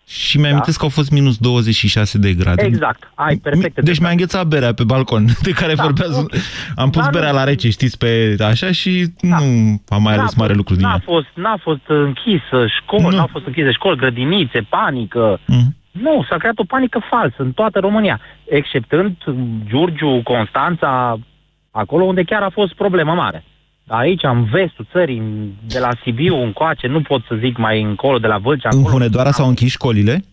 și 0.08 0.38
mi-am 0.38 0.52
da. 0.52 0.60
că 0.60 0.72
au 0.80 0.88
fost 0.88 1.10
minus 1.10 1.36
26 1.38 2.18
de 2.18 2.32
grade. 2.34 2.62
Exact, 2.64 3.10
ai 3.14 3.36
perfecte 3.36 3.80
Deci 3.80 3.98
mi-a 3.98 4.10
înghețat 4.10 4.46
berea 4.46 4.72
pe 4.74 4.84
balcon, 4.84 5.24
de 5.42 5.50
care 5.50 5.74
Da, 5.74 5.82
vorbează. 5.82 6.18
ok. 6.18 6.32
Am 6.76 6.90
pus 6.90 7.02
Dar 7.02 7.10
berea 7.12 7.30
nu- 7.30 7.36
la 7.36 7.44
rece, 7.44 7.70
știți, 7.70 7.98
pe 7.98 8.36
așa 8.40 8.72
și 8.72 9.06
nu 9.20 9.34
am 9.88 10.02
mai 10.02 10.14
N-a 10.16 10.20
ales 10.20 10.34
mare 10.34 10.46
fost- 10.46 10.56
lucru 10.56 10.74
din 10.74 10.82
n-a 10.84 10.90
ea. 10.92 11.02
fost, 11.04 11.26
n-a 11.34 11.58
fost 11.62 11.80
închisă 11.86 12.66
școli, 12.80 13.16
n-au 13.16 13.28
fost 13.32 13.46
închise 13.46 13.72
școli, 13.72 13.96
grădinițe, 13.96 14.66
panică. 14.68 15.40
Mm. 15.46 15.76
Nu, 15.90 16.24
s-a 16.28 16.36
creat 16.36 16.58
o 16.58 16.64
panică 16.64 17.00
falsă 17.10 17.36
în 17.38 17.52
toată 17.52 17.78
România, 17.78 18.20
exceptând 18.48 19.16
Giurgiu, 19.66 20.20
Constanța, 20.24 21.18
acolo 21.70 22.04
unde 22.04 22.22
chiar 22.22 22.42
a 22.42 22.50
fost 22.50 22.72
problemă 22.74 23.12
mare. 23.12 23.44
Aici, 23.88 24.22
în 24.22 24.44
vestul 24.44 24.86
țării, 24.92 25.18
în- 25.18 25.48
de 25.66 25.78
la 25.78 25.88
Sibiu 26.02 26.36
încoace, 26.42 26.86
nu 26.86 27.00
pot 27.02 27.22
să 27.28 27.34
zic 27.38 27.56
mai 27.56 27.82
încolo, 27.82 28.18
de 28.18 28.26
la 28.26 28.38
Vâlcea, 28.38 28.68
În 28.72 28.78
acolo. 28.78 28.92
Hunedoara 28.94 29.30
s-au 29.30 29.48
închis 29.48 29.70
școlile? 29.70 30.24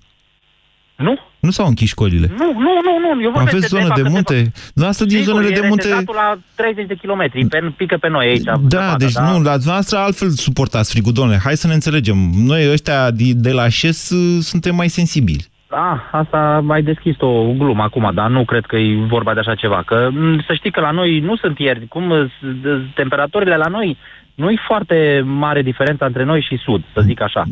Nu? 0.96 1.20
Nu 1.40 1.52
s-au 1.52 1.68
închis 1.68 1.90
școlile. 1.90 2.28
Nu, 2.38 2.46
nu, 2.54 2.72
nu, 2.84 3.14
nu, 3.16 3.22
eu 3.22 3.32
vorbesc 3.32 3.56
Aveți 3.56 3.60
de 3.60 3.68
zonă 3.68 3.82
Deva, 3.82 3.96
de 3.96 4.02
că 4.02 4.10
munte? 4.10 4.52
Dumneavoastră 4.74 5.06
din 5.06 5.18
Sigur, 5.18 5.34
zonele 5.34 5.56
e 5.58 5.60
de 5.62 5.68
munte... 5.68 5.84
rețetatul 5.88 6.16
la 6.16 6.38
30 6.56 6.88
de 6.88 6.96
kilometri, 6.96 7.46
pe, 7.48 7.74
pică 7.78 7.98
pe 7.98 8.08
noi 8.10 8.28
aici. 8.28 8.44
Da, 8.44 8.54
zăpada, 8.70 8.96
deci 8.98 9.16
nu, 9.16 9.42
la 9.42 9.54
dumneavoastră 9.56 9.98
altfel 9.98 10.30
suportați 10.30 10.92
frigul, 10.92 11.12
domnule. 11.14 11.40
Hai 11.44 11.58
să 11.58 11.68
ne 11.68 11.74
înțelegem. 11.74 12.18
Noi 12.36 12.72
ăștia 12.72 13.12
de, 13.12 13.24
de 13.34 13.52
la 13.52 13.70
șes 13.70 14.10
uh, 14.10 14.38
suntem 14.42 14.76
mai 14.76 14.88
sensibili. 14.90 15.46
Ah, 15.78 16.00
asta 16.12 16.64
ai 16.70 16.84
deschis 16.84 17.16
o 17.20 17.52
glumă 17.58 17.84
acum, 17.84 18.12
dar 18.14 18.30
nu 18.30 18.46
cred 18.46 18.66
că 18.66 18.76
e 18.76 18.96
vorba 19.08 19.34
de 19.34 19.40
așa 19.40 19.56
ceva. 19.56 19.84
Că 19.86 20.10
m, 20.12 20.44
să 20.48 20.54
știi 20.54 20.72
că 20.72 20.80
la 20.82 20.92
noi 20.92 21.20
nu 21.20 21.36
sunt 21.36 21.60
ieri, 21.60 21.88
cum 21.88 22.12
s- 22.28 22.46
de- 22.62 22.82
temperaturile 22.96 23.56
la 23.56 23.68
noi 23.68 23.98
nu 24.36 24.50
e 24.50 24.56
foarte 24.68 25.22
mare 25.26 25.62
diferența 25.62 26.06
între 26.06 26.24
noi 26.24 26.42
și 26.50 26.58
sud, 26.58 26.82
să 26.94 27.02
zic 27.06 27.22
așa. 27.22 27.44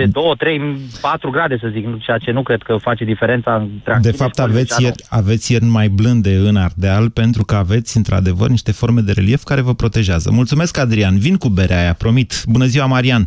De 0.00 0.04
2, 0.06 0.34
3, 0.38 0.60
4 1.00 1.30
grade, 1.30 1.58
să 1.60 1.68
zic, 1.72 2.00
ceea 2.00 2.18
ce 2.18 2.30
nu 2.30 2.42
cred 2.42 2.62
că 2.62 2.76
face 2.76 3.04
diferența 3.04 3.54
între 3.54 3.78
De 3.84 3.90
Achille 3.92 4.12
fapt, 4.12 4.34
și 4.34 4.40
Pălăceanu. 4.40 4.56
aveți 4.60 4.82
ieri, 4.82 5.02
aveți 5.08 5.52
ieri 5.52 5.64
mai 5.64 5.88
blânde 5.88 6.34
în 6.36 6.56
Ardeal 6.56 7.10
pentru 7.10 7.44
că 7.44 7.54
aveți, 7.54 7.96
într-adevăr, 7.96 8.48
niște 8.48 8.72
forme 8.72 9.00
de 9.00 9.12
relief 9.12 9.42
care 9.42 9.60
vă 9.60 9.74
protejează. 9.74 10.30
Mulțumesc, 10.32 10.78
Adrian. 10.78 11.18
Vin 11.18 11.36
cu 11.36 11.48
berea 11.48 11.80
aia, 11.80 11.92
promit. 11.92 12.42
Bună 12.46 12.64
ziua, 12.64 12.86
Marian. 12.86 13.26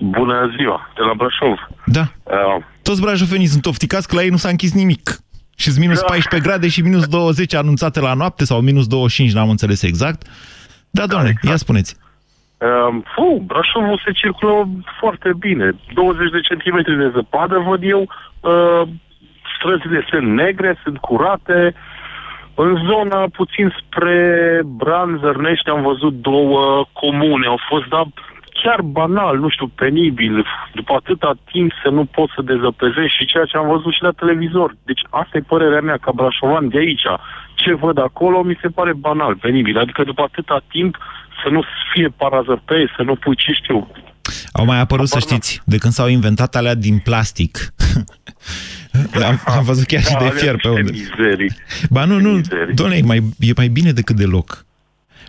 Bună 0.00 0.50
ziua, 0.56 0.90
de 0.94 1.02
la 1.02 1.12
Brașov. 1.14 1.58
Da. 1.86 2.00
Uh, 2.22 2.62
Toți 2.82 3.00
brașovenii 3.00 3.46
sunt 3.46 3.66
ofticați 3.66 4.08
că 4.08 4.14
la 4.14 4.22
ei 4.22 4.28
nu 4.28 4.36
s-a 4.36 4.48
închis 4.48 4.74
nimic. 4.74 5.10
Și 5.56 5.70
minus 5.78 6.00
14 6.02 6.48
grade 6.48 6.68
și 6.68 6.80
minus 6.82 7.06
20 7.06 7.54
anunțate 7.54 8.00
la 8.00 8.14
noapte 8.14 8.44
sau 8.44 8.60
minus 8.60 8.86
25, 8.86 9.32
n-am 9.32 9.50
înțeles 9.50 9.82
exact. 9.82 10.26
Da, 10.90 11.06
doamne, 11.06 11.32
ia 11.42 11.56
spuneți. 11.56 11.96
uh, 12.58 13.02
fu, 13.14 13.42
Brașovul 13.46 14.02
se 14.04 14.12
circulă 14.12 14.68
foarte 15.00 15.30
bine. 15.38 15.70
20 15.94 16.30
de 16.30 16.40
centimetri 16.40 16.96
de 16.96 17.10
zăpadă, 17.14 17.58
văd 17.68 17.80
eu. 17.82 18.00
Uh, 18.40 18.82
străzile 19.58 20.06
sunt 20.10 20.26
negre, 20.34 20.80
sunt 20.82 20.98
curate. 20.98 21.74
În 22.54 22.76
zona 22.86 23.24
puțin 23.32 23.74
spre 23.80 24.60
Bran, 24.64 25.18
Zărnești, 25.22 25.68
am 25.70 25.82
văzut 25.82 26.12
două 26.12 26.84
comune. 26.92 27.46
Au 27.46 27.60
fost, 27.68 27.86
dar 27.88 28.06
chiar 28.64 28.80
banal, 28.82 29.34
nu 29.38 29.48
știu, 29.54 29.68
penibil. 29.82 30.34
După 30.74 30.92
atâta 31.00 31.30
timp 31.52 31.70
să 31.82 31.88
nu 31.96 32.04
poți 32.04 32.32
să 32.36 32.42
dezăpezești 32.42 33.18
și 33.18 33.30
ceea 33.32 33.44
ce 33.44 33.56
am 33.56 33.68
văzut 33.74 33.92
și 33.92 34.02
la 34.02 34.18
televizor. 34.20 34.68
Deci 34.84 35.02
asta 35.10 35.34
e 35.36 35.50
părerea 35.52 35.80
mea 35.88 35.98
ca 36.04 36.12
brașovan 36.18 36.68
de 36.68 36.78
aici. 36.78 37.06
Ce 37.54 37.74
văd 37.74 37.98
acolo 37.98 38.42
mi 38.42 38.58
se 38.62 38.68
pare 38.68 38.92
banal, 39.06 39.34
penibil. 39.36 39.78
Adică 39.78 40.04
după 40.04 40.22
atâta 40.22 40.58
timp 40.74 40.92
să 41.42 41.48
nu 41.54 41.62
fie 41.92 42.08
parazăpei, 42.22 42.86
să 42.96 43.02
nu 43.02 43.14
pui 43.14 43.36
ce 43.36 43.52
știu. 43.52 43.78
Au 44.52 44.64
mai 44.64 44.80
apărut, 44.80 45.08
să 45.08 45.18
știți, 45.18 45.62
de 45.64 45.78
când 45.78 45.92
s-au 45.92 46.08
inventat 46.08 46.56
alea 46.56 46.74
din 46.74 46.98
plastic. 46.98 47.58
am, 49.28 49.40
am 49.56 49.64
văzut 49.64 49.86
chiar 49.86 50.02
și 50.02 50.08
de 50.08 50.14
alea 50.16 50.30
fier 50.30 50.56
pe 50.56 50.68
niște 50.68 50.80
unde. 50.80 50.92
mizerii. 50.92 51.56
Ba 51.90 52.04
nu, 52.04 52.20
nu, 52.20 52.40
doamne, 52.74 52.96
e 52.96 53.02
mai, 53.02 53.22
e 53.38 53.52
mai 53.56 53.68
bine 53.68 53.90
decât 53.90 54.16
deloc. 54.16 54.64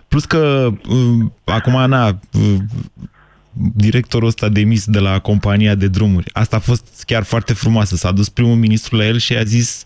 Plus 0.07 0.25
că 0.25 0.69
uh, 0.88 1.25
acum, 1.43 1.89
na, 1.89 2.07
uh, 2.07 2.57
directorul 3.58 4.28
ăsta 4.28 4.49
demis 4.49 4.86
de 4.86 4.99
la 4.99 5.20
compania 5.20 5.76
de 5.76 5.88
drumuri, 5.88 6.30
asta 6.34 6.56
a 6.56 6.60
fost 6.60 7.03
chiar 7.06 7.24
foarte 7.24 7.53
frumoasă. 7.53 7.95
S-a 7.95 8.12
dus 8.12 8.30
primul 8.30 8.56
ministru 8.56 8.95
la 8.95 9.06
el 9.06 9.18
și 9.18 9.36
a 9.36 9.43
zis 9.43 9.84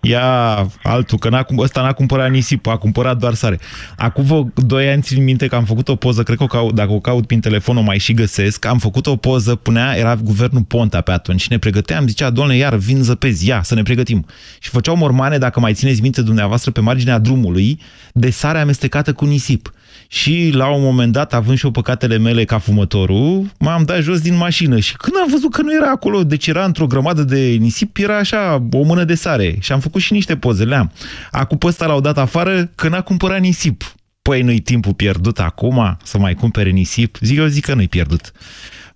ia 0.00 0.66
altul, 0.82 1.18
că 1.18 1.28
n-a, 1.28 1.42
cum- 1.42 1.58
ăsta 1.58 1.82
n-a 1.82 1.92
cumpărat 1.92 2.30
nisip, 2.30 2.66
a 2.66 2.76
cumpărat 2.76 3.16
doar 3.18 3.34
sare. 3.34 3.58
Acum 3.96 4.24
vă 4.24 4.44
doi 4.54 4.88
ani 4.88 5.02
țin 5.02 5.24
minte 5.24 5.46
că 5.46 5.54
am 5.54 5.64
făcut 5.64 5.88
o 5.88 5.96
poză, 5.96 6.22
cred 6.22 6.36
că 6.36 6.42
o 6.42 6.46
caut, 6.46 6.74
dacă 6.74 6.92
o 6.92 7.00
caut 7.00 7.26
prin 7.26 7.40
telefon 7.40 7.76
o 7.76 7.80
mai 7.80 7.98
și 7.98 8.14
găsesc, 8.14 8.64
am 8.64 8.78
făcut 8.78 9.06
o 9.06 9.16
poză, 9.16 9.54
punea, 9.54 9.96
era 9.96 10.16
guvernul 10.16 10.62
Ponta 10.62 11.00
pe 11.00 11.10
atunci 11.10 11.40
și 11.40 11.46
ne 11.50 11.58
pregăteam, 11.58 12.06
zicea, 12.06 12.30
doamne, 12.30 12.56
iar 12.56 12.74
vin 12.74 13.02
zăpezi, 13.02 13.46
ia, 13.46 13.62
să 13.62 13.74
ne 13.74 13.82
pregătim. 13.82 14.26
Și 14.60 14.70
făceau 14.70 14.96
mormane, 14.96 15.38
dacă 15.38 15.60
mai 15.60 15.74
țineți 15.74 16.00
minte 16.00 16.22
dumneavoastră, 16.22 16.70
pe 16.70 16.80
marginea 16.80 17.18
drumului, 17.18 17.80
de 18.12 18.30
sare 18.30 18.58
amestecată 18.58 19.12
cu 19.12 19.24
nisip. 19.24 19.72
Și 20.12 20.50
la 20.54 20.68
un 20.68 20.82
moment 20.82 21.12
dat, 21.12 21.34
având 21.34 21.58
și 21.58 21.64
eu 21.64 21.70
păcatele 21.70 22.18
mele 22.18 22.44
ca 22.44 22.58
fumătorul, 22.58 23.46
m-am 23.58 23.82
dat 23.84 24.00
jos 24.00 24.20
din 24.20 24.36
mașină 24.36 24.78
și 24.78 24.96
când 24.96 25.16
am 25.16 25.26
văzut 25.30 25.52
că 25.52 25.62
nu 25.62 25.74
era 25.74 25.90
acolo, 25.90 26.24
deci 26.24 26.46
era 26.46 26.64
într-o 26.64 26.86
grămadă 26.86 27.22
de 27.22 27.38
nisip, 27.38 27.96
era 27.96 28.16
așa, 28.16 28.62
o 28.72 28.82
mână 28.82 29.04
de 29.04 29.14
sare. 29.14 29.56
Și 29.60 29.72
am 29.72 29.78
făcut 29.78 30.00
și 30.00 30.12
niște 30.12 30.36
poze, 30.36 30.64
le-am. 30.64 30.90
Acum 31.30 31.58
pe 31.58 31.66
ăsta 31.66 31.86
l-au 31.86 32.00
dat 32.00 32.18
afară 32.18 32.70
că 32.74 32.88
n-a 32.88 33.00
cumpărat 33.00 33.40
nisip. 33.40 33.82
Păi 34.22 34.42
nu-i 34.42 34.58
timpul 34.58 34.94
pierdut 34.94 35.38
acum 35.38 35.96
să 36.02 36.18
mai 36.18 36.34
cumpere 36.34 36.70
nisip? 36.70 37.16
Zic 37.20 37.38
eu 37.38 37.46
zic 37.46 37.64
că 37.64 37.74
nu-i 37.74 37.88
pierdut. 37.88 38.32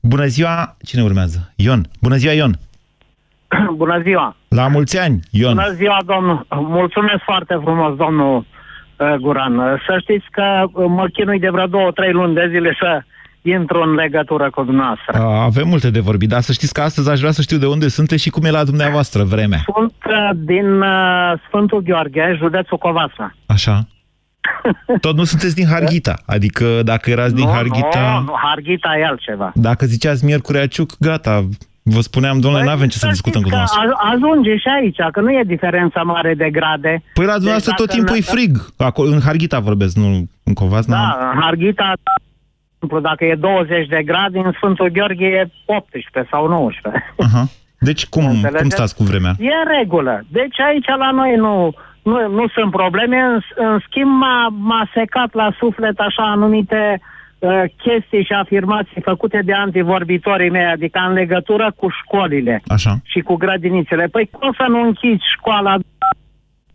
Bună 0.00 0.26
ziua! 0.26 0.76
Cine 0.84 1.02
urmează? 1.02 1.52
Ion. 1.56 1.86
Bună 2.00 2.16
ziua, 2.16 2.32
Ion! 2.32 2.58
Bună 3.76 4.00
ziua! 4.02 4.36
La 4.48 4.68
mulți 4.68 4.98
ani, 4.98 5.20
Ion! 5.30 5.54
Bună 5.54 5.74
ziua, 5.74 6.02
domnul! 6.06 6.46
Mulțumesc 6.50 7.22
foarte 7.24 7.58
frumos, 7.62 7.96
domnul 7.96 8.36
uh, 8.36 8.44
Guran. 9.20 9.58
Uh, 9.58 9.64
Să 9.86 9.98
știți 10.00 10.26
că 10.30 10.64
uh, 10.72 10.84
mă 10.88 11.06
chinui 11.12 11.38
de 11.38 11.48
vreo 11.48 11.66
două, 11.66 11.90
trei 11.90 12.12
luni 12.12 12.34
de 12.34 12.48
zile 12.50 12.76
să 12.80 13.02
intru 13.42 13.80
în 13.82 13.94
legătură 13.94 14.50
cu 14.50 14.62
dumneavoastră. 14.62 15.18
A, 15.18 15.42
Avem 15.42 15.68
multe 15.68 15.90
de 15.90 16.00
vorbit, 16.00 16.28
dar 16.28 16.40
să 16.40 16.52
știți 16.52 16.72
că 16.72 16.80
astăzi 16.80 17.10
aș 17.10 17.18
vrea 17.18 17.30
să 17.30 17.42
știu 17.42 17.58
de 17.58 17.66
unde 17.66 17.88
sunteți 17.88 18.22
și 18.22 18.30
cum 18.30 18.44
e 18.44 18.50
la 18.50 18.64
dumneavoastră 18.64 19.22
vremea. 19.22 19.58
Sunt 19.74 19.94
uh, 20.06 20.30
din 20.34 20.80
uh, 20.80 21.32
Sfântul 21.46 21.82
Gheorghe, 21.82 22.34
județul 22.38 22.78
Covasna. 22.78 23.34
Așa. 23.46 23.86
Tot 25.00 25.16
nu 25.16 25.24
sunteți 25.24 25.54
din 25.54 25.66
Harghita. 25.66 26.14
Adică 26.26 26.82
dacă 26.82 27.10
erați 27.10 27.34
din 27.34 27.44
nu, 27.44 27.50
Harghita... 27.50 28.14
Nu, 28.18 28.24
nu, 28.24 28.34
Harghita 28.42 28.96
e 28.98 29.06
altceva. 29.06 29.52
Dacă 29.54 29.86
ziceați 29.86 30.24
Miercurea 30.24 30.66
Ciuc, 30.66 30.90
gata. 31.00 31.48
Vă 31.86 32.00
spuneam, 32.00 32.40
domnule, 32.40 32.64
nu 32.64 32.70
avem 32.70 32.88
ce 32.88 32.98
să 32.98 33.06
discutăm 33.08 33.42
cu 33.42 33.48
Că 33.48 33.54
dumneavoastră. 33.56 33.96
a- 34.06 34.10
ajunge 34.14 34.56
și 34.56 34.68
aici, 34.80 34.96
că 35.12 35.20
nu 35.20 35.30
e 35.32 35.42
diferența 35.46 36.02
mare 36.02 36.34
de 36.34 36.50
grade. 36.50 37.02
Păi 37.14 37.24
la 37.26 37.32
dumneavoastră 37.32 37.72
Deci 37.76 37.80
tot 37.80 37.86
dacă 37.86 37.98
timpul 37.98 38.16
e 38.16 38.18
ne- 38.18 38.32
frig. 38.34 38.52
Acolo, 38.76 39.08
în 39.10 39.20
Harghita 39.20 39.58
vorbesc, 39.58 39.96
nu 39.96 40.06
în 40.44 40.54
Covasna. 40.54 40.96
Da, 40.96 41.30
în 41.34 41.40
Harghita, 41.40 41.92
de 42.04 42.10
exemplu, 42.74 43.00
dacă 43.08 43.24
e 43.24 43.34
20 43.34 43.86
de 43.88 44.02
grade, 44.02 44.38
în 44.38 44.52
Sfântul 44.56 44.88
Gheorghe 44.90 45.24
e 45.26 45.50
18 45.64 46.26
sau 46.30 46.48
19. 46.48 47.14
Aha. 47.18 47.44
Deci 47.78 48.06
cum, 48.06 48.24
Înțelegeți? 48.26 48.60
cum 48.60 48.68
stați 48.70 48.96
cu 48.96 49.02
vremea? 49.02 49.32
E 49.38 49.46
în 49.64 49.76
regulă. 49.78 50.20
Deci 50.28 50.60
aici 50.60 50.86
la 50.98 51.10
noi 51.10 51.34
nu, 51.36 51.74
nu, 52.02 52.28
nu 52.38 52.44
sunt 52.48 52.70
probleme. 52.70 53.16
În, 53.18 53.40
în 53.66 53.78
schimb 53.88 54.10
m-a, 54.10 54.48
m-a 54.70 54.88
secat 54.94 55.34
la 55.34 55.48
suflet 55.58 55.98
așa 55.98 56.22
anumite 56.30 57.00
uh, 57.00 57.12
chestii 57.76 58.24
și 58.24 58.32
afirmații 58.32 59.00
făcute 59.04 59.40
de 59.44 59.52
antivorbitorii 59.52 60.50
mei, 60.50 60.64
adică 60.64 60.98
în 61.08 61.12
legătură 61.12 61.72
cu 61.76 61.88
școlile 62.02 62.62
Așa. 62.66 63.00
și 63.02 63.20
cu 63.20 63.34
grădinițele. 63.34 64.06
Păi 64.06 64.28
cum 64.32 64.52
să 64.56 64.64
nu 64.68 64.80
închizi 64.80 65.22
școala 65.36 65.76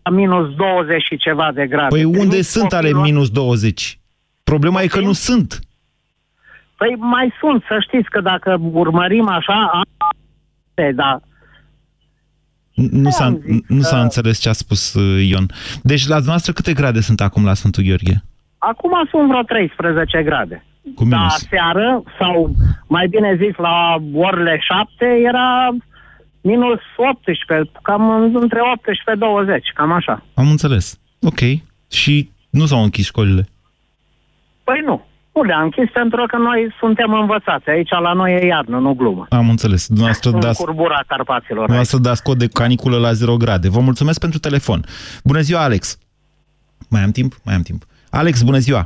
la 0.02 0.10
minus 0.10 0.54
20 0.54 1.02
și 1.02 1.16
ceva 1.16 1.50
de 1.54 1.66
grade? 1.66 1.88
Păi 1.88 2.04
unde 2.04 2.18
Trimiți 2.18 2.50
sunt 2.52 2.72
ale 2.72 2.82
copilul- 2.90 3.02
minus 3.04 3.30
20? 3.30 3.98
Problema 4.44 4.82
e 4.82 4.86
că 4.86 5.00
nu 5.00 5.12
sunt. 5.12 5.58
Păi 6.76 6.94
mai 6.98 7.32
sunt, 7.40 7.62
să 7.68 7.76
știți 7.88 8.08
că 8.10 8.20
dacă 8.20 8.58
urmărim 8.72 9.28
așa, 9.28 9.70
a- 9.72 9.82
da, 10.94 11.20
Nu 12.74 13.10
s-a, 13.10 13.38
nu 13.66 13.80
s-a 13.80 14.00
înțeles 14.00 14.38
ce 14.38 14.48
a 14.48 14.52
spus 14.52 14.94
uh, 14.94 15.26
Ion. 15.28 15.46
Deci 15.82 16.00
la 16.06 16.14
dumneavoastră 16.14 16.52
câte 16.52 16.72
grade 16.72 17.00
sunt 17.00 17.20
acum 17.20 17.44
la 17.44 17.54
Sfântul 17.54 17.82
Gheorghe? 17.82 18.22
Acum 18.62 18.92
sunt 19.10 19.28
vreo 19.28 19.42
13 19.42 20.22
grade. 20.22 20.64
Cu 20.94 21.04
Da, 21.04 21.16
minus. 21.16 21.46
seară, 21.50 22.02
sau 22.18 22.54
mai 22.86 23.06
bine 23.08 23.36
zis, 23.42 23.56
la 23.56 23.96
orele 24.14 24.58
7, 24.60 25.04
era 25.28 25.68
minus 26.40 26.80
18, 26.96 27.70
cam 27.82 28.10
în- 28.10 28.36
între 28.40 28.60
18-20, 28.60 29.72
cam 29.74 29.92
așa. 29.92 30.24
Am 30.34 30.48
înțeles. 30.50 30.98
Ok. 31.22 31.40
Și 31.90 32.30
nu 32.50 32.66
s-au 32.66 32.82
închis 32.82 33.04
școlile. 33.06 33.48
Păi 34.64 34.80
nu, 34.84 35.06
nu 35.34 35.42
le-am 35.42 35.62
închis 35.62 35.90
pentru 35.92 36.24
că 36.26 36.36
noi 36.36 36.74
suntem 36.80 37.12
învățați. 37.12 37.68
Aici 37.68 37.90
la 38.02 38.12
noi 38.12 38.32
e 38.34 38.46
iarnă, 38.46 38.78
nu 38.78 38.92
glumă. 38.94 39.26
Am 39.30 39.48
înțeles. 39.48 39.86
Dumneavoastră 39.86 40.30
În 40.30 40.40
dați, 40.40 40.64
curbura 40.64 41.02
Carpaților. 41.06 41.56
dumneavoastră 41.58 41.98
dați 41.98 42.22
cod 42.22 42.38
de 42.38 42.48
caniculă 42.48 42.96
la 42.98 43.12
0 43.12 43.36
grade. 43.36 43.68
Vă 43.68 43.80
mulțumesc 43.80 44.20
pentru 44.20 44.38
telefon. 44.38 44.84
Bună 45.24 45.40
ziua, 45.40 45.62
Alex. 45.62 45.98
Mai 46.90 47.02
am 47.02 47.10
timp? 47.10 47.32
Mai 47.44 47.54
am 47.54 47.62
timp. 47.62 47.82
Alex, 48.10 48.42
bună 48.42 48.58
ziua. 48.58 48.82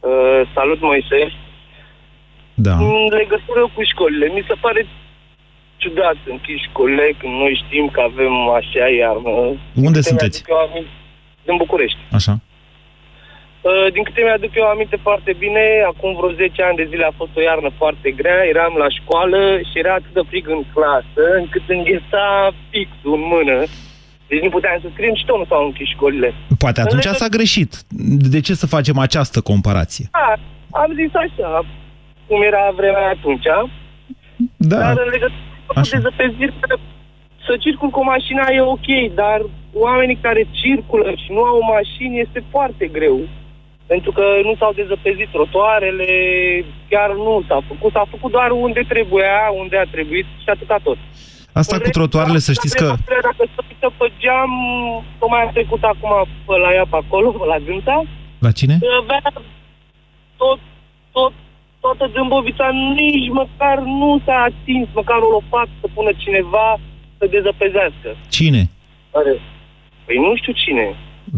Uh, 0.00 0.40
salut, 0.54 0.80
Moise. 0.80 1.20
Da. 2.54 2.72
În 2.72 3.06
legătură 3.20 3.62
cu 3.74 3.80
școlile, 3.92 4.26
mi 4.26 4.44
se 4.48 4.54
pare 4.60 4.86
ciudat 5.76 6.14
să 6.24 6.28
închizi 6.30 6.66
școlile 6.70 7.06
când 7.18 7.32
noi 7.42 7.62
știm 7.66 7.86
că 7.94 8.00
avem 8.00 8.34
așa 8.58 8.86
iarnă. 9.00 9.30
Unde 9.86 9.98
Câte 10.00 10.08
sunteți? 10.10 10.36
mi-aduc 10.36 10.48
eu 10.54 10.60
aminte- 10.68 10.94
Din 11.46 11.56
București. 11.56 11.98
Așa. 12.18 12.34
Uh, 13.68 13.86
din 13.94 14.02
câte 14.02 14.20
mi-aduc 14.22 14.52
eu 14.54 14.66
aminte 14.74 14.96
foarte 15.06 15.32
bine, 15.42 15.64
acum 15.90 16.10
vreo 16.18 16.30
10 16.32 16.62
ani 16.62 16.76
de 16.80 16.86
zile 16.90 17.04
a 17.04 17.18
fost 17.20 17.32
o 17.36 17.40
iarnă 17.48 17.70
foarte 17.80 18.08
grea, 18.10 18.40
eram 18.52 18.72
la 18.82 18.88
școală 18.98 19.40
și 19.68 19.78
era 19.82 19.92
atât 19.94 20.12
de 20.18 20.22
frig 20.30 20.44
în 20.56 20.62
clasă, 20.74 21.22
încât 21.42 21.62
îngheța 21.76 22.24
fixul 22.70 23.12
în 23.18 23.24
mână. 23.34 23.58
Deci 24.28 24.42
nu 24.42 24.48
puteam 24.48 24.78
să 24.82 24.88
scriem 24.92 25.14
și 25.14 25.24
tot 25.24 25.38
nu 25.38 25.44
s-au 25.44 25.64
închis 25.64 25.88
școlile. 25.88 26.34
Poate 26.58 26.80
atunci 26.80 27.04
s-a 27.04 27.28
greșit. 27.36 27.72
De 28.34 28.40
ce 28.40 28.54
să 28.54 28.66
facem 28.66 28.98
această 28.98 29.40
comparație? 29.40 30.06
Da, 30.12 30.32
am 30.82 30.90
zis 31.00 31.12
așa, 31.14 31.64
cum 32.26 32.42
era 32.42 32.64
vremea 32.76 33.08
atunci. 33.08 33.48
Da. 34.56 34.78
Dar 34.78 34.96
în 35.04 35.10
legătură 35.10 35.44
cu 35.66 35.80
dezăpezire, 35.80 36.52
să 37.46 37.56
circul 37.64 37.90
cu 37.96 38.04
mașina 38.04 38.44
e 38.50 38.60
ok, 38.60 38.88
dar 39.14 39.38
oamenii 39.72 40.18
care 40.26 40.46
circulă 40.50 41.08
și 41.22 41.32
nu 41.36 41.42
au 41.42 41.60
mașini 41.76 42.20
este 42.20 42.44
foarte 42.50 42.86
greu. 42.86 43.18
Pentru 43.86 44.12
că 44.12 44.24
nu 44.42 44.54
s-au 44.58 44.72
dezăpezit 44.72 45.28
trotuarele, 45.30 46.08
chiar 46.88 47.10
nu 47.26 47.44
s-a 47.48 47.58
făcut. 47.68 47.92
S-a 47.92 48.06
făcut 48.10 48.30
doar 48.30 48.50
unde 48.50 48.82
trebuia, 48.88 49.36
unde 49.62 49.76
a 49.76 49.92
trebuit 49.94 50.26
și 50.42 50.48
atâta 50.48 50.78
tot. 50.82 50.98
Asta 51.60 51.78
cu 51.84 51.90
trotuarele, 51.96 52.38
să 52.38 52.52
știți 52.52 52.76
că... 52.76 52.86
Dacă 53.28 53.42
se 53.54 53.60
uită 53.70 53.88
pe 53.98 54.06
geam, 54.20 54.52
tocmai 55.18 55.42
a 55.42 55.50
trecut 55.56 55.82
acum 55.92 56.12
pe 56.46 56.54
la 56.64 56.70
ea 56.78 56.86
pe 56.92 56.98
acolo, 57.02 57.28
pe 57.30 57.46
la 57.52 57.58
Gânta, 57.66 57.96
La 58.46 58.50
cine? 58.58 58.74
avea 59.02 59.22
tot, 60.42 60.60
tot, 61.16 61.32
toată 61.80 62.04
Dâmbovița, 62.14 62.68
nici 62.98 63.28
măcar 63.40 63.76
nu 64.00 64.10
s-a 64.24 64.36
atins, 64.50 64.86
măcar 65.00 65.18
o 65.26 65.30
lopată 65.36 65.72
să 65.80 65.86
pună 65.94 66.10
cineva 66.24 66.66
să 67.18 67.24
dezăpezească. 67.36 68.08
Cine? 68.36 68.62
Care? 69.12 69.32
Păi 70.06 70.16
nu 70.26 70.32
știu 70.40 70.52
cine. 70.64 70.86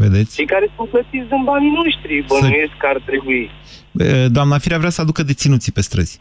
Vedeți? 0.03 0.35
Cei 0.37 0.47
care 0.55 0.66
sunt 0.77 0.89
plătiți 0.89 1.29
din 1.33 1.43
banii 1.51 1.77
noștri, 1.81 2.25
bănuiesc 2.31 2.75
că 2.83 2.87
ar 2.93 2.99
trebui. 3.09 3.43
E, 3.93 4.29
Doamna 4.37 4.59
Firea 4.59 4.79
vrea 4.83 4.95
să 4.97 5.01
aducă 5.01 5.23
deținuții 5.23 5.73
pe 5.73 5.81
străzi. 5.89 6.14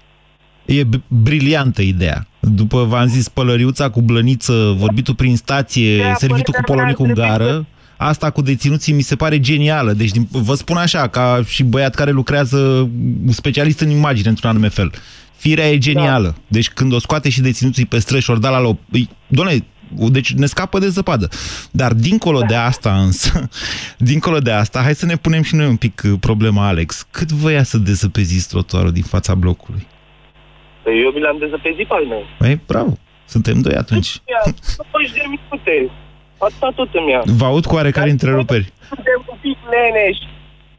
E 0.67 0.83
b- 0.83 1.01
briliantă 1.07 1.81
ideea. 1.81 2.27
După, 2.39 2.83
v-am 2.83 3.07
zis, 3.07 3.27
pălăriuța 3.29 3.89
cu 3.89 4.01
blăniță, 4.01 4.75
vorbitul 4.77 5.15
prin 5.15 5.35
stație, 5.35 6.01
servitul 6.17 6.53
cu 6.53 6.61
polonicul 6.65 7.05
în 7.05 7.13
gară, 7.13 7.65
asta 7.97 8.29
cu 8.29 8.41
deținuții 8.41 8.93
mi 8.93 9.01
se 9.01 9.15
pare 9.15 9.39
genială. 9.39 9.93
Deci 9.93 10.11
din, 10.11 10.27
vă 10.31 10.55
spun 10.55 10.77
așa, 10.77 11.07
ca 11.07 11.41
și 11.47 11.63
băiat 11.63 11.95
care 11.95 12.11
lucrează 12.11 12.89
specialist 13.29 13.79
în 13.79 13.89
imagine 13.89 14.29
într-un 14.29 14.49
anume 14.49 14.67
fel. 14.67 14.91
Firea 15.37 15.69
e 15.71 15.77
genială. 15.77 16.35
Deci 16.47 16.69
când 16.69 16.93
o 16.93 16.99
scoate 16.99 17.29
și 17.29 17.41
deținuții 17.41 17.85
pe 17.85 17.99
străzi 17.99 18.23
și 18.23 18.29
ori 18.29 18.41
da 18.41 18.49
la 18.49 18.59
loc, 18.61 18.77
îi- 18.91 19.09
doamne, 19.27 19.65
deci 20.09 20.33
ne 20.33 20.45
scapă 20.45 20.79
de 20.79 20.89
zăpadă. 20.89 21.29
Dar 21.71 21.93
dincolo 21.93 22.41
de 22.47 22.55
asta 22.55 23.01
însă, 23.01 23.49
dincolo 23.97 24.39
de 24.39 24.51
asta, 24.51 24.81
hai 24.81 24.95
să 24.95 25.05
ne 25.05 25.15
punem 25.15 25.41
și 25.41 25.55
noi 25.55 25.67
un 25.67 25.75
pic 25.75 26.01
uh, 26.05 26.13
problema, 26.19 26.67
Alex. 26.67 27.05
Cât 27.11 27.31
vă 27.31 27.51
ia 27.51 27.63
să 27.63 27.77
dezăpeziți 27.77 28.47
trotuarul 28.47 28.91
din 28.91 29.03
fața 29.03 29.35
blocului? 29.35 29.87
Păi 30.87 31.01
eu 31.03 31.11
mi 31.11 31.19
l-am 31.19 31.37
dezăpezit 31.45 31.87
pe 31.87 31.93
al 31.93 32.05
meu. 32.05 32.23
Păi, 32.37 32.59
bravo, 32.67 32.93
suntem 33.25 33.61
doi 33.61 33.75
atunci. 33.83 34.09
Ia, 34.33 34.41
20 34.91 35.11
de 35.11 35.23
minute. 35.33 35.91
Atâta 36.37 36.71
tot 36.75 36.89
îmi 36.93 37.11
ia. 37.11 37.21
Vă 37.25 37.45
aud 37.45 37.65
cu 37.65 37.75
oarecare 37.75 38.09
întreruperi. 38.09 38.65
Suntem 38.93 39.19
un 39.31 39.37
pic 39.41 39.57
leneși. 39.73 40.23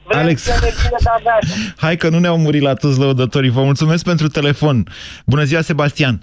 Vrem 0.06 0.20
Alex. 0.20 0.42
să 0.42 0.58
ne 0.64 0.70
vină 0.76 0.96
de 0.98 1.04
gata. 1.04 1.38
Hai 1.84 1.96
că 1.96 2.08
nu 2.08 2.18
ne-au 2.18 2.38
murit 2.38 2.62
la 2.62 2.74
toți 2.74 2.98
lăudătorii. 2.98 3.50
Vă 3.50 3.62
mulțumesc 3.62 4.04
pentru 4.04 4.26
telefon. 4.28 4.76
Bună 5.26 5.42
ziua, 5.42 5.60
Sebastian. 5.60 6.22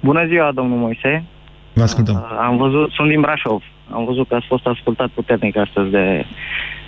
Bună 0.00 0.26
ziua, 0.26 0.52
domnul 0.52 0.78
Moise. 0.78 1.24
Vă 1.72 1.82
ascultăm. 1.82 2.14
Uh, 2.14 2.38
Am 2.40 2.56
văzut, 2.56 2.90
sunt 2.90 3.08
din 3.08 3.20
Brașov. 3.20 3.62
Am 3.90 4.04
văzut 4.04 4.28
că 4.28 4.34
ați 4.34 4.46
fost 4.46 4.66
ascultat 4.66 5.08
puternic 5.08 5.56
astăzi 5.56 5.90
de, 5.90 6.24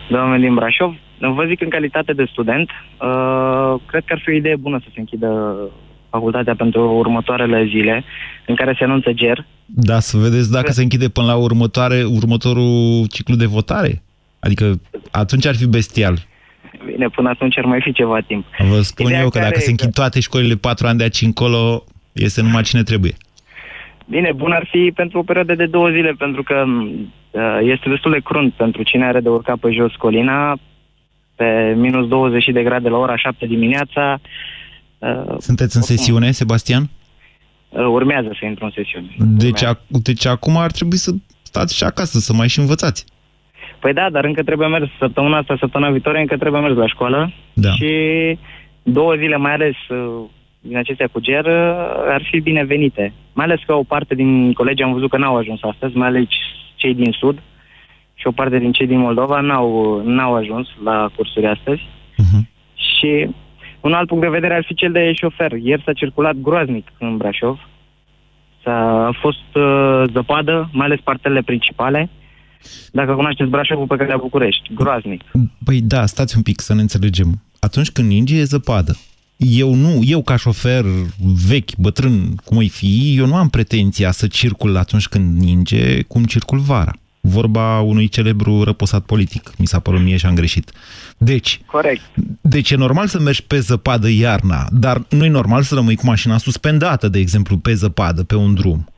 de 0.08 0.16
oameni 0.16 0.42
din 0.42 0.54
Brașov. 0.54 0.94
Vă 1.18 1.44
zic 1.48 1.60
în 1.60 1.68
calitate 1.68 2.12
de 2.12 2.24
student, 2.32 2.70
uh, 2.70 3.74
cred 3.86 4.02
că 4.04 4.12
ar 4.12 4.20
fi 4.24 4.30
o 4.30 4.34
idee 4.34 4.56
bună 4.56 4.78
să 4.78 4.88
se 4.94 5.00
închidă 5.00 5.56
facultatea 6.16 6.54
pentru 6.54 6.80
următoarele 7.02 7.64
zile 7.64 8.04
în 8.46 8.54
care 8.54 8.74
se 8.78 8.84
anunță 8.84 9.12
ger. 9.12 9.38
Da, 9.64 9.98
să 10.00 10.16
vedeți 10.16 10.52
dacă 10.52 10.70
se 10.72 10.82
închide 10.82 11.08
până 11.08 11.26
la 11.26 11.36
următoare, 11.36 11.98
următorul 12.18 13.06
ciclu 13.14 13.34
de 13.34 13.46
votare. 13.46 14.02
Adică 14.38 14.80
atunci 15.10 15.46
ar 15.46 15.56
fi 15.56 15.66
bestial. 15.66 16.16
Bine, 16.84 17.06
până 17.08 17.28
atunci 17.28 17.58
ar 17.58 17.64
mai 17.64 17.80
fi 17.82 17.92
ceva 17.92 18.18
timp. 18.20 18.44
Vă 18.58 18.80
spun 18.80 19.06
Ideea 19.06 19.20
eu 19.20 19.28
că 19.28 19.38
care 19.38 19.50
dacă 19.50 19.60
e 19.62 19.68
se 19.68 19.70
închid 19.70 19.92
toate 19.92 20.20
școlile 20.20 20.54
patru 20.54 20.86
ani 20.86 20.98
de 20.98 21.02
aici 21.02 21.22
încolo, 21.22 21.84
este 22.12 22.42
numai 22.42 22.62
cine 22.62 22.82
trebuie. 22.82 23.14
Bine, 24.08 24.32
bun 24.32 24.52
ar 24.52 24.66
fi 24.70 24.92
pentru 24.94 25.18
o 25.18 25.22
perioadă 25.22 25.54
de 25.54 25.66
două 25.66 25.88
zile, 25.88 26.12
pentru 26.18 26.42
că 26.42 26.64
uh, 26.66 27.58
este 27.62 27.88
destul 27.88 28.10
de 28.10 28.20
crunt 28.24 28.52
pentru 28.52 28.82
cine 28.82 29.06
are 29.06 29.20
de 29.20 29.28
urcat 29.28 29.58
pe 29.58 29.70
jos 29.70 29.94
colina, 29.94 30.58
pe 31.36 31.74
minus 31.76 32.08
20 32.08 32.44
de 32.52 32.62
grade 32.62 32.88
la 32.88 32.96
ora 32.96 33.16
7 33.16 33.46
dimineața. 33.46 34.20
Uh, 34.98 35.34
Sunteți 35.38 35.76
în 35.76 35.82
sesiune, 35.82 36.30
Sebastian? 36.30 36.90
uh, 37.68 37.84
urmează 37.84 38.28
să 38.40 38.46
intru 38.46 38.64
în 38.64 38.70
sesiune. 38.74 39.06
Deci, 39.18 39.64
ac- 39.64 39.86
deci 39.86 40.26
acum 40.26 40.56
ar 40.56 40.70
trebui 40.70 40.96
să 40.96 41.10
stați 41.42 41.76
și 41.76 41.84
acasă, 41.84 42.18
să 42.18 42.32
mai 42.32 42.48
și 42.48 42.58
învățați. 42.58 43.04
Păi 43.80 43.92
da, 43.92 44.10
dar 44.10 44.24
încă 44.24 44.42
trebuie 44.42 44.68
mers 44.68 44.88
săptămâna 44.98 45.38
asta, 45.38 45.56
săptămâna 45.58 45.90
viitoare, 45.90 46.20
încă 46.20 46.36
trebuie 46.36 46.60
mers 46.60 46.76
la 46.76 46.86
școală. 46.86 47.32
Da. 47.52 47.70
Și 47.70 47.92
două 48.82 49.14
zile, 49.14 49.36
mai 49.36 49.52
ales 49.52 49.74
uh, 49.88 50.24
din 50.60 50.76
acestea 50.76 51.08
cu 51.12 51.20
ger, 51.20 51.44
uh, 51.44 51.52
ar 52.08 52.22
fi 52.30 52.40
binevenite. 52.40 53.12
Mai 53.32 53.44
ales 53.44 53.60
că 53.66 53.74
o 53.74 53.82
parte 53.82 54.14
din 54.14 54.52
colegi 54.52 54.82
am 54.82 54.92
văzut 54.92 55.10
că 55.10 55.18
n-au 55.18 55.36
ajuns 55.36 55.60
astăzi, 55.62 55.96
mai 55.96 56.08
ales 56.08 56.24
cei 56.74 56.94
din 56.94 57.12
Sud 57.18 57.38
și 58.14 58.26
o 58.26 58.30
parte 58.30 58.58
din 58.58 58.72
cei 58.72 58.86
din 58.86 58.98
Moldova 58.98 59.40
n-au, 59.40 60.02
n-au 60.04 60.34
ajuns 60.34 60.68
la 60.84 61.10
cursuri 61.16 61.46
astăzi. 61.46 61.80
Și 62.74 63.28
un 63.86 63.92
alt 63.92 64.08
punct 64.08 64.22
de 64.22 64.36
vedere 64.38 64.54
ar 64.54 64.64
fi 64.66 64.74
cel 64.74 64.92
de 64.92 65.12
șofer. 65.12 65.52
Ieri 65.52 65.82
s-a 65.84 65.92
circulat 65.92 66.34
groaznic 66.34 66.86
în 66.98 67.16
Brașov. 67.16 67.58
S-a 68.62 69.06
a 69.06 69.12
fost 69.20 69.48
uh, 69.54 70.02
zăpadă, 70.12 70.68
mai 70.72 70.86
ales 70.86 71.00
partele 71.00 71.42
principale. 71.42 72.10
Dacă 72.92 73.14
cunoașteți 73.14 73.50
Brașovul 73.50 73.86
pe 73.86 73.96
calea 73.96 74.16
București, 74.16 74.74
groaznic. 74.74 75.22
Păi 75.64 75.80
da, 75.80 76.06
stați 76.06 76.36
un 76.36 76.42
pic 76.42 76.60
să 76.60 76.74
ne 76.74 76.80
înțelegem. 76.80 77.42
Atunci 77.60 77.90
când 77.90 78.08
ninge 78.08 78.36
e 78.38 78.44
zăpadă. 78.44 78.96
Eu 79.36 79.74
nu, 79.74 80.00
eu 80.02 80.22
ca 80.22 80.36
șofer 80.36 80.84
vechi, 81.48 81.76
bătrân, 81.76 82.34
cum 82.44 82.56
îi 82.56 82.68
fi, 82.68 83.14
eu 83.18 83.26
nu 83.26 83.34
am 83.34 83.48
pretenția 83.48 84.10
să 84.10 84.26
circul 84.26 84.76
atunci 84.76 85.08
când 85.08 85.38
ninge 85.40 86.02
cum 86.02 86.24
circul 86.24 86.58
vara. 86.58 86.92
Vorba 87.28 87.80
unui 87.80 88.08
celebru 88.08 88.62
răposat 88.62 89.04
politic. 89.04 89.50
Mi 89.58 89.66
s-a 89.66 89.80
părut 89.80 90.02
mie 90.02 90.16
și 90.16 90.26
am 90.26 90.34
greșit. 90.34 90.70
Deci, 91.18 91.60
Corect. 91.66 92.00
deci 92.40 92.70
e 92.70 92.76
normal 92.76 93.06
să 93.06 93.20
mergi 93.20 93.46
pe 93.46 93.58
zăpadă 93.58 94.08
iarna, 94.10 94.66
dar 94.70 94.96
nu 95.10 95.24
e 95.24 95.28
normal 95.28 95.62
să 95.62 95.74
rămâi 95.74 95.96
cu 95.96 96.06
mașina 96.06 96.36
suspendată, 96.36 97.08
de 97.08 97.18
exemplu, 97.18 97.56
pe 97.56 97.72
zăpadă, 97.72 98.24
pe 98.24 98.36
un 98.36 98.54
drum. 98.54 98.88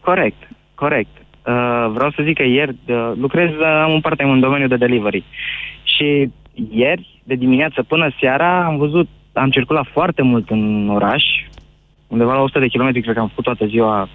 Corect, 0.00 0.48
corect. 0.74 1.16
Uh, 1.16 1.90
vreau 1.92 2.10
să 2.10 2.22
zic 2.24 2.36
că 2.36 2.42
ieri 2.42 2.76
uh, 2.86 3.12
lucrez, 3.16 3.50
uh, 3.50 3.82
am 3.84 3.92
un 3.92 4.00
part 4.00 4.20
în 4.20 4.40
domeniul 4.40 4.68
de 4.68 4.76
delivery. 4.76 5.24
Și 5.82 6.30
ieri, 6.70 7.20
de 7.24 7.34
dimineață 7.34 7.82
până 7.82 8.10
seara, 8.20 8.64
am 8.64 8.76
văzut, 8.76 9.08
am 9.32 9.50
circulat 9.50 9.86
foarte 9.92 10.22
mult 10.22 10.50
în 10.50 10.88
oraș, 10.88 11.24
undeva 12.06 12.34
la 12.34 12.40
100 12.40 12.58
de 12.58 12.68
kilometri, 12.68 13.02
cred 13.02 13.14
că 13.14 13.20
am 13.20 13.28
făcut 13.28 13.44
toată 13.44 13.66
ziua 13.66 14.08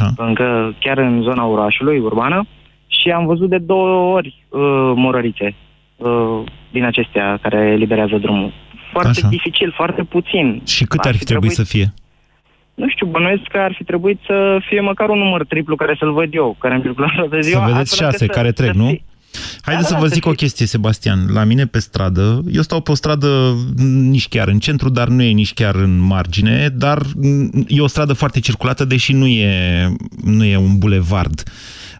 Așa. 0.00 0.12
încă 0.16 0.74
chiar 0.80 0.98
în 0.98 1.22
zona 1.22 1.46
orașului, 1.46 1.98
urbană, 1.98 2.46
și 2.86 3.10
am 3.10 3.26
văzut 3.26 3.48
de 3.48 3.58
două 3.58 4.14
ori 4.14 4.44
uh, 4.48 4.60
morărițe 4.94 5.54
uh, 5.96 6.42
din 6.70 6.84
acestea 6.84 7.38
care 7.42 7.70
eliberează 7.72 8.16
drumul. 8.16 8.52
Foarte 8.92 9.10
Așa. 9.10 9.28
dificil, 9.28 9.72
foarte 9.76 10.02
puțin. 10.02 10.62
Și 10.66 10.84
cât 10.84 11.04
ar 11.04 11.16
fi 11.16 11.24
trebuit 11.24 11.50
să 11.50 11.64
fie? 11.64 11.94
Nu 12.74 12.88
știu, 12.88 13.06
bănuiesc 13.06 13.42
că 13.42 13.58
ar 13.58 13.74
fi 13.76 13.84
trebuit 13.84 14.20
să 14.26 14.58
fie 14.68 14.80
măcar 14.80 15.08
un 15.08 15.18
număr 15.18 15.44
triplu 15.44 15.76
care 15.76 15.96
să-l 15.98 16.12
văd 16.12 16.34
eu, 16.34 16.56
care 16.58 16.74
am 16.74 16.80
circulat 16.82 17.14
toată 17.14 17.40
ziua. 17.40 17.60
Să 17.66 17.72
vedeți 17.72 17.80
astfel 17.92 18.06
încât 18.06 18.18
șase 18.18 18.32
să- 18.32 18.38
care 18.38 18.52
trec, 18.52 18.72
să 18.72 18.78
nu? 18.78 18.98
Fie- 19.38 19.60
Haideți 19.62 19.88
Da, 19.88 19.88
să 19.88 19.94
da, 19.94 20.00
vă 20.00 20.06
să 20.08 20.14
zic 20.14 20.26
o 20.26 20.30
chestie, 20.30 20.66
Sebastian. 20.66 21.26
La 21.32 21.44
mine 21.44 21.66
pe 21.66 21.78
stradă, 21.78 22.44
eu 22.52 22.62
stau 22.62 22.80
pe 22.80 22.90
o 22.90 22.94
stradă 22.94 23.56
nici 23.76 24.28
chiar 24.28 24.48
în 24.48 24.58
centru, 24.58 24.88
dar 24.88 25.08
nu 25.08 25.22
e 25.22 25.30
nici 25.30 25.54
chiar 25.54 25.74
în 25.74 25.98
margine, 25.98 26.68
dar 26.76 27.02
mm, 27.16 27.64
e 27.68 27.80
o 27.80 27.86
stradă 27.86 28.12
foarte 28.12 28.40
circulată, 28.40 28.84
deși 28.84 29.12
nu 29.12 29.26
e, 29.26 29.92
nu 30.24 30.44
e 30.44 30.56
un 30.56 30.78
bulevard. 30.78 31.42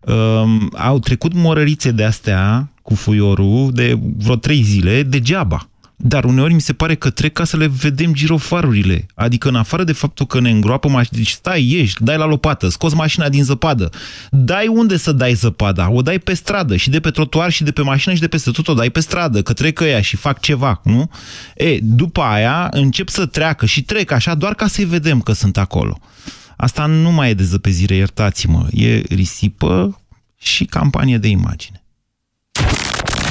Um, 0.06 0.70
au 0.76 0.98
trecut 0.98 1.34
morărițe 1.34 1.90
de 1.90 2.04
astea 2.04 2.68
cu 2.82 2.94
fuiorul 2.94 3.70
de 3.72 3.98
vreo 4.16 4.36
trei 4.36 4.62
zile 4.62 5.02
degeaba. 5.02 5.68
Dar 6.06 6.24
uneori 6.24 6.54
mi 6.54 6.60
se 6.60 6.72
pare 6.72 6.94
că 6.94 7.10
trec 7.10 7.32
ca 7.32 7.44
să 7.44 7.56
le 7.56 7.66
vedem 7.66 8.12
girofarurile. 8.12 9.06
Adică 9.14 9.48
în 9.48 9.54
afară 9.54 9.84
de 9.84 9.92
faptul 9.92 10.26
că 10.26 10.40
ne 10.40 10.50
îngroapă 10.50 10.88
mașina, 10.88 11.18
deci 11.18 11.30
stai, 11.30 11.70
ieși, 11.70 11.94
dai 11.98 12.16
la 12.16 12.24
lopată, 12.24 12.68
scoți 12.68 12.94
mașina 12.94 13.28
din 13.28 13.44
zăpadă. 13.44 13.90
Dai 14.30 14.66
unde 14.66 14.96
să 14.96 15.12
dai 15.12 15.32
zăpada? 15.32 15.90
O 15.90 16.02
dai 16.02 16.18
pe 16.18 16.34
stradă 16.34 16.76
și 16.76 16.90
de 16.90 17.00
pe 17.00 17.10
trotuar 17.10 17.50
și 17.50 17.64
de 17.64 17.70
pe 17.70 17.82
mașină 17.82 18.14
și 18.14 18.20
de 18.20 18.28
peste 18.28 18.50
tot 18.50 18.68
o 18.68 18.74
dai 18.74 18.90
pe 18.90 19.00
stradă, 19.00 19.42
că 19.42 19.52
trec 19.52 19.80
ăia 19.80 20.00
și 20.00 20.16
fac 20.16 20.40
ceva, 20.40 20.80
nu? 20.84 21.10
E, 21.56 21.78
după 21.82 22.20
aia 22.20 22.68
încep 22.70 23.08
să 23.08 23.26
treacă 23.26 23.66
și 23.66 23.82
trec 23.82 24.10
așa 24.10 24.34
doar 24.34 24.54
ca 24.54 24.66
să-i 24.66 24.84
vedem 24.84 25.20
că 25.20 25.32
sunt 25.32 25.56
acolo. 25.56 25.98
Asta 26.56 26.86
nu 26.86 27.10
mai 27.10 27.30
e 27.30 27.34
dezăpezire, 27.34 27.94
iertați-mă, 27.94 28.66
e 28.70 29.02
risipă 29.08 30.00
și 30.38 30.64
campanie 30.64 31.18
de 31.18 31.28
imagine. 31.28 31.83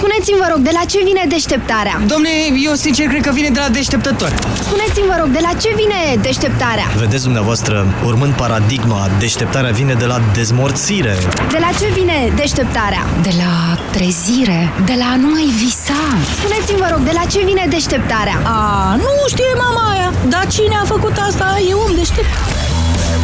Spuneți-mi, 0.00 0.38
vă 0.38 0.48
rog, 0.52 0.60
de 0.68 0.70
la 0.72 0.84
ce 0.92 0.98
vine 1.04 1.24
deșteptarea? 1.28 2.00
Domne, 2.06 2.30
eu 2.68 2.74
sincer 2.74 3.06
cred 3.06 3.22
că 3.26 3.30
vine 3.30 3.48
de 3.48 3.60
la 3.64 3.68
deșteptător. 3.68 4.30
Spuneți-mi, 4.68 5.06
vă 5.06 5.16
rog, 5.20 5.28
de 5.28 5.38
la 5.42 5.52
ce 5.62 5.70
vine 5.76 5.98
deșteptarea? 6.22 6.86
Vedeți 6.96 7.22
dumneavoastră, 7.22 7.86
urmând 8.04 8.32
paradigma, 8.32 9.08
deșteptarea 9.18 9.70
vine 9.70 9.94
de 9.94 10.04
la 10.04 10.20
dezmorțire. 10.32 11.16
De 11.50 11.58
la 11.60 11.70
ce 11.78 11.86
vine 11.98 12.32
deșteptarea? 12.36 13.02
De 13.22 13.32
la 13.42 13.78
trezire, 13.92 14.72
de 14.84 14.94
la 14.98 15.16
nu 15.16 15.28
mai 15.28 15.46
visa. 15.62 16.02
Spuneți-mi, 16.38 16.78
vă 16.78 16.88
rog, 16.90 17.00
de 17.00 17.14
la 17.14 17.24
ce 17.32 17.40
vine 17.44 17.66
deșteptarea? 17.70 18.36
A, 18.44 18.94
nu 18.96 19.12
știe 19.28 19.52
mama 19.64 19.90
aia, 19.92 20.12
dar 20.28 20.46
cine 20.46 20.76
a 20.82 20.84
făcut 20.84 21.16
asta 21.28 21.46
e 21.70 21.74
om 21.74 21.94
deștept. 21.94 22.26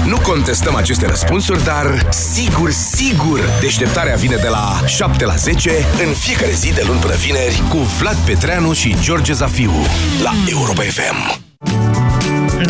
Nu 0.07 0.19
contestăm 0.19 0.75
aceste 0.75 1.07
răspunsuri, 1.07 1.65
dar 1.65 2.07
sigur, 2.11 2.71
sigur, 2.71 3.41
deșteptarea 3.61 4.15
vine 4.15 4.37
de 4.37 4.49
la 4.49 4.81
7 4.87 5.25
la 5.25 5.35
10 5.35 5.71
în 6.07 6.13
fiecare 6.13 6.53
zi 6.53 6.73
de 6.73 6.83
luni 6.87 7.01
până 7.01 7.15
vineri 7.15 7.63
cu 7.69 7.77
Vlad 7.77 8.17
Petreanu 8.17 8.73
și 8.73 8.97
George 9.01 9.33
Zafiu 9.33 9.73
la 10.23 10.33
Europa 10.49 10.83
FM. 10.83 11.50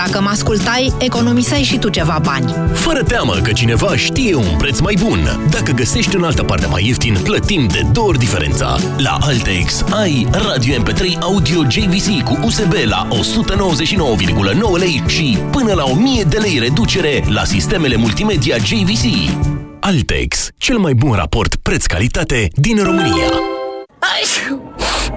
Dacă 0.06 0.20
mă 0.20 0.28
ascultai, 0.28 0.92
economiseai 0.98 1.62
și 1.62 1.78
tu 1.78 1.88
ceva 1.88 2.20
bani. 2.22 2.54
Fără 2.72 3.02
teamă 3.02 3.34
că 3.42 3.52
cineva 3.52 3.96
știe 3.96 4.34
un 4.34 4.56
preț 4.58 4.78
mai 4.78 4.96
bun. 4.98 5.18
Dacă 5.50 5.72
găsești 5.72 6.16
în 6.16 6.24
altă 6.24 6.42
parte 6.42 6.66
mai 6.66 6.86
ieftin, 6.86 7.16
plătim 7.22 7.66
de 7.66 7.86
două 7.92 8.08
ori 8.08 8.18
diferența. 8.18 8.76
La 8.98 9.18
Altex 9.20 9.84
ai 9.92 10.28
radio 10.32 10.74
MP3 10.74 11.18
audio 11.20 11.60
JVC 11.68 12.22
cu 12.24 12.38
USB 12.42 12.72
la 12.84 13.08
199,9 13.08 14.78
lei 14.78 15.02
și 15.06 15.38
până 15.50 15.72
la 15.72 15.84
1000 15.84 16.22
de 16.22 16.38
lei 16.38 16.58
reducere 16.58 17.24
la 17.28 17.44
sistemele 17.44 17.96
multimedia 17.96 18.56
JVC. 18.56 19.04
Altex, 19.80 20.48
cel 20.56 20.78
mai 20.78 20.94
bun 20.94 21.12
raport 21.12 21.54
preț-calitate 21.56 22.48
din 22.54 22.82
România. 22.82 23.28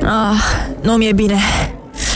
Ah, 0.01 0.67
nu 0.81 0.93
mi-e 0.93 1.13
bine. 1.13 1.37